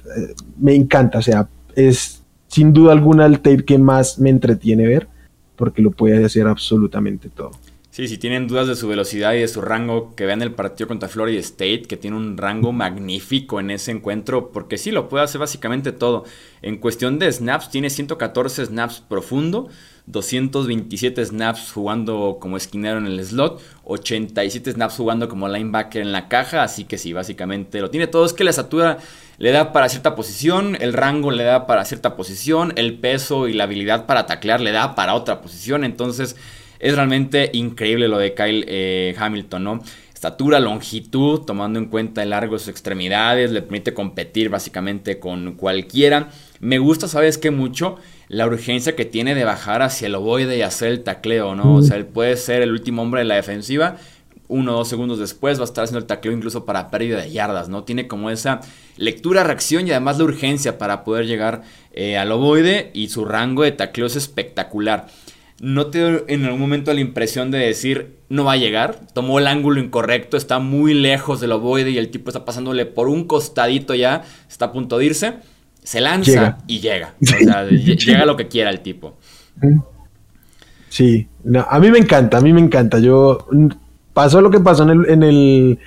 me 0.59 0.75
encanta. 0.75 1.19
O 1.19 1.21
sea, 1.21 1.47
es 1.75 2.23
sin 2.47 2.73
duda 2.73 2.91
alguna 2.91 3.25
el 3.25 3.39
tape 3.39 3.63
que 3.63 3.77
más 3.77 4.19
me 4.19 4.29
entretiene 4.29 4.87
ver 4.87 5.07
porque 5.55 5.81
lo 5.81 5.91
puede 5.91 6.25
hacer 6.25 6.47
absolutamente 6.47 7.29
todo. 7.29 7.51
Sí, 7.97 8.07
si 8.07 8.19
tienen 8.19 8.47
dudas 8.47 8.67
de 8.67 8.75
su 8.75 8.87
velocidad 8.87 9.33
y 9.33 9.39
de 9.39 9.47
su 9.47 9.59
rango, 9.59 10.13
que 10.13 10.27
vean 10.27 10.43
el 10.43 10.51
partido 10.51 10.87
contra 10.87 11.09
Florida 11.09 11.39
State, 11.39 11.85
que 11.89 11.97
tiene 11.97 12.15
un 12.15 12.37
rango 12.37 12.71
magnífico 12.71 13.59
en 13.59 13.71
ese 13.71 13.89
encuentro, 13.89 14.51
porque 14.51 14.77
sí, 14.77 14.91
lo 14.91 15.09
puede 15.09 15.23
hacer 15.23 15.39
básicamente 15.39 15.91
todo. 15.91 16.23
En 16.61 16.77
cuestión 16.77 17.17
de 17.17 17.31
snaps, 17.31 17.71
tiene 17.71 17.89
114 17.89 18.67
snaps 18.67 18.99
profundo, 18.99 19.69
227 20.05 21.25
snaps 21.25 21.71
jugando 21.71 22.37
como 22.39 22.55
esquinero 22.57 22.99
en 22.99 23.07
el 23.07 23.25
slot, 23.25 23.63
87 23.85 24.73
snaps 24.73 24.95
jugando 24.95 25.27
como 25.27 25.47
linebacker 25.47 26.03
en 26.03 26.11
la 26.11 26.27
caja, 26.27 26.61
así 26.61 26.83
que 26.83 26.99
sí, 26.99 27.13
básicamente 27.13 27.81
lo 27.81 27.89
tiene 27.89 28.05
todo. 28.05 28.27
Es 28.27 28.33
que 28.33 28.43
la 28.43 28.51
estatura 28.51 28.99
le 29.39 29.49
da 29.49 29.73
para 29.73 29.89
cierta 29.89 30.15
posición, 30.15 30.77
el 30.79 30.93
rango 30.93 31.31
le 31.31 31.45
da 31.45 31.65
para 31.65 31.83
cierta 31.83 32.15
posición, 32.15 32.73
el 32.75 32.99
peso 32.99 33.47
y 33.47 33.53
la 33.53 33.63
habilidad 33.63 34.05
para 34.05 34.27
taclear 34.27 34.61
le 34.61 34.71
da 34.71 34.93
para 34.93 35.15
otra 35.15 35.41
posición, 35.41 35.83
entonces 35.83 36.35
es 36.79 36.95
realmente 36.95 37.49
increíble 37.53 38.07
lo 38.07 38.17
de 38.17 38.33
Kyle 38.33 38.65
eh, 38.67 39.15
Hamilton, 39.17 39.63
¿no? 39.63 39.83
Estatura, 40.13 40.59
longitud, 40.59 41.41
tomando 41.41 41.77
en 41.77 41.85
cuenta 41.85 42.23
el 42.23 42.31
largo 42.31 42.53
de 42.55 42.59
sus 42.59 42.69
extremidades, 42.69 43.51
le 43.51 43.61
permite 43.61 43.93
competir 43.93 44.49
básicamente 44.49 45.19
con 45.19 45.53
cualquiera. 45.53 46.29
Me 46.59 46.79
gusta, 46.79 47.07
¿sabes 47.07 47.37
qué? 47.37 47.51
Mucho 47.51 47.97
la 48.27 48.47
urgencia 48.47 48.95
que 48.95 49.05
tiene 49.05 49.35
de 49.35 49.43
bajar 49.43 49.83
hacia 49.83 50.07
el 50.07 50.15
ovoide 50.15 50.57
y 50.57 50.63
hacer 50.63 50.89
el 50.89 51.03
tacleo, 51.03 51.55
¿no? 51.55 51.75
O 51.75 51.81
sea, 51.83 51.97
él 51.97 52.07
puede 52.07 52.35
ser 52.35 52.63
el 52.63 52.71
último 52.71 53.03
hombre 53.03 53.21
de 53.21 53.25
la 53.25 53.35
defensiva, 53.35 53.97
uno 54.47 54.73
o 54.73 54.77
dos 54.77 54.87
segundos 54.87 55.19
después 55.19 55.59
va 55.59 55.63
a 55.63 55.65
estar 55.65 55.83
haciendo 55.83 55.99
el 55.99 56.05
tacleo 56.05 56.33
incluso 56.33 56.65
para 56.65 56.89
pérdida 56.89 57.21
de 57.21 57.31
yardas, 57.31 57.69
¿no? 57.69 57.83
Tiene 57.83 58.07
como 58.07 58.29
esa 58.29 58.61
lectura, 58.95 59.43
reacción 59.43 59.87
y 59.87 59.91
además 59.91 60.17
la 60.17 60.23
urgencia 60.23 60.77
para 60.77 61.03
poder 61.03 61.25
llegar 61.25 61.63
eh, 61.93 62.17
al 62.17 62.31
ovoide 62.31 62.91
y 62.93 63.09
su 63.09 63.25
rango 63.25 63.63
de 63.63 63.73
tacleo 63.73 64.07
es 64.07 64.15
espectacular. 64.15 65.07
¿No 65.59 65.87
te 65.87 65.97
dio 65.97 66.25
en 66.27 66.45
algún 66.45 66.59
momento 66.59 66.93
la 66.93 67.01
impresión 67.01 67.49
de 67.49 67.57
decir, 67.57 68.17
no 68.29 68.43
va 68.43 68.53
a 68.53 68.57
llegar? 68.57 68.99
Tomó 69.13 69.39
el 69.39 69.47
ángulo 69.47 69.79
incorrecto, 69.79 70.37
está 70.37 70.59
muy 70.59 70.93
lejos 70.93 71.39
del 71.39 71.51
ovoide 71.51 71.89
y 71.89 71.97
el 71.97 72.09
tipo 72.09 72.29
está 72.29 72.45
pasándole 72.45 72.85
por 72.85 73.09
un 73.09 73.25
costadito 73.25 73.95
ya, 73.95 74.23
está 74.47 74.65
a 74.65 74.71
punto 74.71 74.99
de 74.99 75.05
irse, 75.05 75.33
se 75.81 75.99
lanza 75.99 76.59
y 76.67 76.79
llega. 76.79 77.15
O 77.21 77.25
sea, 77.25 77.65
llega 77.69 78.25
lo 78.25 78.37
que 78.37 78.47
quiera 78.47 78.69
el 78.69 78.81
tipo. 78.81 79.17
Sí, 80.89 81.27
a 81.67 81.79
mí 81.79 81.91
me 81.91 81.97
encanta, 81.97 82.37
a 82.37 82.41
mí 82.41 82.53
me 82.53 82.61
encanta. 82.61 82.99
Yo 82.99 83.47
pasó 84.13 84.41
lo 84.41 84.51
que 84.51 84.59
pasó 84.59 84.83
en 84.83 84.89
el, 84.89 85.09
en 85.09 85.23
el, 85.23 85.79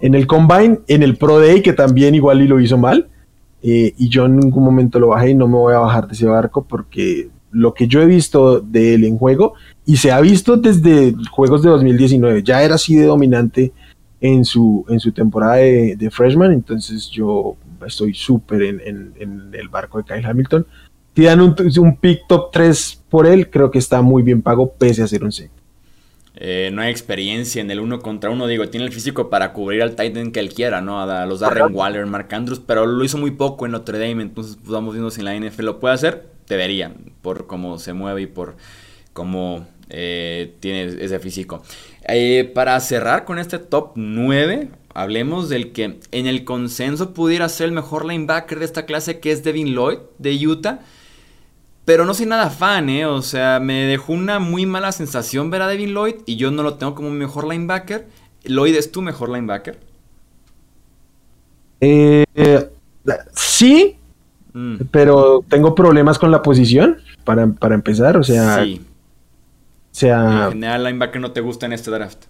en 0.00 0.14
el 0.14 0.26
Combine, 0.26 0.80
en 0.86 1.02
el 1.02 1.16
Pro 1.16 1.40
Day, 1.40 1.62
que 1.62 1.72
también 1.72 2.14
igual 2.14 2.42
y 2.42 2.48
lo 2.48 2.60
hizo 2.60 2.76
mal. 2.76 3.08
Eh, 3.62 3.94
y 3.96 4.10
yo 4.10 4.26
en 4.26 4.36
ningún 4.36 4.62
momento 4.62 4.98
lo 4.98 5.08
bajé 5.08 5.30
y 5.30 5.34
no 5.34 5.48
me 5.48 5.56
voy 5.56 5.74
a 5.74 5.78
bajar 5.78 6.06
de 6.06 6.12
ese 6.12 6.26
barco 6.26 6.66
porque 6.68 7.30
lo 7.54 7.72
que 7.72 7.86
yo 7.86 8.02
he 8.02 8.06
visto 8.06 8.60
de 8.60 8.94
él 8.94 9.04
en 9.04 9.16
juego, 9.16 9.54
y 9.86 9.96
se 9.96 10.10
ha 10.10 10.20
visto 10.20 10.56
desde 10.56 11.14
juegos 11.30 11.62
de 11.62 11.70
2019, 11.70 12.42
ya 12.42 12.62
era 12.62 12.74
así 12.74 12.96
de 12.96 13.06
dominante 13.06 13.72
en 14.20 14.44
su, 14.44 14.84
en 14.88 15.00
su 15.00 15.12
temporada 15.12 15.56
de, 15.56 16.08
freshman, 16.10 16.52
entonces 16.52 17.08
yo 17.10 17.56
estoy 17.86 18.14
súper 18.14 18.62
en, 18.62 19.12
el 19.52 19.68
barco 19.68 19.98
de 19.98 20.04
Kyle 20.04 20.26
Hamilton. 20.26 20.66
Si 21.14 21.22
dan 21.22 21.40
un, 21.40 21.54
un, 21.78 21.96
pick 21.96 22.26
top 22.26 22.50
3 22.50 23.02
por 23.08 23.26
él, 23.26 23.48
creo 23.48 23.70
que 23.70 23.78
está 23.78 24.02
muy 24.02 24.22
bien 24.22 24.42
pago 24.42 24.72
pese 24.72 25.02
a 25.02 25.06
ser 25.06 25.22
un 25.22 25.30
C. 25.30 25.48
Eh, 26.36 26.70
no 26.72 26.82
hay 26.82 26.90
experiencia 26.90 27.62
en 27.62 27.70
el 27.70 27.78
uno 27.78 28.00
contra 28.00 28.30
uno, 28.30 28.48
digo, 28.48 28.68
tiene 28.68 28.86
el 28.86 28.92
físico 28.92 29.30
para 29.30 29.52
cubrir 29.52 29.82
al 29.82 29.94
Titan 29.94 30.32
que 30.32 30.40
él 30.40 30.52
quiera, 30.52 30.80
¿no? 30.80 31.00
A 31.00 31.26
los 31.26 31.40
Darren 31.40 31.72
Waller, 31.72 32.06
Mark 32.06 32.28
Andrews, 32.32 32.60
pero 32.66 32.86
lo 32.86 33.04
hizo 33.04 33.18
muy 33.18 33.30
poco 33.30 33.66
en 33.66 33.72
Notre 33.72 33.98
Dame, 33.98 34.22
entonces 34.22 34.56
pues, 34.56 34.70
vamos 34.70 34.94
viendo 34.94 35.10
si 35.12 35.20
en 35.20 35.26
la 35.26 35.36
NFL 35.36 35.64
lo 35.64 35.78
puede 35.78 35.94
hacer 35.94 36.33
deberían, 36.48 37.12
por 37.22 37.46
cómo 37.46 37.78
se 37.78 37.92
mueve 37.92 38.22
y 38.22 38.26
por 38.26 38.56
cómo 39.12 39.66
eh, 39.88 40.54
tiene 40.60 40.84
ese 41.04 41.18
físico. 41.18 41.62
Eh, 42.06 42.50
para 42.54 42.78
cerrar 42.80 43.24
con 43.24 43.38
este 43.38 43.58
top 43.58 43.92
9, 43.94 44.68
hablemos 44.92 45.48
del 45.48 45.72
que 45.72 46.00
en 46.10 46.26
el 46.26 46.44
consenso 46.44 47.14
pudiera 47.14 47.48
ser 47.48 47.66
el 47.66 47.72
mejor 47.72 48.04
linebacker 48.04 48.58
de 48.58 48.64
esta 48.64 48.86
clase, 48.86 49.20
que 49.20 49.32
es 49.32 49.42
Devin 49.42 49.74
Lloyd 49.74 49.98
de 50.18 50.46
Utah. 50.46 50.80
Pero 51.84 52.06
no 52.06 52.14
soy 52.14 52.26
nada 52.26 52.48
fan, 52.48 52.88
¿eh? 52.88 53.04
O 53.04 53.20
sea, 53.20 53.60
me 53.60 53.84
dejó 53.84 54.14
una 54.14 54.38
muy 54.38 54.64
mala 54.64 54.90
sensación 54.92 55.50
ver 55.50 55.62
a 55.62 55.68
Devin 55.68 55.92
Lloyd 55.92 56.14
y 56.24 56.36
yo 56.36 56.50
no 56.50 56.62
lo 56.62 56.74
tengo 56.74 56.94
como 56.94 57.10
mejor 57.10 57.46
linebacker. 57.46 58.06
¿Lloyd 58.44 58.74
es 58.74 58.90
tu 58.90 59.02
mejor 59.02 59.28
linebacker? 59.28 59.78
Eh, 61.80 62.24
sí, 63.34 63.98
Mm. 64.54 64.76
Pero 64.90 65.44
tengo 65.48 65.74
problemas 65.74 66.18
con 66.18 66.30
la 66.30 66.40
posición 66.40 66.98
para, 67.24 67.42
empezar, 67.74 68.16
o 68.16 68.22
sea. 68.22 68.64
Sí. 68.64 68.80
O 68.80 69.94
sea. 69.94 70.46
En 70.46 70.52
general, 70.52 70.84
linebacker 70.84 71.20
no 71.20 71.32
te 71.32 71.40
gusta 71.40 71.66
en 71.66 71.74
este 71.74 71.90
draft. 71.90 72.24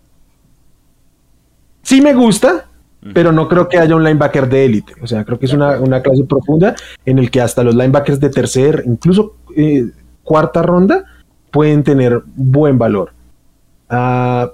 Sí 1.83 2.01
me 2.01 2.15
gusta, 2.15 2.67
pero 3.13 3.31
no 3.31 3.47
creo 3.47 3.69
que 3.69 3.79
haya 3.79 3.95
un 3.95 4.03
linebacker 4.03 4.49
de 4.49 4.65
élite. 4.65 4.95
O 5.03 5.07
sea, 5.07 5.23
creo 5.25 5.39
que 5.39 5.45
es 5.45 5.53
una, 5.53 6.03
clase 6.03 6.25
profunda 6.25 6.75
en 7.05 7.19
el 7.19 7.31
que 7.31 7.43
hasta 7.43 7.63
los 7.63 7.75
linebackers 7.75 8.19
de 8.19 8.31
tercer, 8.31 8.83
incluso 8.87 9.37
eh, 9.55 9.91
cuarta 10.23 10.63
ronda, 10.63 11.05
pueden 11.51 11.85
tener 11.85 12.23
buen 12.25 12.79
valor. 12.79 13.13
Ah, 13.91 14.51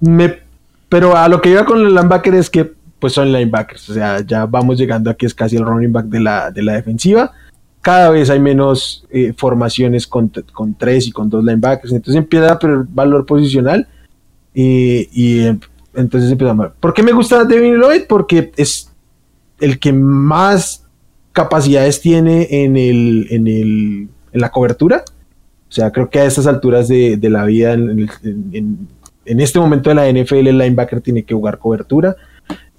me 0.00 0.48
pero 0.88 1.16
a 1.16 1.28
lo 1.28 1.40
que 1.40 1.50
iba 1.50 1.64
con 1.64 1.78
el 1.78 1.94
linebacker 1.94 2.34
es 2.34 2.48
que 2.50 2.72
pues 2.98 3.12
son 3.12 3.32
linebackers, 3.32 3.90
o 3.90 3.94
sea, 3.94 4.20
ya 4.20 4.46
vamos 4.46 4.78
llegando 4.78 5.10
aquí 5.10 5.26
es 5.26 5.34
casi 5.34 5.56
el 5.56 5.64
running 5.64 5.92
back 5.92 6.06
de 6.06 6.20
la, 6.20 6.50
de 6.50 6.62
la 6.62 6.74
defensiva. 6.74 7.32
Cada 7.80 8.10
vez 8.10 8.28
hay 8.28 8.40
menos 8.40 9.06
eh, 9.10 9.32
formaciones 9.36 10.06
con, 10.06 10.32
con, 10.52 10.74
tres 10.74 11.06
y 11.06 11.12
con 11.12 11.30
dos 11.30 11.44
linebackers, 11.44 11.92
entonces 11.92 12.16
empieza 12.16 12.52
a 12.52 12.58
perder 12.58 12.84
valor 12.88 13.24
posicional 13.24 13.86
y, 14.52 15.08
y 15.12 15.46
entonces 15.94 16.30
empezamos. 16.30 16.70
¿Por 16.80 16.92
qué 16.92 17.02
me 17.02 17.12
gusta 17.12 17.44
Devin 17.44 17.76
Lloyd? 17.76 18.02
Porque 18.08 18.52
es 18.56 18.90
el 19.60 19.78
que 19.78 19.92
más 19.92 20.84
capacidades 21.32 22.00
tiene 22.00 22.48
en, 22.50 22.76
el, 22.76 23.26
en, 23.30 23.46
el, 23.46 24.08
en 24.32 24.40
la 24.40 24.50
cobertura. 24.50 25.04
O 25.68 25.72
sea, 25.72 25.90
creo 25.92 26.08
que 26.08 26.20
a 26.20 26.24
estas 26.24 26.46
alturas 26.46 26.88
de, 26.88 27.16
de 27.16 27.30
la 27.30 27.44
vida, 27.44 27.74
en, 27.74 28.08
en, 28.52 29.40
este 29.40 29.58
momento 29.58 29.90
de 29.90 29.94
la 29.94 30.10
NFL, 30.10 30.46
el 30.46 30.58
linebacker 30.58 31.00
tiene 31.00 31.22
que 31.22 31.34
jugar 31.34 31.58
cobertura. 31.58 32.16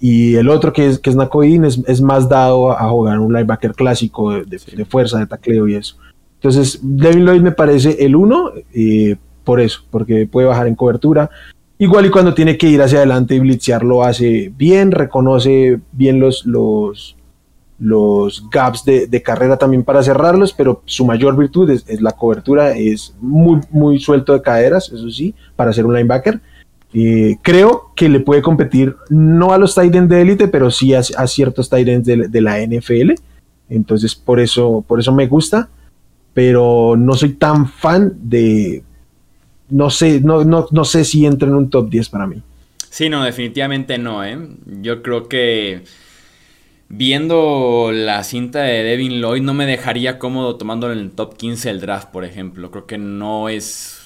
Y 0.00 0.36
el 0.36 0.48
otro 0.48 0.72
que 0.72 0.86
es, 0.86 0.98
que 0.98 1.10
es 1.10 1.16
es, 1.16 1.80
es, 1.86 2.00
más 2.00 2.28
dado 2.28 2.72
a 2.72 2.88
jugar 2.88 3.18
un 3.18 3.32
linebacker 3.32 3.74
clásico 3.74 4.32
de, 4.32 4.44
de, 4.44 4.58
sí. 4.58 4.74
de, 4.74 4.84
fuerza, 4.86 5.18
de 5.18 5.26
tacleo 5.26 5.68
y 5.68 5.74
eso. 5.74 5.96
Entonces, 6.36 6.80
Devin 6.82 7.26
Lloyd 7.26 7.42
me 7.42 7.52
parece 7.52 8.02
el 8.02 8.16
uno 8.16 8.50
eh, 8.72 9.16
por 9.44 9.60
eso, 9.60 9.82
porque 9.90 10.26
puede 10.26 10.46
bajar 10.46 10.66
en 10.68 10.74
cobertura. 10.74 11.28
Igual 11.76 12.06
y 12.06 12.10
cuando 12.10 12.32
tiene 12.32 12.56
que 12.56 12.68
ir 12.68 12.80
hacia 12.80 12.98
adelante 12.98 13.34
y 13.34 13.40
blitzear 13.40 13.84
lo 13.84 14.02
hace 14.02 14.50
bien, 14.56 14.90
reconoce 14.90 15.80
bien 15.92 16.18
los, 16.18 16.46
los, 16.46 17.16
los 17.78 18.48
gaps 18.50 18.84
de, 18.84 19.06
de, 19.06 19.22
carrera 19.22 19.58
también 19.58 19.82
para 19.82 20.02
cerrarlos, 20.02 20.52
pero 20.52 20.82
su 20.86 21.04
mayor 21.04 21.36
virtud 21.36 21.68
es, 21.70 21.84
es, 21.88 22.00
la 22.00 22.12
cobertura, 22.12 22.72
es 22.72 23.14
muy, 23.20 23.60
muy 23.70 23.98
suelto 23.98 24.32
de 24.32 24.42
caderas, 24.42 24.90
eso 24.90 25.10
sí, 25.10 25.34
para 25.56 25.72
ser 25.72 25.84
un 25.84 25.94
linebacker. 25.94 26.40
Eh, 26.92 27.36
creo 27.42 27.92
que 27.94 28.08
le 28.08 28.20
puede 28.20 28.42
competir 28.42 28.96
no 29.10 29.52
a 29.52 29.58
los 29.58 29.74
tight 29.74 29.94
ends 29.94 30.10
de 30.10 30.20
élite, 30.20 30.48
pero 30.48 30.70
sí 30.70 30.92
a, 30.94 31.02
ciertos 31.02 31.70
tight 31.70 31.86
ends 31.86 32.06
de, 32.06 32.28
de, 32.28 32.40
la 32.40 32.58
NFL. 32.60 33.12
Entonces, 33.68 34.14
por 34.14 34.40
eso, 34.40 34.84
por 34.86 34.98
eso 34.98 35.12
me 35.12 35.28
gusta, 35.28 35.68
pero 36.34 36.96
no 36.96 37.14
soy 37.14 37.34
tan 37.34 37.68
fan 37.68 38.12
de. 38.22 38.82
No 39.68 39.88
sé, 39.90 40.20
no, 40.20 40.44
no, 40.44 40.66
no 40.72 40.84
sé 40.84 41.04
si 41.04 41.24
entra 41.24 41.48
en 41.48 41.54
un 41.54 41.70
top 41.70 41.88
10 41.88 42.08
para 42.08 42.26
mí. 42.26 42.42
Sí, 42.88 43.08
no, 43.08 43.22
definitivamente 43.22 43.98
no, 43.98 44.24
¿eh? 44.24 44.36
Yo 44.82 45.00
creo 45.02 45.28
que 45.28 45.84
viendo 46.88 47.92
la 47.92 48.24
cinta 48.24 48.62
de 48.62 48.82
Devin 48.82 49.20
Lloyd 49.20 49.42
no 49.42 49.54
me 49.54 49.64
dejaría 49.64 50.18
cómodo 50.18 50.56
tomándolo 50.56 50.92
en 50.92 50.98
el 50.98 51.10
top 51.12 51.36
15 51.36 51.68
del 51.68 51.80
draft, 51.80 52.08
por 52.08 52.24
ejemplo. 52.24 52.72
Creo 52.72 52.86
que 52.86 52.98
no 52.98 53.48
es 53.48 53.99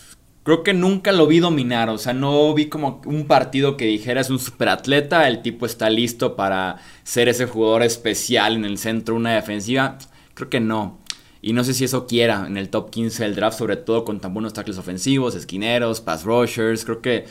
creo 0.45 0.63
que 0.63 0.75
nunca 0.75 1.11
lo 1.11 1.27
vi 1.27 1.41
dominar, 1.41 1.89
o 1.89 1.99
sea, 1.99 2.13
no 2.13 2.55
vi 2.55 2.67
como 2.67 3.03
un 3.07 3.27
partido 3.27 3.77
que 3.77 3.87
dijera 3.87 4.21
es 4.21 4.31
un 4.31 4.39
superatleta, 4.39 5.27
el 5.27 5.43
tipo 5.43 5.67
está 5.67 5.91
listo 5.91 6.37
para 6.37 6.77
ser 7.03 7.29
ese 7.29 7.47
jugador 7.47 7.83
especial 7.83 8.55
en 8.55 8.65
el 8.65 8.79
centro, 8.79 9.17
una 9.17 9.35
defensiva, 9.35 9.99
creo 10.35 10.51
que 10.51 10.61
no. 10.61 11.01
Y 11.41 11.53
no 11.53 11.65
sé 11.65 11.75
si 11.75 11.85
eso 11.85 12.07
quiera 12.07 12.47
en 12.47 12.57
el 12.57 12.69
top 12.69 12.91
15 12.91 13.23
del 13.25 13.35
draft, 13.35 13.59
sobre 13.59 13.77
todo 13.77 14.05
con 14.05 14.21
tan 14.21 14.33
buenos 14.33 14.53
tackles 14.53 14.79
ofensivos, 14.79 15.35
esquineros, 15.35 16.01
pass 16.01 16.25
rushers, 16.25 16.85
creo 16.85 17.03
que 17.03 17.25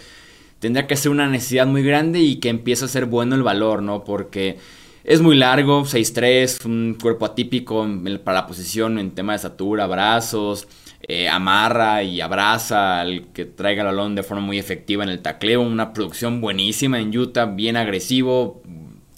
tendría 0.59 0.87
que 0.87 0.95
ser 0.95 1.11
una 1.11 1.27
necesidad 1.27 1.67
muy 1.67 1.83
grande 1.83 2.19
y 2.19 2.37
que 2.37 2.49
empiece 2.49 2.85
a 2.85 2.87
ser 2.87 3.05
bueno 3.05 3.35
el 3.35 3.43
valor, 3.43 3.81
¿no? 3.83 4.03
Porque 4.03 4.57
es 5.03 5.21
muy 5.21 5.35
largo, 5.35 5.83
6'3, 5.83 6.65
un 6.65 6.97
cuerpo 7.01 7.25
atípico 7.25 7.85
para 8.23 8.41
la 8.41 8.47
posición 8.47 8.99
en 8.99 9.11
tema 9.11 9.33
de 9.33 9.37
estatura, 9.37 9.85
brazos, 9.85 10.67
eh, 11.05 11.27
amarra 11.27 12.03
y 12.03 12.21
abraza 12.21 13.01
al 13.01 13.27
que 13.33 13.43
traiga 13.43 13.81
el 13.81 13.87
balón 13.87 14.15
de 14.15 14.23
forma 14.23 14.45
muy 14.45 14.57
efectiva 14.57 15.03
en 15.03 15.09
el 15.09 15.21
tacleo. 15.21 15.61
Una 15.61 15.91
producción 15.91 16.39
buenísima 16.39 16.99
en 16.99 17.15
Utah, 17.17 17.45
bien 17.45 17.75
agresivo. 17.75 18.61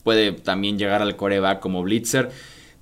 Puede 0.04 0.32
también 0.32 0.80
llegar 0.80 1.04
al 1.04 1.16
coreback 1.16 1.60
como 1.60 1.84
blitzer. 1.84 2.32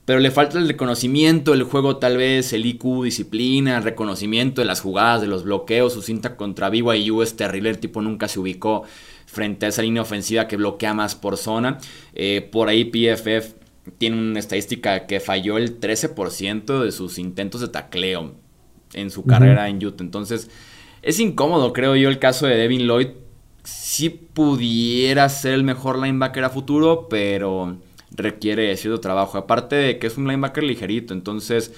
Pero 0.05 0.19
le 0.19 0.31
falta 0.31 0.57
el 0.57 0.67
reconocimiento, 0.67 1.53
el 1.53 1.63
juego 1.63 1.97
tal 1.97 2.17
vez, 2.17 2.51
el 2.51 2.65
IQ, 2.65 3.03
disciplina, 3.03 3.77
el 3.77 3.83
reconocimiento 3.83 4.59
de 4.59 4.65
las 4.65 4.81
jugadas, 4.81 5.21
de 5.21 5.27
los 5.27 5.43
bloqueos. 5.43 5.93
Su 5.93 6.01
cinta 6.01 6.35
contra 6.35 6.69
BYU 6.69 7.21
es 7.21 7.35
terrible, 7.35 7.69
el 7.69 7.79
tipo 7.79 8.01
nunca 8.01 8.27
se 8.27 8.39
ubicó 8.39 8.83
frente 9.33 9.65
a 9.65 9.69
esa 9.69 9.81
línea 9.81 10.03
ofensiva 10.03 10.47
que 10.47 10.57
bloquea 10.57 10.93
más 10.93 11.15
por 11.15 11.37
zona. 11.37 11.79
Eh, 12.13 12.47
por 12.51 12.69
ahí 12.69 12.85
PFF 12.85 13.55
tiene 13.97 14.17
una 14.17 14.39
estadística 14.39 15.07
que 15.07 15.19
falló 15.19 15.57
el 15.57 15.79
13% 15.79 16.83
de 16.83 16.91
sus 16.91 17.17
intentos 17.17 17.59
de 17.61 17.67
tacleo 17.67 18.35
en 18.93 19.09
su 19.09 19.25
carrera 19.25 19.63
uh 19.63 19.65
-huh. 19.65 19.69
en 19.71 19.85
Utah. 19.85 20.03
Entonces, 20.03 20.49
es 21.01 21.19
incómodo, 21.19 21.73
creo 21.73 21.95
yo, 21.95 22.09
el 22.09 22.19
caso 22.19 22.45
de 22.45 22.55
Devin 22.55 22.87
Lloyd. 22.87 23.07
Sí 23.63 24.09
pudiera 24.09 25.27
ser 25.29 25.53
el 25.53 25.63
mejor 25.63 25.97
linebacker 25.97 26.43
a 26.43 26.49
futuro, 26.49 27.07
pero 27.09 27.77
requiere 28.11 28.75
cierto 28.77 28.99
trabajo. 28.99 29.37
Aparte 29.37 29.75
de 29.75 29.97
que 29.97 30.07
es 30.07 30.17
un 30.17 30.27
linebacker 30.27 30.63
ligerito, 30.63 31.13
entonces 31.13 31.73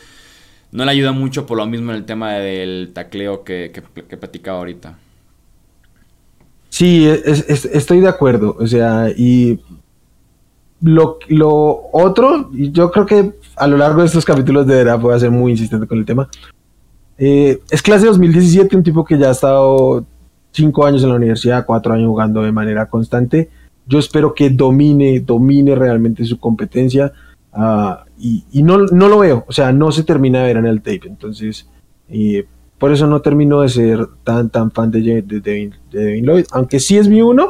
no 0.71 0.83
le 0.83 0.91
ayuda 0.91 1.13
mucho 1.13 1.45
por 1.45 1.57
lo 1.57 1.65
mismo 1.67 1.91
en 1.91 1.97
el 1.97 2.05
tema 2.05 2.33
del 2.33 2.91
tacleo 2.93 3.43
que, 3.43 3.71
que, 3.73 4.03
que 4.03 4.17
platicaba 4.17 4.57
ahorita. 4.57 4.97
Sí, 6.75 7.07
es, 7.07 7.45
es, 7.47 7.63
estoy 7.63 8.01
de 8.01 8.09
acuerdo. 8.09 8.57
O 8.59 8.67
sea, 8.67 9.09
y 9.09 9.61
lo, 10.81 11.19
lo, 11.29 11.83
otro, 11.93 12.49
yo 12.51 12.91
creo 12.91 13.05
que 13.05 13.31
a 13.55 13.65
lo 13.65 13.77
largo 13.77 14.01
de 14.01 14.07
estos 14.07 14.25
capítulos 14.25 14.67
de 14.67 14.83
draft 14.83 15.01
voy 15.01 15.15
a 15.15 15.19
ser 15.19 15.31
muy 15.31 15.53
insistente 15.53 15.87
con 15.87 15.99
el 15.99 16.05
tema. 16.05 16.27
Eh, 17.17 17.61
es 17.69 17.81
clase 17.81 18.07
2017, 18.07 18.75
un 18.75 18.83
tipo 18.83 19.05
que 19.05 19.17
ya 19.17 19.29
ha 19.29 19.31
estado 19.31 20.05
cinco 20.51 20.85
años 20.85 21.01
en 21.03 21.11
la 21.11 21.15
universidad, 21.15 21.65
cuatro 21.65 21.93
años 21.93 22.09
jugando 22.09 22.41
de 22.41 22.51
manera 22.51 22.89
constante. 22.89 23.49
Yo 23.87 23.97
espero 23.97 24.33
que 24.33 24.49
domine, 24.49 25.21
domine 25.21 25.75
realmente 25.75 26.25
su 26.25 26.41
competencia 26.41 27.13
uh, 27.53 28.03
y, 28.19 28.63
no, 28.63 28.79
lo 28.79 29.19
veo, 29.19 29.45
o 29.47 29.53
sea, 29.53 29.71
no 29.71 29.93
se 29.93 30.03
termina 30.03 30.39
de 30.39 30.47
ver 30.47 30.57
en 30.57 30.65
el 30.65 30.81
tape. 30.81 31.07
Entonces, 31.07 31.69
eh, 32.09 32.45
por 32.77 32.91
eso 32.91 33.07
no 33.07 33.21
termino 33.21 33.61
de 33.61 33.69
ser 33.69 34.07
tan, 34.23 34.49
tan 34.49 34.71
fan 34.71 34.91
de, 34.91 35.01
de, 35.01 35.21
de, 35.21 35.39
Devin, 35.39 35.75
de 35.91 36.05
Devin 36.05 36.25
Lloyd, 36.25 36.45
aunque 36.51 36.79
sí 36.79 36.97
es 36.97 37.07
mi 37.07 37.21
uno. 37.21 37.47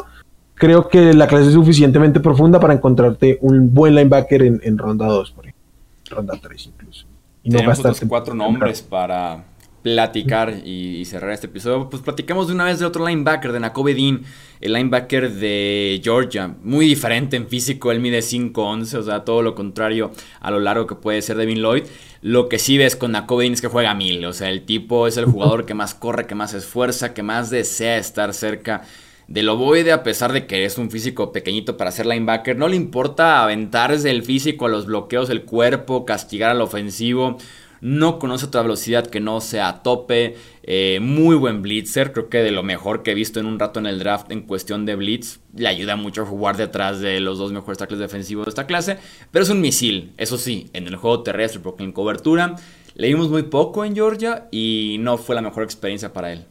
Creo 0.53 0.87
que 0.87 1.13
la 1.13 1.27
clase 1.27 1.47
es 1.47 1.53
suficientemente 1.53 2.19
profunda 2.21 2.59
para 2.59 2.73
encontrarte 2.73 3.37
un 3.41 3.73
buen 3.73 3.93
linebacker 3.93 4.43
en, 4.43 4.61
en 4.63 4.77
ronda 4.77 5.05
2, 5.07 5.31
por 5.31 5.45
ejemplo. 5.45 5.61
Ronda 6.09 6.39
3 6.41 6.67
incluso. 6.67 7.05
Y 7.43 7.49
no 7.49 7.57
Tenemos 7.57 8.01
cuatro 8.07 8.33
nombres 8.33 8.81
para 8.81 9.43
platicar 9.85 10.61
y, 10.65 11.05
cerrar 11.05 11.29
este 11.29 11.45
episodio, 11.45 11.87
pues 11.91 12.01
platicamos 12.01 12.47
de 12.47 12.55
una 12.55 12.63
vez 12.63 12.79
de 12.79 12.87
otro 12.87 13.07
linebacker, 13.07 13.51
de 13.51 13.59
Nakobe 13.59 13.93
Dean, 13.93 14.23
el 14.59 14.73
linebacker 14.73 15.31
de 15.31 16.01
Georgia. 16.03 16.55
Muy 16.63 16.87
diferente 16.87 17.37
en 17.37 17.47
físico, 17.47 17.91
él 17.91 17.99
mide 17.99 18.21
5'11, 18.21 18.95
o 18.95 19.03
sea, 19.03 19.23
todo 19.23 19.43
lo 19.43 19.53
contrario 19.53 20.09
a 20.39 20.49
lo 20.49 20.59
largo 20.59 20.87
que 20.87 20.95
puede 20.95 21.21
ser 21.21 21.37
Devin 21.37 21.61
Lloyd. 21.61 21.83
Lo 22.23 22.49
que 22.49 22.57
sí 22.57 22.79
ves 22.79 22.95
con 22.95 23.11
Nakobe 23.11 23.43
Dean 23.43 23.53
es 23.53 23.61
que 23.61 23.67
juega 23.67 23.93
mil, 23.93 24.25
o 24.25 24.33
sea, 24.33 24.49
el 24.49 24.63
tipo 24.63 25.05
es 25.05 25.17
el 25.17 25.25
jugador 25.25 25.67
que 25.67 25.75
más 25.75 25.93
corre, 25.93 26.25
que 26.25 26.33
más 26.33 26.55
esfuerza, 26.55 27.13
que 27.13 27.21
más 27.21 27.51
desea 27.51 27.99
estar 27.99 28.33
cerca 28.33 28.81
del 29.27 29.49
ovoide, 29.49 29.91
a 29.91 30.01
pesar 30.01 30.33
de 30.33 30.47
que 30.47 30.65
es 30.65 30.79
un 30.79 30.89
físico 30.89 31.31
pequeñito 31.31 31.77
para 31.77 31.91
ser 31.91 32.07
linebacker. 32.07 32.57
No 32.57 32.67
le 32.67 32.75
importa 32.75 33.43
aventarse 33.43 34.09
el 34.09 34.23
físico 34.23 34.65
a 34.65 34.69
los 34.69 34.87
bloqueos, 34.87 35.29
el 35.29 35.43
cuerpo, 35.43 36.05
castigar 36.05 36.49
al 36.49 36.61
ofensivo 36.61 37.37
no 37.85 38.17
conoce 38.17 38.47
otra 38.47 38.63
velocidad 38.63 39.05
que 39.05 39.19
no 39.19 39.39
sea 39.41 39.69
a 39.69 39.83
tope, 39.83 40.35
eh, 40.63 40.97
muy 41.03 41.35
buen 41.35 41.61
blitzer, 41.61 42.13
creo 42.13 42.29
que 42.29 42.39
de 42.39 42.49
lo 42.49 42.63
mejor 42.63 43.03
que 43.03 43.11
he 43.11 43.13
visto 43.13 43.39
en 43.39 43.45
un 43.45 43.59
rato 43.59 43.79
en 43.79 43.85
el 43.85 43.99
draft 43.99 44.31
en 44.31 44.41
cuestión 44.41 44.87
de 44.87 44.95
blitz, 44.95 45.39
le 45.55 45.67
ayuda 45.67 45.95
mucho 45.95 46.23
a 46.23 46.25
jugar 46.25 46.57
detrás 46.57 46.99
de 46.99 47.19
los 47.19 47.37
dos 47.37 47.51
mejores 47.51 47.77
tackles 47.77 47.99
defensivos 47.99 48.47
de 48.47 48.49
esta 48.49 48.65
clase, 48.65 48.97
pero 49.29 49.43
es 49.43 49.51
un 49.51 49.61
misil, 49.61 50.13
eso 50.17 50.39
sí, 50.39 50.67
en 50.73 50.87
el 50.87 50.95
juego 50.95 51.21
terrestre, 51.21 51.59
porque 51.61 51.83
en 51.83 51.91
cobertura 51.91 52.55
le 52.95 53.05
dimos 53.05 53.29
muy 53.29 53.43
poco 53.43 53.85
en 53.85 53.93
Georgia 53.93 54.47
y 54.49 54.97
no 55.01 55.19
fue 55.19 55.35
la 55.35 55.43
mejor 55.43 55.61
experiencia 55.61 56.11
para 56.11 56.33
él. 56.33 56.43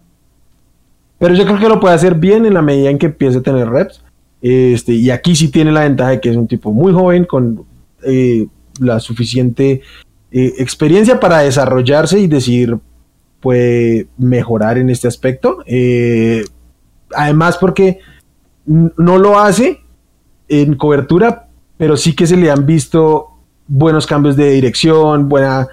Pero 1.19 1.35
yo 1.35 1.45
creo 1.47 1.59
que 1.59 1.69
lo 1.69 1.81
puede 1.81 1.97
hacer 1.97 2.15
bien 2.15 2.47
en 2.47 2.55
la 2.55 2.63
medida 2.63 2.91
en 2.91 2.99
que 2.99 3.07
empiece 3.07 3.39
a 3.39 3.43
tener 3.43 3.69
reps. 3.69 4.05
Este, 4.41 4.93
y 4.93 5.11
aquí 5.11 5.35
sí 5.35 5.49
tiene 5.49 5.73
la 5.73 5.83
ventaja 5.83 6.11
de 6.11 6.21
que 6.21 6.31
es 6.31 6.37
un 6.37 6.47
tipo 6.47 6.73
muy 6.73 6.93
joven, 6.93 7.25
con 7.25 7.65
eh, 8.05 8.47
la 8.79 9.01
suficiente 9.01 9.83
eh, 10.37 10.55
experiencia 10.59 11.21
para 11.21 11.39
desarrollarse 11.39 12.19
y 12.19 12.27
decir, 12.27 12.77
puede 13.39 14.09
mejorar 14.19 14.79
en 14.79 14.91
este 14.91 15.07
aspecto. 15.07 15.59
Eh, 15.65 16.45
además, 17.15 17.57
porque 17.57 18.01
no 18.67 19.19
lo 19.19 19.39
hace 19.39 19.81
en 20.49 20.75
cobertura, 20.75 21.47
pero 21.77 21.97
sí 21.97 22.17
que 22.17 22.27
se 22.27 22.37
le 22.37 22.51
han 22.51 22.67
visto 22.67 23.29
buenos 23.69 24.09
cambios 24.09 24.35
de 24.35 24.51
dirección, 24.51 25.29
buena, 25.29 25.69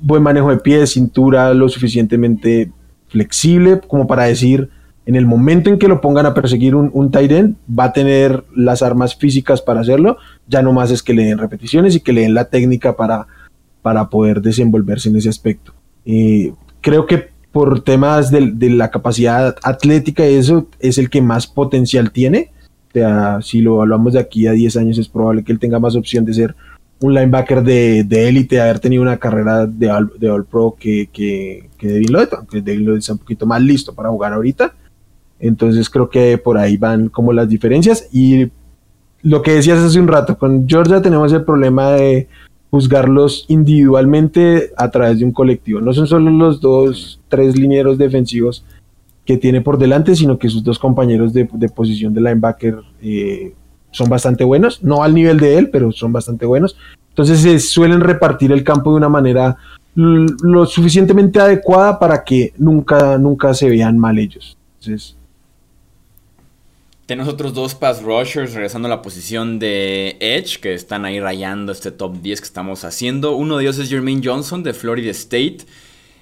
buen 0.00 0.24
manejo 0.24 0.50
de 0.50 0.56
pies, 0.56 0.94
cintura 0.94 1.54
lo 1.54 1.68
suficientemente 1.68 2.72
flexible 3.06 3.80
como 3.86 4.08
para 4.08 4.24
decir, 4.24 4.70
en 5.06 5.14
el 5.14 5.24
momento 5.24 5.70
en 5.70 5.78
que 5.78 5.86
lo 5.86 6.00
pongan 6.00 6.26
a 6.26 6.34
perseguir 6.34 6.74
un, 6.74 6.90
un 6.92 7.12
va 7.12 7.84
a 7.84 7.92
tener 7.92 8.44
las 8.56 8.82
armas 8.82 9.14
físicas 9.14 9.62
para 9.62 9.82
hacerlo, 9.82 10.16
ya 10.48 10.62
no 10.62 10.72
más 10.72 10.90
es 10.90 11.00
que 11.00 11.14
le 11.14 11.26
den 11.26 11.38
repeticiones 11.38 11.94
y 11.94 12.00
que 12.00 12.12
le 12.12 12.22
den 12.22 12.34
la 12.34 12.46
técnica 12.46 12.96
para 12.96 13.28
para 13.82 14.08
poder 14.08 14.40
desenvolverse 14.40 15.08
en 15.08 15.16
ese 15.16 15.28
aspecto. 15.28 15.72
Eh, 16.04 16.52
creo 16.80 17.06
que 17.06 17.28
por 17.52 17.82
temas 17.82 18.30
de, 18.30 18.70
la 18.70 18.90
capacidad 18.90 19.56
atlética 19.62 20.24
eso, 20.24 20.68
es 20.80 20.98
el 20.98 21.10
que 21.10 21.22
más 21.22 21.46
potencial 21.46 22.12
tiene. 22.12 22.52
O 22.94 23.42
si 23.42 23.60
lo 23.60 23.80
hablamos 23.80 24.14
de 24.14 24.20
aquí 24.20 24.46
a 24.46 24.52
10 24.52 24.76
años, 24.76 24.98
es 24.98 25.08
probable 25.08 25.44
que 25.44 25.52
él 25.52 25.58
tenga 25.58 25.78
más 25.78 25.94
opción 25.94 26.24
de 26.24 26.34
ser 26.34 26.56
un 27.00 27.14
linebacker 27.14 27.62
de 27.62 28.28
élite, 28.28 28.56
de, 28.56 28.62
haber 28.62 28.80
tenido 28.80 29.02
una 29.02 29.18
carrera 29.18 29.66
de 29.66 29.90
all 29.90 30.44
Pro 30.50 30.76
que, 30.78 31.08
que, 31.12 31.70
que 31.78 31.88
Devin 31.88 32.12
Lloyd, 32.12 32.28
aunque 32.36 32.60
Devin 32.60 32.84
Lloyd 32.84 32.98
está 32.98 33.12
un 33.12 33.20
poquito 33.20 33.46
más 33.46 33.62
listo 33.62 33.94
para 33.94 34.08
jugar 34.08 34.32
ahorita. 34.32 34.74
Entonces 35.38 35.88
creo 35.88 36.10
que 36.10 36.38
por 36.38 36.58
ahí 36.58 36.76
van 36.76 37.08
como 37.08 37.32
las 37.32 37.48
diferencias. 37.48 38.08
Y 38.12 38.50
lo 39.22 39.42
que 39.42 39.52
decías 39.52 39.78
hace 39.78 40.00
un 40.00 40.08
rato, 40.08 40.38
con 40.38 40.68
Georgia 40.68 41.00
tenemos 41.02 41.32
el 41.32 41.44
problema 41.44 41.92
de 41.92 42.28
juzgarlos 42.70 43.46
individualmente 43.48 44.72
a 44.76 44.90
través 44.90 45.18
de 45.18 45.24
un 45.24 45.32
colectivo. 45.32 45.80
No 45.80 45.92
son 45.92 46.06
solo 46.06 46.30
los 46.30 46.60
dos, 46.60 47.20
tres 47.28 47.58
linieros 47.58 47.98
defensivos 47.98 48.64
que 49.24 49.36
tiene 49.36 49.60
por 49.60 49.78
delante, 49.78 50.16
sino 50.16 50.38
que 50.38 50.48
sus 50.48 50.64
dos 50.64 50.78
compañeros 50.78 51.32
de, 51.32 51.46
posición 51.68 52.14
de 52.14 52.20
linebacker 52.20 52.80
eh, 53.02 53.54
son 53.90 54.08
bastante 54.08 54.44
buenos, 54.44 54.82
no 54.82 55.02
al 55.02 55.14
nivel 55.14 55.38
de 55.38 55.58
él, 55.58 55.70
pero 55.70 55.92
son 55.92 56.12
bastante 56.12 56.46
buenos. 56.46 56.76
Entonces 57.10 57.40
se 57.40 57.58
suelen 57.58 58.00
repartir 58.00 58.52
el 58.52 58.64
campo 58.64 58.90
de 58.90 58.96
una 58.96 59.08
manera 59.08 59.56
lo 59.94 60.64
suficientemente 60.64 61.40
adecuada 61.40 61.98
para 61.98 62.22
que 62.22 62.54
nunca, 62.56 63.18
nunca 63.18 63.52
se 63.52 63.68
vean 63.68 63.98
mal 63.98 64.18
ellos. 64.18 64.56
Entonces, 64.78 65.17
tenemos 67.08 67.32
otros 67.32 67.54
dos 67.54 67.74
pass 67.74 68.02
rushers 68.02 68.52
regresando 68.52 68.86
a 68.86 68.90
la 68.90 69.00
posición 69.00 69.58
de 69.58 70.18
Edge, 70.20 70.60
que 70.60 70.74
están 70.74 71.06
ahí 71.06 71.18
rayando 71.18 71.72
este 71.72 71.90
top 71.90 72.20
10 72.20 72.42
que 72.42 72.44
estamos 72.44 72.84
haciendo. 72.84 73.34
Uno 73.34 73.56
de 73.56 73.64
ellos 73.64 73.78
es 73.78 73.88
Jermaine 73.88 74.20
Johnson 74.22 74.62
de 74.62 74.74
Florida 74.74 75.10
State. 75.12 75.60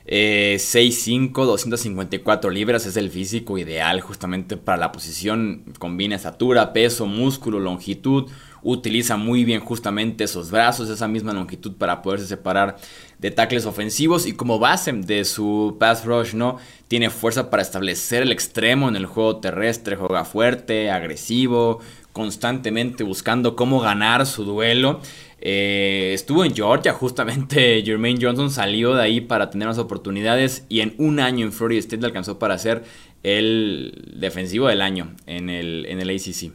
6'5, 0.06 1.42
eh, 1.42 1.46
254 1.46 2.50
libras 2.50 2.86
es 2.86 2.96
el 2.96 3.10
físico 3.10 3.58
ideal 3.58 4.00
justamente 4.00 4.56
para 4.56 4.78
la 4.78 4.92
posición. 4.92 5.64
Combina 5.80 6.14
estatura, 6.14 6.72
peso, 6.72 7.06
músculo, 7.06 7.58
longitud 7.58 8.30
utiliza 8.62 9.16
muy 9.16 9.44
bien 9.44 9.60
justamente 9.60 10.24
esos 10.24 10.50
brazos, 10.50 10.88
esa 10.88 11.08
misma 11.08 11.32
longitud 11.32 11.72
para 11.76 12.02
poderse 12.02 12.26
separar 12.26 12.76
de 13.18 13.30
tackles 13.30 13.66
ofensivos 13.66 14.26
y 14.26 14.32
como 14.32 14.58
base 14.58 14.92
de 14.92 15.24
su 15.24 15.76
pass 15.78 16.04
rush, 16.04 16.34
¿no? 16.34 16.58
Tiene 16.88 17.10
fuerza 17.10 17.50
para 17.50 17.62
establecer 17.62 18.22
el 18.22 18.32
extremo 18.32 18.88
en 18.88 18.96
el 18.96 19.06
juego 19.06 19.38
terrestre, 19.38 19.96
juega 19.96 20.24
fuerte, 20.24 20.90
agresivo, 20.90 21.80
constantemente 22.12 23.04
buscando 23.04 23.56
cómo 23.56 23.80
ganar 23.80 24.26
su 24.26 24.44
duelo. 24.44 25.00
Eh, 25.40 26.12
estuvo 26.14 26.44
en 26.44 26.54
Georgia, 26.54 26.92
justamente 26.92 27.82
Jermaine 27.84 28.18
Johnson 28.20 28.50
salió 28.50 28.94
de 28.94 29.02
ahí 29.02 29.20
para 29.20 29.50
tener 29.50 29.68
más 29.68 29.78
oportunidades 29.78 30.64
y 30.68 30.80
en 30.80 30.94
un 30.98 31.20
año 31.20 31.44
en 31.44 31.52
Florida 31.52 31.78
State 31.78 32.04
alcanzó 32.04 32.38
para 32.38 32.56
ser 32.58 32.84
el 33.22 34.14
defensivo 34.18 34.68
del 34.68 34.80
año 34.80 35.14
en 35.26 35.50
el, 35.50 35.86
en 35.86 36.00
el 36.00 36.10
ACC. 36.10 36.52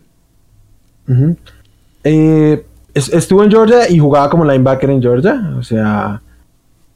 Eh, 2.04 2.66
estuvo 2.93 3.43
en 3.43 3.52
Georgia 3.52 3.89
y 3.89 3.99
jugaba 3.99 4.30
como 4.30 4.45
linebacker 4.45 4.89
en 4.89 5.02
Georgia. 5.02 5.56
O 5.58 5.64
sea, 5.64 6.22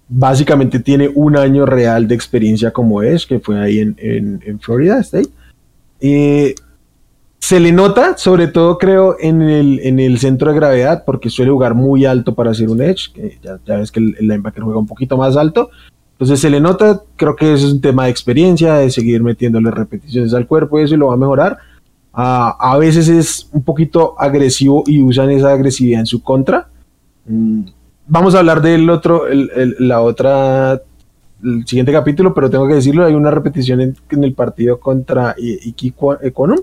básicamente 0.07 0.79
tiene 0.79 1.09
un 1.13 1.37
año 1.37 1.65
real 1.65 2.07
de 2.07 2.15
experiencia 2.15 2.71
como 2.71 3.01
es, 3.01 3.25
que 3.25 3.39
fue 3.39 3.59
ahí 3.59 3.79
en, 3.79 4.59
Florida 4.59 4.99
State. 4.99 5.29
Eh, 6.01 6.55
se 7.39 7.59
le 7.59 7.71
nota, 7.71 8.17
sobre 8.17 8.47
todo 8.47 8.77
creo, 8.77 9.17
en 9.19 9.41
el, 9.41 9.79
en 9.83 9.99
el 9.99 10.17
centro 10.17 10.51
de 10.51 10.57
gravedad, 10.57 11.03
porque 11.05 11.29
suele 11.29 11.51
jugar 11.51 11.75
muy 11.75 12.05
alto 12.05 12.33
para 12.33 12.51
hacer 12.51 12.69
un 12.69 12.81
edge. 12.81 13.13
Que 13.13 13.37
ya, 13.41 13.59
ya, 13.65 13.77
ves 13.77 13.91
que 13.91 13.99
el, 13.99 14.15
linebacker 14.19 14.63
juega 14.63 14.79
un 14.79 14.87
poquito 14.87 15.17
más 15.17 15.37
alto. 15.37 15.69
Entonces 16.13 16.39
se 16.39 16.49
le 16.49 16.61
nota, 16.61 17.01
creo 17.17 17.35
que 17.35 17.53
es 17.53 17.63
un 17.63 17.81
tema 17.81 18.05
de 18.05 18.11
experiencia, 18.11 18.75
de 18.75 18.89
seguir 18.89 19.21
metiéndole 19.21 19.69
repeticiones 19.69 20.33
al 20.33 20.47
cuerpo 20.47 20.79
y 20.79 20.83
eso 20.83 20.95
y 20.95 20.97
lo 20.97 21.07
va 21.07 21.15
a 21.15 21.17
mejorar 21.17 21.57
a 22.17 22.77
veces 22.77 23.07
es 23.09 23.49
un 23.51 23.63
poquito 23.63 24.15
agresivo 24.17 24.83
y 24.87 25.01
usan 25.01 25.31
esa 25.31 25.51
agresividad 25.51 25.99
en 25.99 26.05
su 26.05 26.23
contra. 26.23 26.69
Mm, 27.25 27.63
vamos 28.07 28.35
a 28.35 28.39
hablar 28.39 28.61
del 28.61 28.89
otro, 28.89 29.23
la 29.79 30.01
otra, 30.01 30.81
el 31.43 31.67
siguiente 31.67 31.91
capítulo, 31.91 32.33
pero 32.33 32.49
tengo 32.49 32.67
que 32.67 32.75
decirlo, 32.75 33.05
hay 33.05 33.13
una 33.13 33.31
repetición 33.31 33.81
en, 33.81 34.23
el 34.23 34.33
partido 34.33 34.79
contra 34.79 35.35
Iki 35.37 35.93
Econom, 36.21 36.59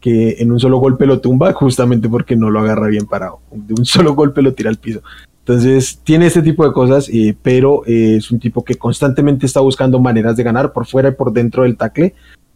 que 0.00 0.36
en 0.38 0.50
un 0.50 0.60
solo 0.60 0.78
golpe 0.78 1.06
lo 1.06 1.20
tumba 1.20 1.52
justamente 1.52 2.08
porque 2.08 2.36
no 2.36 2.50
lo 2.50 2.60
agarra 2.60 2.88
bien 2.88 3.06
parado. 3.06 3.40
De 3.50 3.74
un 3.74 3.84
solo 3.84 4.14
golpe 4.14 4.42
lo 4.42 4.52
tira 4.52 4.70
al 4.70 4.76
piso. 4.76 5.00
Entonces 5.40 6.00
tiene 6.04 6.26
este 6.26 6.42
tipo 6.42 6.64
de 6.64 6.72
cosas, 6.72 7.08
eh, 7.08 7.36
pero 7.42 7.84
eh, 7.86 8.16
es 8.16 8.30
un 8.30 8.38
tipo 8.38 8.64
que 8.64 8.76
constantemente 8.76 9.46
está 9.46 9.60
buscando 9.60 9.98
maneras 9.98 10.36
de 10.36 10.44
ganar 10.44 10.72
por 10.72 10.86
fuera 10.86 11.08
y 11.08 11.12
por 11.12 11.32
dentro 11.32 11.64
del 11.64 11.76
tackle. 11.76 12.14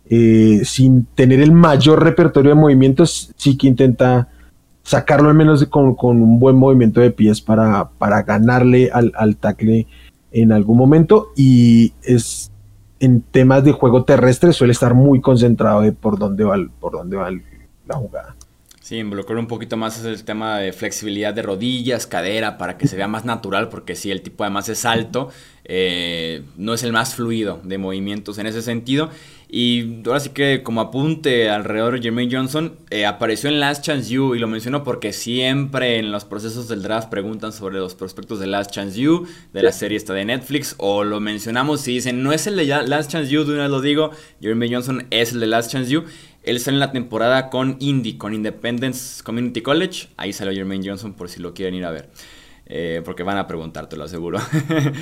Eh, 0.09 0.63
sin 0.65 1.05
tener 1.15 1.41
el 1.41 1.53
mayor 1.53 2.03
repertorio 2.03 2.51
de 2.51 2.61
movimientos, 2.61 3.33
sí 3.37 3.57
que 3.57 3.67
intenta 3.67 4.29
sacarlo 4.83 5.29
al 5.29 5.35
menos 5.35 5.65
con, 5.67 5.97
un 6.01 6.39
buen 6.39 6.55
movimiento 6.55 7.01
de 7.01 7.11
pies 7.11 7.41
para, 7.41 7.89
para 7.99 8.23
ganarle 8.23 8.91
al, 8.93 9.37
tackle 9.37 9.89
en 10.31 10.53
algún 10.53 10.79
momento 10.79 11.33
y 11.37 11.93
es 12.03 12.53
en 13.01 13.21
temas 13.21 13.65
de 13.65 13.73
juego 13.73 14.05
terrestre 14.05 14.53
suele 14.53 14.73
estar 14.73 14.95
muy 14.95 15.21
concentrado 15.21 15.83
de 15.83 15.93
por 15.93 16.19
dónde 16.19 16.45
va, 16.45 16.57
por 16.81 16.93
dónde 16.93 17.17
va 17.17 17.31
la 17.31 17.97
jugada. 17.97 18.37
Sí, 18.87 18.99
involucrar 18.99 19.37
un 19.39 19.49
poquito 19.49 19.77
más 19.77 20.05
el 20.05 20.23
tema 20.23 20.61
de 20.61 20.73
flexibilidad 20.73 21.35
de 21.35 21.43
rodillas, 21.43 22.07
cadera, 22.07 22.57
para 22.57 22.79
que 22.79 22.87
se 22.87 22.95
vea 22.95 23.09
más 23.09 23.25
natural, 23.25 23.69
porque 23.69 23.97
si 23.97 24.13
el 24.13 24.23
tipo 24.23 24.45
además 24.45 24.69
es 24.69 24.85
alto, 24.85 25.29
eh, 25.65 26.45
no 26.57 26.73
es 26.73 26.85
el 26.85 26.93
más 26.93 27.17
fluido 27.17 27.61
de 27.65 27.79
movimientos 27.79 28.39
en 28.39 28.47
ese 28.47 28.63
sentido. 28.63 29.11
Y 29.49 30.03
ahora 30.07 30.21
sí 30.21 30.31
que 30.31 30.63
como 30.63 30.81
apunte 30.81 31.51
alrededor 31.51 31.95
de 31.95 32.03
Jermaine 32.03 32.33
Johnson, 32.33 32.77
eh, 32.91 33.07
apareció 33.07 33.49
en 33.49 33.61
Last 33.61 33.85
Chance 33.85 34.09
You 34.09 34.35
y 34.35 34.39
lo 34.39 34.49
menciono 34.49 34.85
porque 34.85 35.13
siempre 35.13 35.99
en 35.99 36.11
los 36.11 36.25
procesos 36.25 36.69
del 36.69 36.83
draft 36.83 37.09
preguntan 37.09 37.53
sobre 37.53 37.79
los 37.79 37.95
prospectos 37.95 38.39
de 38.39 38.47
Last 38.47 38.73
Chance 38.73 39.01
You, 39.01 39.27
de 39.53 39.63
la 39.63 39.71
serie 39.73 39.97
esta 39.97 40.15
de 40.15 40.25
Netflix, 40.25 40.75
o 40.79 41.05
lo 41.05 41.21
mencionamos 41.21 41.87
y 41.87 41.95
dicen, 41.95 42.23
no 42.23 42.33
es 42.33 42.47
el 42.47 42.57
de 42.57 42.67
Last 42.67 43.11
Chance 43.11 43.31
You, 43.31 43.45
de 43.45 43.53
una 43.53 43.63
vez 43.63 43.71
lo 43.71 43.81
digo, 43.81 44.11
Jermaine 44.41 44.77
Johnson 44.77 45.07
es 45.11 45.33
el 45.33 45.41
de 45.41 45.47
Last 45.47 45.73
Chance 45.73 45.91
You. 45.91 46.05
Él 46.47 46.61
salió 46.61 46.77
en 46.77 46.81
la 46.81 46.93
temporada 46.93 47.51
con 47.51 47.77
Indy, 47.81 48.17
con 48.17 48.33
Independence 48.33 49.23
Community 49.23 49.63
College, 49.63 50.09
ahí 50.17 50.33
salió 50.33 50.53
Jermaine 50.55 50.89
Johnson 50.89 51.13
por 51.15 51.29
si 51.29 51.41
lo 51.41 51.53
quieren 51.53 51.75
ir 51.75 51.85
a 51.85 51.91
ver. 51.91 52.09
Eh, 52.69 53.03
porque 53.05 53.23
van 53.23 53.37
a 53.37 53.47
preguntar, 53.47 53.89
te 53.89 53.97
lo 53.97 54.05
aseguro. 54.05 54.39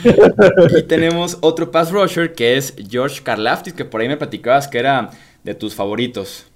y 0.79 0.83
tenemos 0.83 1.39
otro 1.41 1.71
pass 1.71 1.91
rusher 1.93 2.35
que 2.35 2.57
es 2.57 2.75
George 2.91 3.23
Karlaftis, 3.23 3.73
que 3.73 3.85
por 3.85 4.01
ahí 4.01 4.09
me 4.09 4.17
platicabas 4.17 4.69
que 4.69 4.79
era 4.79 5.11
de 5.45 5.55
tus 5.55 5.75
favoritos. 5.75 6.47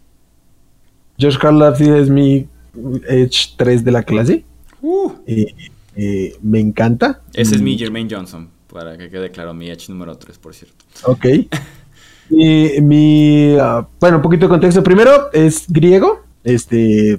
George 1.19 1.39
Karlaftis 1.39 1.89
es 1.89 2.11
mi 2.11 2.47
Edge 3.09 3.55
3 3.57 3.85
de 3.85 3.91
la 3.91 4.03
clase. 4.03 4.45
Uh. 4.83 5.13
Eh, 5.27 5.55
eh, 5.97 6.37
me 6.43 6.61
encanta. 6.61 7.23
Ese 7.35 7.57
es 7.57 7.63
mi 7.63 7.75
mm. 7.75 7.79
Jermaine 7.79 8.15
Johnson, 8.15 8.51
para 8.73 8.97
que 8.97 9.11
quede 9.11 9.31
claro, 9.31 9.53
mi 9.55 9.71
Edge 9.71 9.89
número 9.89 10.17
3, 10.17 10.39
por 10.39 10.55
cierto. 10.55 10.85
Ok. 11.05 11.27
y, 12.31 12.81
mi, 12.81 13.57
ah, 13.59 13.87
bueno, 14.01 14.17
un 14.17 14.23
poquito 14.23 14.47
de 14.47 14.51
contexto. 14.51 14.83
Primero, 14.83 15.33
es 15.33 15.67
griego. 15.69 16.21
Este, 16.45 17.19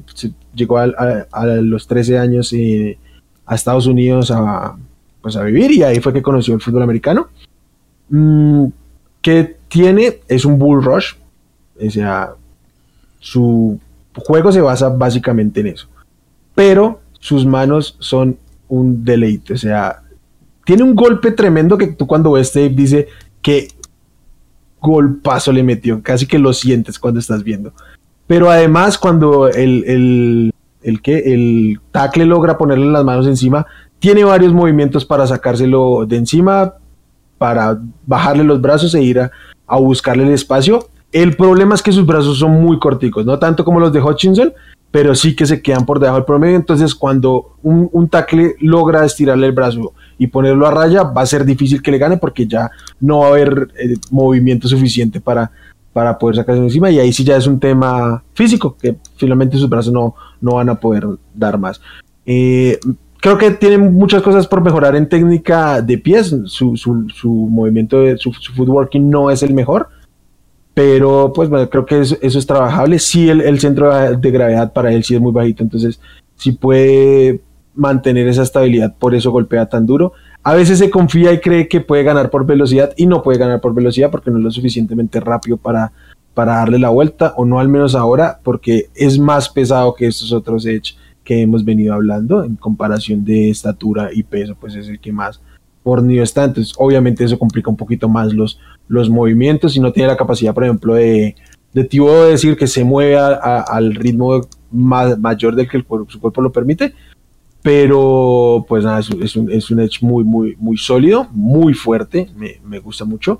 llegó 0.55 0.77
a, 0.77 0.85
a 1.31 1.45
los 1.45 1.87
13 1.87 2.17
años 2.17 2.53
y 2.53 2.97
a 3.45 3.55
Estados 3.55 3.87
Unidos 3.87 4.31
a, 4.31 4.75
pues 5.21 5.35
a 5.35 5.43
vivir 5.43 5.71
y 5.71 5.83
ahí 5.83 5.99
fue 5.99 6.13
que 6.13 6.21
conoció 6.21 6.53
el 6.53 6.61
fútbol 6.61 6.83
americano. 6.83 7.29
Mm, 8.09 8.67
que 9.21 9.57
tiene 9.67 10.19
es 10.27 10.45
un 10.45 10.57
bull 10.57 10.83
rush, 10.83 11.13
o 11.85 11.89
sea, 11.89 12.31
su 13.19 13.79
juego 14.15 14.51
se 14.51 14.61
basa 14.61 14.89
básicamente 14.89 15.59
en 15.59 15.67
eso, 15.67 15.87
pero 16.55 17.01
sus 17.19 17.45
manos 17.45 17.95
son 17.99 18.37
un 18.67 19.03
deleite, 19.03 19.53
o 19.53 19.57
sea, 19.57 20.01
tiene 20.65 20.83
un 20.83 20.95
golpe 20.95 21.31
tremendo 21.31 21.77
que 21.77 21.87
tú 21.87 22.07
cuando 22.07 22.31
ves 22.31 22.53
Dave 22.53 22.69
dice 22.69 23.07
que 23.41 23.67
golpazo 24.81 25.51
le 25.51 25.63
metió, 25.63 26.01
casi 26.01 26.25
que 26.25 26.39
lo 26.39 26.53
sientes 26.53 26.99
cuando 26.99 27.19
estás 27.19 27.43
viendo. 27.43 27.73
Pero 28.27 28.49
además 28.49 28.97
cuando 28.97 29.47
el, 29.47 30.53
el 30.81 31.01
que 31.01 31.33
el 31.33 31.79
tackle 31.91 32.25
logra 32.25 32.57
ponerle 32.57 32.87
las 32.87 33.03
manos 33.03 33.27
encima, 33.27 33.65
tiene 33.99 34.23
varios 34.23 34.53
movimientos 34.53 35.05
para 35.05 35.27
sacárselo 35.27 36.05
de 36.05 36.17
encima, 36.17 36.75
para 37.37 37.79
bajarle 38.05 38.43
los 38.43 38.61
brazos 38.61 38.93
e 38.95 39.03
ir 39.03 39.19
a, 39.19 39.31
buscarle 39.77 40.23
el 40.23 40.33
espacio. 40.33 40.87
El 41.11 41.35
problema 41.35 41.75
es 41.75 41.81
que 41.81 41.91
sus 41.91 42.05
brazos 42.05 42.39
son 42.39 42.51
muy 42.61 42.79
corticos, 42.79 43.25
no 43.25 43.39
tanto 43.39 43.63
como 43.65 43.79
los 43.79 43.91
de 43.93 44.01
Hutchinson, 44.01 44.53
pero 44.91 45.15
sí 45.15 45.35
que 45.35 45.45
se 45.45 45.61
quedan 45.61 45.85
por 45.85 45.99
debajo 45.99 46.17
del 46.17 46.25
promedio. 46.25 46.55
Entonces, 46.55 46.95
cuando 46.95 47.55
un, 47.61 47.89
un 47.91 48.09
tackle 48.09 48.55
logra 48.59 49.05
estirarle 49.05 49.47
el 49.47 49.53
brazo 49.53 49.93
y 50.19 50.27
ponerlo 50.27 50.67
a 50.67 50.71
raya, 50.71 51.03
va 51.03 51.21
a 51.21 51.25
ser 51.25 51.45
difícil 51.45 51.81
que 51.81 51.89
le 51.89 51.97
gane 51.97 52.17
porque 52.17 52.45
ya 52.45 52.69
no 52.99 53.19
va 53.19 53.27
a 53.27 53.29
haber 53.29 53.69
eh, 53.79 53.95
movimiento 54.11 54.67
suficiente 54.67 55.19
para, 55.21 55.49
para 55.93 56.19
poder 56.19 56.35
sacarse 56.35 56.61
encima 56.61 56.91
y 56.91 56.99
ahí 56.99 57.11
sí 57.11 57.23
ya 57.23 57.37
es 57.37 57.47
un 57.47 57.59
tema 57.59 58.21
físico, 58.33 58.75
que 58.79 58.97
finalmente 59.15 59.57
sus 59.57 59.69
brazos 59.69 59.93
no, 59.93 60.13
no 60.41 60.55
van 60.55 60.69
a 60.69 60.75
poder 60.75 61.07
dar 61.33 61.57
más. 61.57 61.81
Eh, 62.25 62.77
creo 63.21 63.37
que 63.37 63.51
tiene 63.51 63.77
muchas 63.77 64.21
cosas 64.21 64.45
por 64.45 64.61
mejorar 64.61 64.95
en 64.95 65.07
técnica 65.07 65.81
de 65.81 65.97
pies. 65.97 66.35
Su, 66.45 66.75
su, 66.75 67.27
movimiento, 67.29 68.01
de, 68.01 68.17
su, 68.17 68.33
footworking 68.33 69.09
no 69.09 69.31
es 69.31 69.41
el 69.41 69.53
mejor. 69.53 69.87
Pero 70.73 71.31
pues 71.33 71.49
bueno, 71.49 71.69
creo 71.69 71.85
que 71.85 72.01
eso, 72.01 72.17
es 72.21 72.45
trabajable. 72.45 72.99
Sí, 72.99 73.29
el, 73.29 73.41
el, 73.41 73.59
centro 73.59 73.93
de 74.17 74.31
gravedad 74.31 74.71
para 74.73 74.91
él 74.91 75.03
sí 75.03 75.15
es 75.15 75.21
muy 75.21 75.31
bajito. 75.31 75.63
Entonces, 75.63 75.99
si 76.35 76.51
puede 76.51 77.41
mantener 77.79 78.27
esa 78.27 78.43
estabilidad, 78.43 78.95
por 78.97 79.15
eso 79.15 79.31
golpea 79.31 79.67
tan 79.67 79.85
duro. 79.85 80.13
A 80.43 80.53
veces 80.53 80.77
se 80.79 80.89
confía 80.89 81.33
y 81.33 81.39
cree 81.39 81.67
que 81.67 81.81
puede 81.81 82.03
ganar 82.03 82.29
por 82.29 82.45
velocidad 82.45 82.93
y 82.97 83.07
no 83.07 83.23
puede 83.23 83.39
ganar 83.39 83.61
por 83.61 83.73
velocidad 83.73 84.11
porque 84.11 84.29
no 84.29 84.37
es 84.37 84.43
lo 84.43 84.51
suficientemente 84.51 85.19
rápido 85.19 85.57
para, 85.57 85.91
para 86.33 86.55
darle 86.55 86.79
la 86.79 86.89
vuelta, 86.89 87.33
o 87.37 87.45
no 87.45 87.59
al 87.59 87.69
menos 87.69 87.95
ahora, 87.95 88.39
porque 88.43 88.89
es 88.95 89.17
más 89.17 89.49
pesado 89.49 89.93
que 89.93 90.07
estos 90.07 90.31
otros 90.31 90.65
Edge 90.65 90.95
que 91.23 91.41
hemos 91.41 91.63
venido 91.63 91.93
hablando 91.93 92.43
en 92.43 92.55
comparación 92.55 93.23
de 93.23 93.49
estatura 93.49 94.09
y 94.13 94.23
peso, 94.23 94.55
pues 94.59 94.75
es 94.75 94.89
el 94.89 94.99
que 94.99 95.11
más 95.11 95.41
fornido 95.83 96.23
está. 96.23 96.43
Entonces, 96.43 96.73
obviamente, 96.77 97.23
eso 97.23 97.39
complica 97.39 97.69
un 97.69 97.77
poquito 97.77 98.09
más 98.09 98.33
los, 98.33 98.59
los 98.87 99.09
movimientos 99.09 99.75
y 99.75 99.79
no 99.79 99.91
tiene 99.91 100.09
la 100.09 100.17
capacidad, 100.17 100.53
por 100.53 100.63
ejemplo, 100.63 100.95
de, 100.95 101.35
de 101.73 101.83
Tibo 101.83 102.25
decir 102.25 102.57
que 102.57 102.67
se 102.67 102.83
mueve 102.83 103.17
al 103.17 103.95
ritmo 103.95 104.41
más, 104.71 105.17
mayor 105.19 105.55
del 105.55 105.69
que 105.69 105.83
su 106.07 106.19
cuerpo 106.19 106.41
lo 106.41 106.51
permite. 106.51 106.93
Pero, 107.61 108.65
pues 108.67 108.85
nada, 108.85 108.99
es, 108.99 109.35
un, 109.35 109.51
es 109.51 109.69
un 109.69 109.79
edge 109.79 109.97
muy, 110.01 110.23
muy, 110.23 110.55
muy 110.57 110.77
sólido, 110.77 111.27
muy 111.31 111.73
fuerte, 111.73 112.29
me, 112.35 112.59
me 112.63 112.79
gusta 112.79 113.03
mucho. 113.05 113.39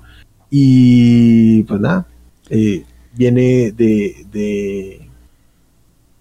Y 0.50 1.62
pues 1.62 1.80
nada, 1.80 2.06
eh, 2.50 2.84
viene 3.16 3.72
de, 3.72 4.26
de, 4.30 5.08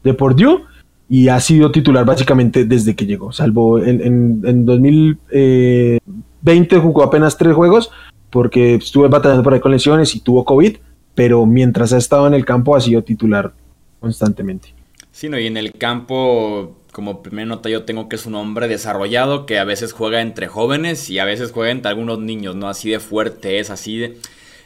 de 0.03 0.13
Purdue 0.13 0.63
y 1.09 1.27
ha 1.27 1.39
sido 1.39 1.71
titular 1.71 2.05
básicamente 2.05 2.65
desde 2.65 2.95
que 2.95 3.07
llegó, 3.07 3.31
salvo 3.31 3.79
en, 3.79 4.43
en, 4.45 4.65
2020 4.65 5.19
eh, 5.31 6.79
jugó 6.79 7.01
apenas 7.01 7.35
tres 7.35 7.55
juegos 7.55 7.89
porque 8.29 8.75
estuve 8.75 9.07
batallando 9.07 9.43
por 9.43 9.55
ahí 9.55 9.59
con 9.59 9.71
lesiones 9.71 10.15
y 10.15 10.19
tuvo 10.19 10.45
COVID, 10.45 10.77
pero 11.15 11.47
mientras 11.47 11.93
ha 11.93 11.97
estado 11.97 12.27
en 12.27 12.35
el 12.35 12.45
campo 12.45 12.75
ha 12.75 12.81
sido 12.81 13.03
titular 13.03 13.53
constantemente. 13.99 14.75
Sí, 15.11 15.29
no, 15.29 15.39
y 15.39 15.47
en 15.47 15.57
el 15.57 15.73
campo, 15.73 16.77
como 16.91 17.21
primera 17.21 17.45
nota, 17.45 17.69
yo 17.69 17.83
tengo 17.83 18.09
que 18.09 18.15
es 18.15 18.25
un 18.25 18.35
hombre 18.35 18.67
desarrollado 18.67 19.45
que 19.45 19.59
a 19.59 19.63
veces 19.63 19.93
juega 19.93 20.21
entre 20.21 20.47
jóvenes 20.47 21.09
y 21.09 21.19
a 21.19 21.25
veces 21.25 21.51
juega 21.51 21.71
entre 21.71 21.89
algunos 21.89 22.19
niños, 22.19 22.55
¿no? 22.55 22.67
Así 22.67 22.89
de 22.89 22.99
fuerte 22.99 23.59
es, 23.59 23.69
así 23.69 23.97
de 23.97 24.17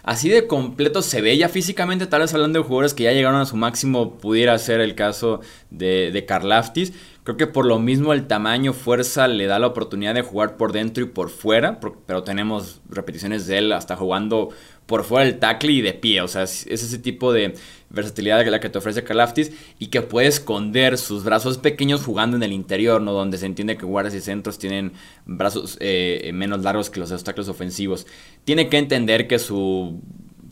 así 0.03 0.29
de 0.29 0.47
completo 0.47 1.01
se 1.01 1.21
ve 1.21 1.47
físicamente, 1.49 2.07
tal 2.07 2.21
vez 2.21 2.33
hablando 2.33 2.59
de 2.59 2.65
jugadores 2.65 2.93
que 2.93 3.03
ya 3.03 3.13
llegaron 3.13 3.39
a 3.39 3.45
su 3.45 3.55
máximo, 3.55 4.17
pudiera 4.17 4.57
ser 4.59 4.81
el 4.81 4.95
caso 4.95 5.41
de, 5.69 6.11
de 6.11 6.25
Karlaftis. 6.25 6.93
Creo 7.23 7.37
que 7.37 7.47
por 7.47 7.65
lo 7.65 7.79
mismo 7.79 8.11
el 8.11 8.27
tamaño, 8.27 8.73
fuerza 8.73 9.29
le 9.29 9.45
da 9.47 9.57
la 9.57 9.67
oportunidad 9.67 10.13
de 10.13 10.23
jugar 10.23 10.57
por 10.57 10.73
dentro 10.73 11.03
y 11.03 11.07
por 11.07 11.29
fuera, 11.29 11.79
pero 12.05 12.23
tenemos 12.23 12.81
repeticiones 12.89 13.47
de 13.47 13.59
él 13.59 13.71
hasta 13.71 13.95
jugando 13.95 14.49
por 14.85 15.05
fuera 15.05 15.25
del 15.25 15.39
tackle 15.39 15.71
y 15.71 15.81
de 15.81 15.93
pie. 15.93 16.21
O 16.21 16.27
sea, 16.27 16.43
es 16.43 16.67
ese 16.67 16.99
tipo 16.99 17.31
de 17.31 17.53
versatilidad 17.93 18.43
que 18.43 18.51
la 18.51 18.59
que 18.59 18.69
te 18.69 18.79
ofrece 18.79 19.03
Kalaftis 19.03 19.51
y 19.79 19.87
que 19.87 20.01
puede 20.01 20.27
esconder 20.27 20.97
sus 20.97 21.23
brazos 21.23 21.57
pequeños 21.59 22.03
jugando 22.03 22.35
en 22.35 22.43
el 22.43 22.51
interior, 22.51 23.01
¿no? 23.01 23.13
Donde 23.13 23.37
se 23.37 23.45
entiende 23.45 23.77
que 23.77 23.85
guardias 23.85 24.15
y 24.15 24.21
centros 24.21 24.57
tienen 24.57 24.93
brazos 25.25 25.77
eh, 25.79 26.31
menos 26.33 26.63
largos 26.63 26.89
que 26.89 26.99
los 26.99 27.11
obstáculos 27.11 27.47
ofensivos. 27.47 28.07
Tiene 28.43 28.67
que 28.67 28.79
entender 28.79 29.27
que 29.27 29.39
su 29.39 30.01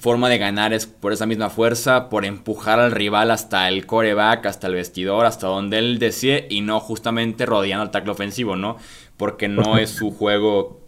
forma 0.02 0.30
de 0.30 0.39
ganar 0.39 0.74
es 0.74 0.88
por 0.88 1.14
esa 1.14 1.28
misma 1.28 1.50
fuerza, 1.50 2.10
por 2.10 2.26
empujar 2.26 2.80
al 2.80 2.92
rival 2.92 3.30
hasta 3.30 3.68
el 3.68 3.86
coreback, 3.86 4.48
hasta 4.48 4.68
el 4.68 4.74
vestidor, 4.74 5.26
hasta 5.26 5.48
donde 5.48 5.78
él 5.78 6.00
desee 6.00 6.48
y 6.50 6.62
no 6.62 6.80
justamente 6.80 7.46
rodeando 7.46 7.84
al 7.84 7.92
tackle 7.92 8.12
ofensivo, 8.12 8.56
¿no? 8.56 8.78
Porque 9.18 9.48
no 9.48 9.78
es 9.80 9.92
su 9.92 10.12
juego 10.12 10.81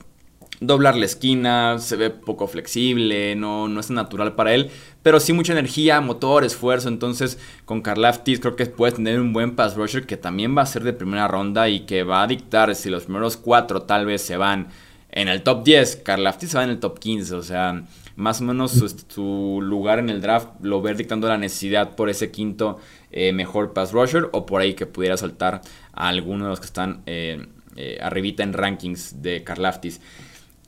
doblar 0.59 0.95
la 0.95 1.05
esquina, 1.05 1.79
se 1.79 1.95
ve 1.95 2.09
poco 2.09 2.47
flexible, 2.47 3.35
no, 3.35 3.67
no 3.67 3.79
es 3.79 3.89
natural 3.89 4.35
para 4.35 4.53
él, 4.53 4.69
pero 5.01 5.19
sí 5.19 5.33
mucha 5.33 5.53
energía, 5.53 5.99
motor, 6.01 6.43
esfuerzo, 6.43 6.87
entonces 6.87 7.37
con 7.65 7.81
Karlaftis 7.81 8.39
creo 8.39 8.55
que 8.55 8.65
puede 8.65 8.93
tener 8.93 9.19
un 9.19 9.33
buen 9.33 9.55
pass 9.55 9.75
rusher 9.75 10.05
que 10.05 10.17
también 10.17 10.57
va 10.57 10.61
a 10.61 10.67
ser 10.67 10.83
de 10.83 10.93
primera 10.93 11.27
ronda 11.27 11.69
y 11.69 11.81
que 11.81 12.03
va 12.03 12.23
a 12.23 12.27
dictar 12.27 12.73
si 12.75 12.89
los 12.89 13.03
primeros 13.03 13.37
cuatro 13.37 13.83
tal 13.83 14.05
vez 14.05 14.21
se 14.21 14.37
van 14.37 14.67
en 15.15 15.27
el 15.27 15.43
top 15.43 15.63
10, 15.63 15.97
Karlaftis 15.97 16.51
se 16.51 16.57
va 16.57 16.63
en 16.63 16.71
el 16.71 16.79
top 16.79 16.97
15, 16.97 17.35
o 17.35 17.43
sea, 17.43 17.83
más 18.15 18.41
o 18.41 18.43
menos 18.43 18.71
su, 19.07 19.59
lugar 19.61 19.99
en 19.99 20.09
el 20.09 20.21
draft 20.21 20.49
lo 20.61 20.81
ver 20.81 20.97
dictando 20.97 21.27
la 21.27 21.37
necesidad 21.37 21.95
por 21.95 22.09
ese 22.09 22.31
quinto 22.31 22.79
eh, 23.11 23.31
mejor 23.31 23.73
pass 23.73 23.91
rusher 23.91 24.29
o 24.31 24.45
por 24.45 24.61
ahí 24.61 24.73
que 24.73 24.85
pudiera 24.85 25.17
saltar 25.17 25.61
a 25.93 26.07
alguno 26.07 26.45
de 26.45 26.49
los 26.49 26.59
que 26.59 26.65
están 26.65 27.01
eh, 27.05 27.45
eh, 27.75 27.97
arribita 28.01 28.43
en 28.43 28.53
rankings 28.53 29.21
de 29.21 29.43
Karlaftis. 29.43 29.99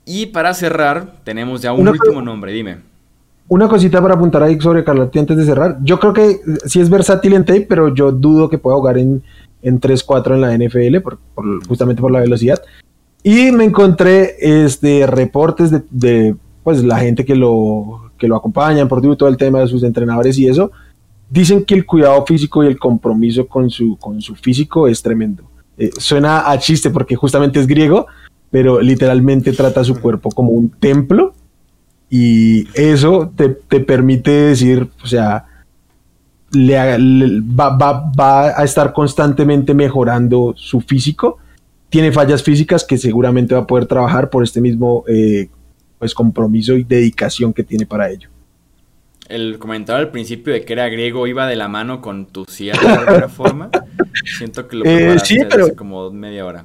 Y 0.06 0.26
para 0.26 0.54
cerrar, 0.54 1.14
tenemos 1.24 1.60
ya 1.60 1.72
un 1.72 1.88
último 1.88 2.22
nombre, 2.22 2.52
dime. 2.52 2.78
Una 3.48 3.68
cosita 3.68 4.00
para 4.00 4.14
apuntar 4.14 4.42
ahí 4.44 4.58
sobre 4.60 4.84
Carlotti 4.84 5.18
antes 5.18 5.36
de 5.36 5.44
cerrar. 5.44 5.78
Yo 5.82 5.98
creo 5.98 6.12
que 6.12 6.38
sí 6.66 6.80
es 6.80 6.88
versátil 6.88 7.32
en 7.32 7.44
tape, 7.44 7.66
pero 7.68 7.92
yo 7.92 8.12
dudo 8.12 8.48
que 8.48 8.56
pueda 8.56 8.76
jugar 8.76 8.98
en, 8.98 9.24
en 9.62 9.80
3-4 9.80 10.34
en 10.34 10.40
la 10.40 10.56
NFL, 10.56 11.00
por, 11.00 11.18
justamente 11.66 12.00
por 12.00 12.12
la 12.12 12.20
velocidad. 12.20 12.62
Y 13.24 13.50
me 13.50 13.64
encontré 13.64 14.36
este, 14.38 15.04
reportes 15.08 15.72
de, 15.90 16.36
pues, 16.62 16.84
la 16.84 16.98
gente 17.00 17.24
que 17.24 17.34
lo, 17.34 18.12
que 18.16 18.28
lo 18.28 18.36
acompaña 18.36 18.86
por 18.86 19.02
todo 19.16 19.28
el 19.28 19.36
tema 19.36 19.58
de 19.58 19.66
sus 19.66 19.82
entrenadores 19.82 20.38
y 20.38 20.46
eso. 20.46 20.70
Dicen 21.28 21.64
que 21.64 21.74
el 21.74 21.84
cuidado 21.84 22.24
físico 22.24 22.62
y 22.62 22.68
el 22.68 22.78
compromiso 22.78 23.48
con 23.48 23.70
su, 23.70 23.96
con 23.96 24.22
su 24.22 24.36
físico 24.36 24.86
es 24.86 25.02
tremendo. 25.02 25.42
Eh, 25.76 25.90
suena 25.98 26.48
a 26.48 26.56
chiste 26.58 26.90
porque 26.90 27.16
justamente 27.16 27.58
es 27.58 27.66
griego, 27.66 28.06
pero 28.50 28.80
literalmente 28.80 29.52
trata 29.52 29.84
su 29.84 30.00
cuerpo 30.00 30.30
como 30.30 30.50
un 30.50 30.70
templo 30.70 31.34
y 32.08 32.68
eso 32.74 33.32
te, 33.36 33.48
permite 33.80 34.30
decir, 34.30 34.88
o 35.02 35.06
sea, 35.06 35.46
le, 36.52 36.76
va, 37.42 38.52
a 38.56 38.64
estar 38.64 38.92
constantemente 38.92 39.74
mejorando 39.74 40.54
su 40.56 40.80
físico. 40.80 41.38
Tiene 41.88 42.12
fallas 42.12 42.42
físicas 42.42 42.84
que 42.84 42.98
seguramente 42.98 43.54
va 43.54 43.62
a 43.62 43.66
poder 43.66 43.86
trabajar 43.86 44.30
por 44.30 44.44
este 44.44 44.60
mismo 44.60 45.04
eh, 45.08 45.48
pues, 45.98 46.14
compromiso 46.14 46.74
y 46.74 46.84
dedicación 46.84 47.52
que 47.52 47.64
tiene 47.64 47.86
para 47.86 48.10
ello. 48.10 48.28
El 49.28 49.58
comentario 49.58 50.06
al 50.06 50.12
principio 50.12 50.52
de 50.52 50.64
que 50.64 50.72
era 50.72 50.88
griego 50.88 51.26
iba 51.26 51.48
de 51.48 51.56
la 51.56 51.66
mano 51.66 52.00
con 52.00 52.26
tu 52.26 52.44
cierta 52.44 52.86
de 52.86 53.08
alguna 53.08 53.28
forma. 53.28 53.70
Siento 54.38 54.68
que 54.68 54.76
lo 54.76 54.84
eh, 54.84 55.18
sí, 55.18 55.40
hace 55.40 55.74
como 55.74 56.10
media 56.12 56.46
hora. 56.46 56.64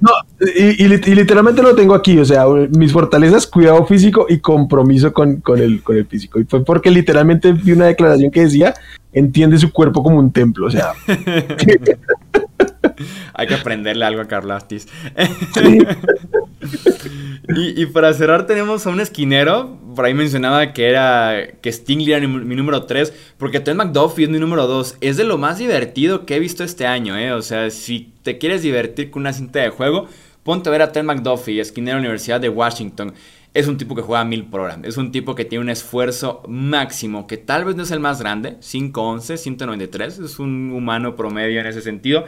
No, 0.00 0.10
y, 0.56 0.86
literalmente 0.86 1.62
lo 1.62 1.74
tengo 1.74 1.94
aquí, 1.94 2.18
o 2.18 2.24
sea, 2.24 2.44
mis 2.76 2.92
fortalezas, 2.92 3.46
cuidado 3.46 3.84
físico 3.86 4.26
y 4.28 4.38
compromiso 4.38 5.12
con, 5.12 5.42
el, 5.56 5.82
con 5.82 5.96
el 5.96 6.06
físico. 6.06 6.38
Y 6.40 6.44
fue 6.44 6.64
porque 6.64 6.90
literalmente 6.90 7.52
vi 7.52 7.72
una 7.72 7.86
declaración 7.86 8.30
que 8.30 8.42
decía, 8.42 8.74
entiende 9.12 9.58
su 9.58 9.72
cuerpo 9.72 10.02
como 10.02 10.18
un 10.18 10.32
templo, 10.32 10.66
o 10.66 10.70
sea. 10.70 10.92
Hay 13.34 13.46
que 13.46 13.54
aprenderle 13.54 14.04
algo 14.04 14.20
a 14.20 14.26
Carlastis. 14.26 14.88
y, 17.56 17.86
para 17.86 18.12
cerrar 18.12 18.46
tenemos 18.46 18.86
a 18.86 18.90
un 18.90 19.00
esquinero. 19.00 19.78
Por 19.94 20.04
ahí 20.04 20.14
mencionaba 20.14 20.72
que 20.72 20.88
era 20.88 21.48
que 21.60 21.72
Stingley 21.72 22.12
era 22.12 22.26
mi, 22.26 22.56
número 22.56 22.84
3. 22.84 23.12
Porque 23.38 23.60
Ted 23.60 23.74
McDuffie 23.74 24.24
es 24.24 24.30
mi 24.30 24.38
número 24.38 24.66
2. 24.66 24.98
Es 25.00 25.16
de 25.16 25.24
lo 25.24 25.38
más 25.38 25.58
divertido 25.58 26.26
que 26.26 26.36
he 26.36 26.40
visto 26.40 26.64
este 26.64 26.86
año. 26.86 27.16
¿eh? 27.16 27.32
O 27.32 27.42
sea, 27.42 27.70
si 27.70 28.12
te 28.22 28.38
quieres 28.38 28.62
divertir 28.62 29.10
con 29.10 29.22
una 29.22 29.32
cinta 29.32 29.60
de 29.60 29.70
juego, 29.70 30.08
ponte 30.42 30.68
a 30.68 30.72
ver 30.72 30.82
a 30.82 30.92
Ted 30.92 31.04
McDuffie, 31.04 31.60
esquinero 31.60 31.96
de 31.96 32.02
la 32.02 32.08
Universidad 32.08 32.40
de 32.40 32.48
Washington. 32.48 33.14
Es 33.54 33.66
un 33.66 33.78
tipo 33.78 33.94
que 33.94 34.02
juega 34.02 34.24
mil 34.24 34.44
por 34.44 34.60
hora. 34.60 34.78
Es 34.82 34.96
un 34.98 35.10
tipo 35.10 35.34
que 35.34 35.44
tiene 35.44 35.62
un 35.62 35.70
esfuerzo 35.70 36.42
máximo, 36.46 37.26
que 37.26 37.38
tal 37.38 37.64
vez 37.64 37.76
no 37.76 37.82
es 37.82 37.90
el 37.90 37.98
más 37.98 38.20
grande, 38.20 38.58
5'11, 38.60 39.36
193. 39.36 40.18
Es 40.18 40.38
un 40.38 40.70
humano 40.72 41.16
promedio 41.16 41.60
en 41.60 41.66
ese 41.66 41.80
sentido 41.80 42.24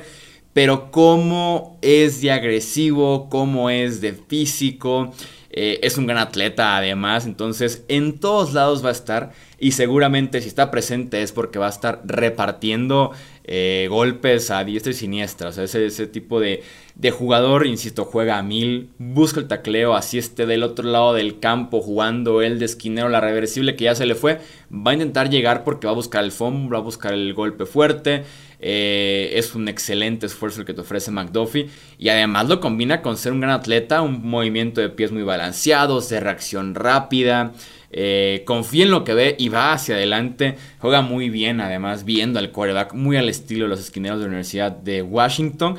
pero 0.53 0.91
cómo 0.91 1.79
es 1.83 2.21
de 2.21 2.33
agresivo, 2.33 3.29
cómo 3.29 3.71
es 3.71 4.01
de 4.01 4.13
físico. 4.13 5.13
Eh, 5.53 5.81
es 5.83 5.99
un 5.99 6.07
gran 6.07 6.19
atleta 6.19 6.77
además, 6.77 7.27
entonces 7.27 7.85
en 7.89 8.21
todos 8.21 8.53
lados 8.53 8.85
va 8.85 8.91
a 8.91 8.93
estar 8.93 9.33
y 9.59 9.73
seguramente 9.73 10.41
si 10.41 10.47
está 10.47 10.71
presente 10.71 11.23
es 11.23 11.33
porque 11.33 11.59
va 11.59 11.67
a 11.67 11.71
estar 11.71 12.03
repartiendo 12.05 13.11
eh, 13.53 13.89
golpes 13.91 14.53
a 14.53 14.63
diestra 14.63 14.93
y 14.93 14.95
siniestra. 14.95 15.49
O 15.49 15.53
sea, 15.53 15.65
ese, 15.65 16.07
tipo 16.07 16.39
de, 16.39 16.63
jugador, 17.11 17.67
insisto, 17.67 18.05
juega 18.05 18.39
a 18.39 18.45
mil, 18.45 18.91
busca 18.99 19.41
el 19.41 19.49
tacleo, 19.49 19.97
así 19.97 20.19
esté 20.19 20.47
del 20.47 20.63
otro 20.63 20.89
lado 20.89 21.15
del 21.15 21.41
campo 21.41 21.81
jugando 21.81 22.43
el 22.43 22.61
de 22.61 22.67
esquinero, 22.67 23.09
la 23.09 23.21
reversible 23.21 23.75
que 23.75 23.85
ya 23.85 23.97
se 23.97 24.07
le 24.07 24.15
fue, 24.15 24.39
va 24.73 24.93
a 24.93 24.95
intentar 24.95 25.31
llegar 25.31 25.65
porque 25.65 25.89
va 25.89 25.95
a 25.95 25.97
buscar 25.97 26.23
el 26.23 26.31
foam, 26.31 26.73
va 26.73 26.77
a 26.77 26.81
buscar 26.81 27.13
el 27.13 27.35
golpe 27.35 27.67
fuerte. 27.67 28.23
Eh, 28.63 29.33
es 29.35 29.55
un 29.55 29.69
excelente 29.69 30.27
esfuerzo 30.27 30.61
el 30.61 30.67
que 30.67 30.75
te 30.75 30.83
ofrece 30.83 31.11
McDuffie. 31.11 31.69
Y 31.99 32.09
además 32.09 32.49
lo 32.49 32.61
combina 32.61 33.03
con 33.03 33.17
ser 33.17 33.33
un 33.33 33.41
gran 33.41 33.53
atleta, 33.53 34.03
un 34.03 34.27
movimiento 34.29 34.81
de 34.81 34.91
pies 34.91 35.13
muy 35.13 35.23
balanceado, 35.23 36.01
de 36.01 36.21
reacción 36.21 36.75
rápida. 36.75 37.53
Eh, 37.93 38.43
confía 38.47 38.85
en 38.85 38.91
lo 38.91 39.03
que 39.03 39.15
ve 39.15 39.37
y 39.39 39.49
va 39.49 39.73
hacia 39.73 39.97
adelante. 39.97 40.57
Juega 40.79 41.03
muy 41.03 41.31
bien, 41.31 41.61
además, 41.61 42.05
viendo 42.05 42.39
al 42.39 42.53
quarterback, 42.53 42.95
muy 42.95 43.17
al 43.17 43.29
estilo 43.29 43.65
de 43.65 43.71
los 43.71 43.81
esquineros 43.81 44.19
de 44.19 44.25
la 44.25 44.29
Universidad 44.29 44.73
de 44.73 45.03
Washington. 45.03 45.77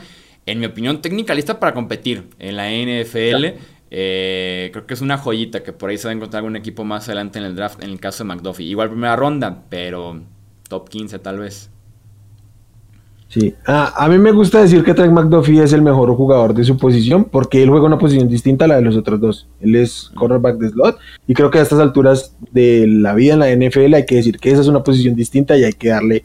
en 0.47 0.59
mi 0.59 0.65
opinión, 0.65 1.01
técnica 1.01 1.35
lista 1.35 1.59
para 1.59 1.73
competir 1.73 2.23
en 2.39 2.55
la 2.57 2.71
NFL. 2.71 3.59
Eh, 3.91 4.69
creo 4.73 4.87
que 4.87 4.93
es 4.93 5.01
una 5.01 5.17
joyita 5.17 5.63
que 5.63 5.73
por 5.73 5.89
ahí 5.89 5.97
se 5.97 6.05
va 6.05 6.11
a 6.11 6.15
encontrar 6.15 6.39
algún 6.39 6.55
equipo 6.55 6.83
más 6.83 7.07
adelante 7.07 7.39
en 7.39 7.45
el 7.45 7.55
draft, 7.55 7.83
en 7.83 7.91
el 7.91 7.99
caso 7.99 8.23
de 8.23 8.29
McDuffie. 8.29 8.65
Igual 8.65 8.89
primera 8.89 9.15
ronda, 9.15 9.65
pero 9.69 10.21
top 10.67 10.89
15 10.89 11.19
tal 11.19 11.39
vez. 11.39 11.70
Sí, 13.31 13.55
ah, 13.65 13.93
a 13.95 14.09
mí 14.09 14.17
me 14.17 14.33
gusta 14.33 14.61
decir 14.61 14.83
que 14.83 14.93
Trent 14.93 15.13
McDuffie 15.13 15.63
es 15.63 15.71
el 15.71 15.81
mejor 15.81 16.13
jugador 16.17 16.53
de 16.53 16.65
su 16.65 16.75
posición 16.75 17.23
porque 17.23 17.63
él 17.63 17.69
juega 17.69 17.85
una 17.85 17.97
posición 17.97 18.27
distinta 18.27 18.65
a 18.65 18.67
la 18.67 18.75
de 18.75 18.81
los 18.81 18.97
otros 18.97 19.21
dos. 19.21 19.47
Él 19.61 19.77
es 19.77 20.11
cornerback 20.15 20.57
de 20.57 20.67
slot 20.67 20.99
y 21.27 21.33
creo 21.33 21.49
que 21.49 21.59
a 21.59 21.61
estas 21.61 21.79
alturas 21.79 22.35
de 22.51 22.85
la 22.87 23.13
vida 23.13 23.35
en 23.35 23.39
la 23.39 23.55
NFL 23.55 23.93
hay 23.93 24.05
que 24.05 24.15
decir 24.15 24.37
que 24.37 24.51
esa 24.51 24.59
es 24.59 24.67
una 24.67 24.83
posición 24.83 25.15
distinta 25.15 25.57
y 25.57 25.63
hay 25.63 25.71
que 25.71 25.87
darle 25.87 26.23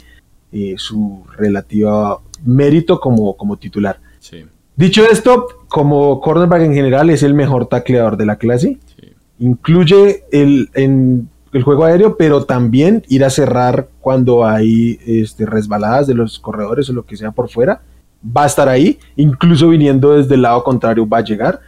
eh, 0.51 0.75
su 0.79 1.23
relativo 1.37 2.23
mérito 2.45 2.99
como, 2.99 3.37
como 3.37 3.57
titular. 3.57 4.01
Dicho 4.75 5.09
esto, 5.09 5.47
como 5.69 6.21
cornerback 6.21 6.63
en 6.63 6.75
general 6.75 7.11
es 7.11 7.23
el 7.23 7.35
mejor 7.35 7.67
tacleador 7.67 8.17
de 8.17 8.27
la 8.27 8.35
clase. 8.35 8.79
Incluye 9.39 10.25
el, 10.33 10.71
en 10.75 11.29
el 11.57 11.63
juego 11.63 11.85
aéreo, 11.85 12.17
pero 12.17 12.45
también 12.45 13.03
ir 13.09 13.25
a 13.25 13.31
cerrar 13.31 13.89
cuando 14.01 14.47
hay 14.47 14.99
este, 15.07 15.47
resbaladas 15.47 16.07
de 16.07 16.15
los 16.15 16.39
corredores 16.39 16.89
o 16.89 16.93
lo 16.93 17.05
que 17.05 17.17
sea 17.17 17.33
por 17.33 17.49
fuera. 17.49 17.83
Va 18.25 18.45
a 18.45 18.47
estar 18.47 18.69
ahí, 18.69 18.99
incluso 19.17 19.69
viniendo 19.69 20.17
desde 20.17 20.35
el 20.35 20.43
lado 20.43 20.63
contrario 20.63 21.09
va 21.09 21.19
a 21.19 21.25
llegar. 21.25 21.61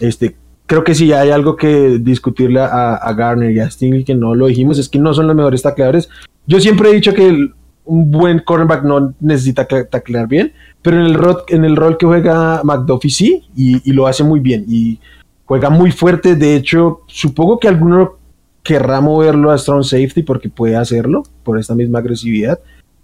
Este, 0.00 0.36
creo 0.66 0.84
que 0.84 0.94
si 0.94 1.12
hay 1.12 1.30
algo 1.30 1.56
que 1.56 1.98
discutirle 1.98 2.60
a, 2.60 3.12
Garner 3.16 3.50
y 3.50 3.60
a 3.60 3.70
Stingley, 3.70 4.04
que 4.04 4.14
no 4.14 4.34
lo 4.34 4.46
dijimos, 4.46 4.78
es 4.78 4.88
que 4.88 4.98
no 4.98 5.14
son 5.14 5.26
los 5.26 5.36
mejores 5.36 5.62
tacleadores. 5.62 6.08
Yo 6.46 6.60
siempre 6.60 6.90
he 6.90 6.94
dicho 6.94 7.14
que 7.14 7.50
un 7.84 8.10
buen 8.10 8.40
cornerback 8.40 8.84
no 8.84 9.14
necesita 9.20 9.66
taclear 9.66 10.28
bien, 10.28 10.52
pero 10.82 10.98
en 10.98 11.06
el 11.06 11.14
rol, 11.14 11.38
en 11.48 11.64
el 11.64 11.74
rol 11.74 11.96
que 11.96 12.06
juega 12.06 12.60
McDuffie 12.64 13.10
sí, 13.10 13.44
y, 13.56 13.88
y 13.88 13.92
lo 13.92 14.06
hace 14.06 14.24
muy 14.24 14.40
bien. 14.40 14.64
Y 14.68 15.00
juega 15.46 15.70
muy 15.70 15.90
fuerte. 15.90 16.36
De 16.36 16.54
hecho, 16.54 17.00
supongo 17.06 17.58
que 17.58 17.68
alguno 17.68 18.17
querrá 18.62 19.00
moverlo 19.00 19.50
a 19.50 19.58
strong 19.58 19.82
safety 19.82 20.22
porque 20.22 20.48
puede 20.48 20.76
hacerlo 20.76 21.22
por 21.42 21.58
esta 21.58 21.74
misma 21.74 22.00
agresividad. 22.00 22.60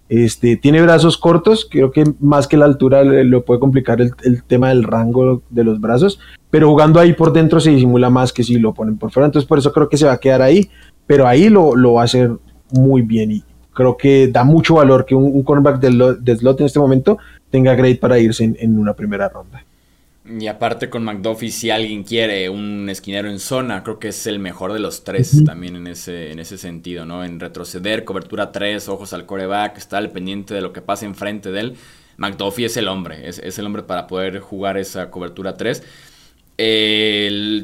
Este, 0.07 0.55
tiene 0.55 0.81
brazos 0.83 1.17
cortos, 1.17 1.67
creo 1.69 1.91
que 1.91 2.03
más 2.19 2.47
que 2.47 2.57
la 2.57 2.65
altura 2.65 3.03
le, 3.03 3.41
puede 3.41 3.59
complicar 3.59 3.99
el, 4.01 4.43
tema 4.43 4.69
del 4.69 4.83
rango 4.83 5.41
de 5.49 5.63
los 5.63 5.81
brazos, 5.81 6.19
pero 6.51 6.69
jugando 6.69 6.99
ahí 6.99 7.13
por 7.13 7.33
dentro 7.33 7.59
se 7.59 7.71
disimula 7.71 8.11
más 8.11 8.31
que 8.31 8.43
si 8.43 8.59
lo 8.59 8.73
ponen 8.73 8.97
por 8.97 9.11
fuera, 9.11 9.25
entonces 9.25 9.47
por 9.47 9.57
eso 9.57 9.73
creo 9.73 9.89
que 9.89 9.97
se 9.97 10.05
va 10.05 10.13
a 10.13 10.19
quedar 10.19 10.43
ahí, 10.43 10.69
pero 11.07 11.27
ahí 11.27 11.49
lo, 11.49 11.93
va 11.93 12.01
a 12.01 12.05
hacer 12.05 12.31
muy 12.71 13.01
bien 13.01 13.31
y 13.31 13.43
creo 13.73 13.97
que 13.97 14.27
da 14.27 14.43
mucho 14.43 14.75
valor 14.75 15.05
que 15.05 15.15
un, 15.15 15.41
cornerback 15.41 15.79
de, 15.79 16.35
slot 16.37 16.59
en 16.59 16.65
este 16.67 16.79
momento 16.79 17.17
tenga 17.49 17.73
grade 17.73 17.95
para 17.95 18.19
irse 18.19 18.43
en 18.43 18.77
una 18.77 18.93
primera 18.93 19.27
ronda. 19.27 19.65
Y 20.27 20.47
aparte 20.47 20.89
con 20.89 21.03
McDuffie, 21.03 21.51
si 21.51 21.69
alguien 21.69 22.03
quiere 22.03 22.49
un 22.49 22.89
esquinero 22.89 23.29
en 23.29 23.39
zona, 23.39 23.83
creo 23.83 23.99
que 23.99 24.07
es 24.07 24.25
el 24.25 24.39
mejor 24.39 24.73
de 24.73 24.79
los 24.79 25.03
tres 25.03 25.43
también 25.45 25.75
en 25.75 25.85
ese, 25.85 26.31
en 26.31 26.39
ese 26.39 26.57
sentido, 26.57 27.05
¿no? 27.05 27.23
En 27.23 27.39
retroceder, 27.39 28.05
cobertura 28.05 28.51
3, 28.51 28.89
ojos 28.89 29.13
al 29.13 29.27
coreback, 29.27 29.77
está 29.77 29.99
al 29.99 30.09
pendiente 30.09 30.55
de 30.55 30.61
lo 30.61 30.73
que 30.73 30.81
pasa 30.81 31.05
enfrente 31.05 31.51
de 31.51 31.59
él. 31.59 31.75
McDuffie 32.17 32.65
es 32.65 32.77
el 32.77 32.87
hombre, 32.87 33.29
es, 33.29 33.59
el 33.59 33.65
hombre 33.67 33.83
para 33.83 34.07
poder 34.07 34.39
jugar 34.39 34.77
esa 34.77 35.11
cobertura 35.11 35.57
3. 35.57 35.83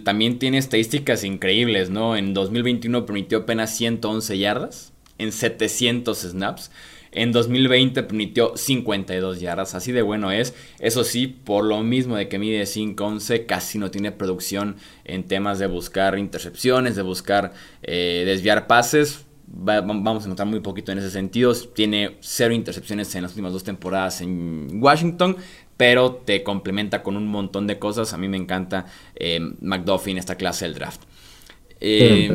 también 0.03 0.37
tiene 0.37 0.59
estadísticas 0.59 1.23
increíbles, 1.23 1.89
¿no? 1.89 2.15
En 2.15 2.35
2021 2.35 3.07
permitió 3.07 3.39
apenas 3.39 3.75
111 3.75 4.37
yardas 4.37 4.93
en 5.17 5.31
700 5.31 6.15
snaps. 6.19 6.69
En 7.13 7.33
2020 7.33 8.03
permitió 8.03 8.55
52 8.55 9.41
yardas, 9.41 9.75
así 9.75 9.91
de 9.91 10.01
bueno 10.01 10.31
es. 10.31 10.53
Eso 10.79 11.03
sí, 11.03 11.27
por 11.27 11.65
lo 11.65 11.81
mismo 11.83 12.15
de 12.15 12.29
que 12.29 12.39
mide 12.39 12.63
5'11, 12.63 13.45
casi 13.45 13.79
no 13.79 13.91
tiene 13.91 14.13
producción 14.13 14.77
en 15.03 15.25
temas 15.25 15.59
de 15.59 15.67
buscar 15.67 16.17
intercepciones, 16.17 16.95
de 16.95 17.01
buscar 17.01 17.51
eh, 17.83 18.23
desviar 18.25 18.65
pases. 18.65 19.25
vamos 19.45 20.25
a 20.25 20.29
notar 20.29 20.47
muy 20.47 20.61
poquito 20.61 20.93
en 20.93 20.99
ese 20.99 21.11
sentido. 21.11 21.53
Tiene 21.53 22.15
cero 22.21 22.53
intercepciones 22.53 23.13
en 23.15 23.23
las 23.23 23.31
últimas 23.31 23.51
dos 23.51 23.65
temporadas 23.65 24.21
en 24.21 24.81
Washington, 24.81 25.35
pero 25.75 26.13
te 26.13 26.43
complementa 26.43 27.03
con 27.03 27.17
un 27.17 27.27
montón 27.27 27.67
de 27.67 27.77
cosas. 27.77 28.13
A 28.13 28.17
mí 28.17 28.29
me 28.29 28.37
encanta 28.37 28.85
eh, 29.15 29.41
McDuffie 29.59 30.11
en 30.11 30.17
esta 30.17 30.35
clase 30.35 30.63
del 30.63 30.75
draft. 30.75 31.01
Eh, 31.81 32.31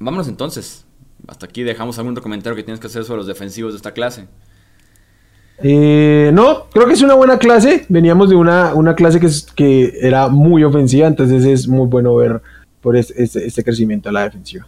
vámonos 0.00 0.28
entonces 0.28 0.83
hasta 1.26 1.46
aquí 1.46 1.62
dejamos 1.62 1.98
algún 1.98 2.14
comentario 2.16 2.56
que 2.56 2.62
tienes 2.62 2.80
que 2.80 2.86
hacer 2.86 3.04
sobre 3.04 3.18
los 3.18 3.26
defensivos 3.26 3.72
de 3.72 3.76
esta 3.76 3.92
clase. 3.92 4.26
Eh, 5.58 6.30
no, 6.34 6.66
creo 6.70 6.86
que 6.86 6.94
es 6.94 7.02
una 7.02 7.14
buena 7.14 7.38
clase. 7.38 7.86
Veníamos 7.88 8.28
de 8.28 8.36
una, 8.36 8.74
una 8.74 8.94
clase 8.94 9.20
que, 9.20 9.28
que 9.54 9.98
era 10.00 10.28
muy 10.28 10.64
ofensiva, 10.64 11.06
entonces 11.06 11.44
es 11.44 11.68
muy 11.68 11.86
bueno 11.86 12.14
ver 12.16 12.42
por 12.80 12.96
este, 12.96 13.22
este 13.22 13.64
crecimiento 13.64 14.08
de 14.08 14.12
la 14.12 14.24
defensiva. 14.24 14.66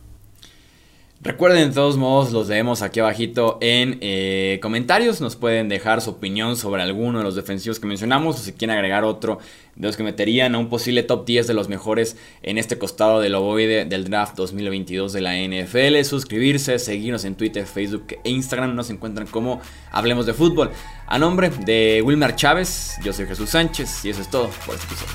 Recuerden 1.27 1.71
de 1.71 1.75
todos 1.75 1.97
modos, 1.97 2.31
los 2.31 2.47
leemos 2.47 2.83
aquí 2.83 3.01
abajito 3.01 3.59
en 3.61 3.99
eh, 4.01 4.61
comentarios. 4.63 5.21
Nos 5.21 5.35
pueden 5.35 5.69
dejar 5.69 6.01
su 6.01 6.11
opinión 6.11 6.57
sobre 6.57 6.83
alguno 6.83 7.19
de 7.19 7.25
los 7.25 7.35
defensivos 7.35 7.81
que 7.81 7.89
mencionamos 7.89 8.37
o 8.37 8.39
si 8.39 8.53
quieren 8.53 8.77
agregar 8.77 9.03
otro 9.03 9.41
de 9.75 9.89
los 9.89 9.97
que 9.97 10.05
meterían 10.05 10.55
a 10.55 10.59
un 10.59 10.69
posible 10.69 11.03
top 11.03 11.27
10 11.27 11.49
de 11.49 11.55
los 11.55 11.69
mejores 11.69 12.17
en 12.45 12.59
este 12.59 12.79
costado 12.79 13.21
del 13.21 13.35
ovoide 13.35 13.87
del 13.87 14.05
draft 14.05 14.37
2022 14.37 15.13
de 15.13 15.21
la 15.21 15.35
NFL. 15.35 16.01
Suscribirse, 16.05 16.79
seguirnos 16.79 17.25
en 17.25 17.35
Twitter, 17.35 17.67
Facebook 17.67 18.07
e 18.23 18.31
Instagram. 18.31 18.77
Nos 18.77 18.91
encuentran 18.91 19.27
como 19.27 19.61
Hablemos 19.91 20.27
de 20.27 20.33
Fútbol. 20.33 20.71
A 21.09 21.19
nombre 21.19 21.51
de 21.51 22.03
Wilmar 22.05 22.37
Chávez, 22.37 22.99
yo 23.03 23.13
soy 23.13 23.27
Jesús 23.27 23.51
Sánchez 23.51 24.05
y 24.05 24.11
eso 24.11 24.23
es 24.23 24.31
todo 24.31 24.49
por 24.65 24.77
este 24.77 24.87
episodio. 24.87 25.13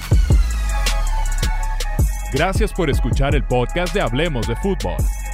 Gracias 2.34 2.74
por 2.74 2.90
escuchar 2.90 3.34
el 3.34 3.46
podcast 3.46 3.94
de 3.94 4.02
Hablemos 4.02 4.46
de 4.46 4.58
Fútbol. 4.58 4.98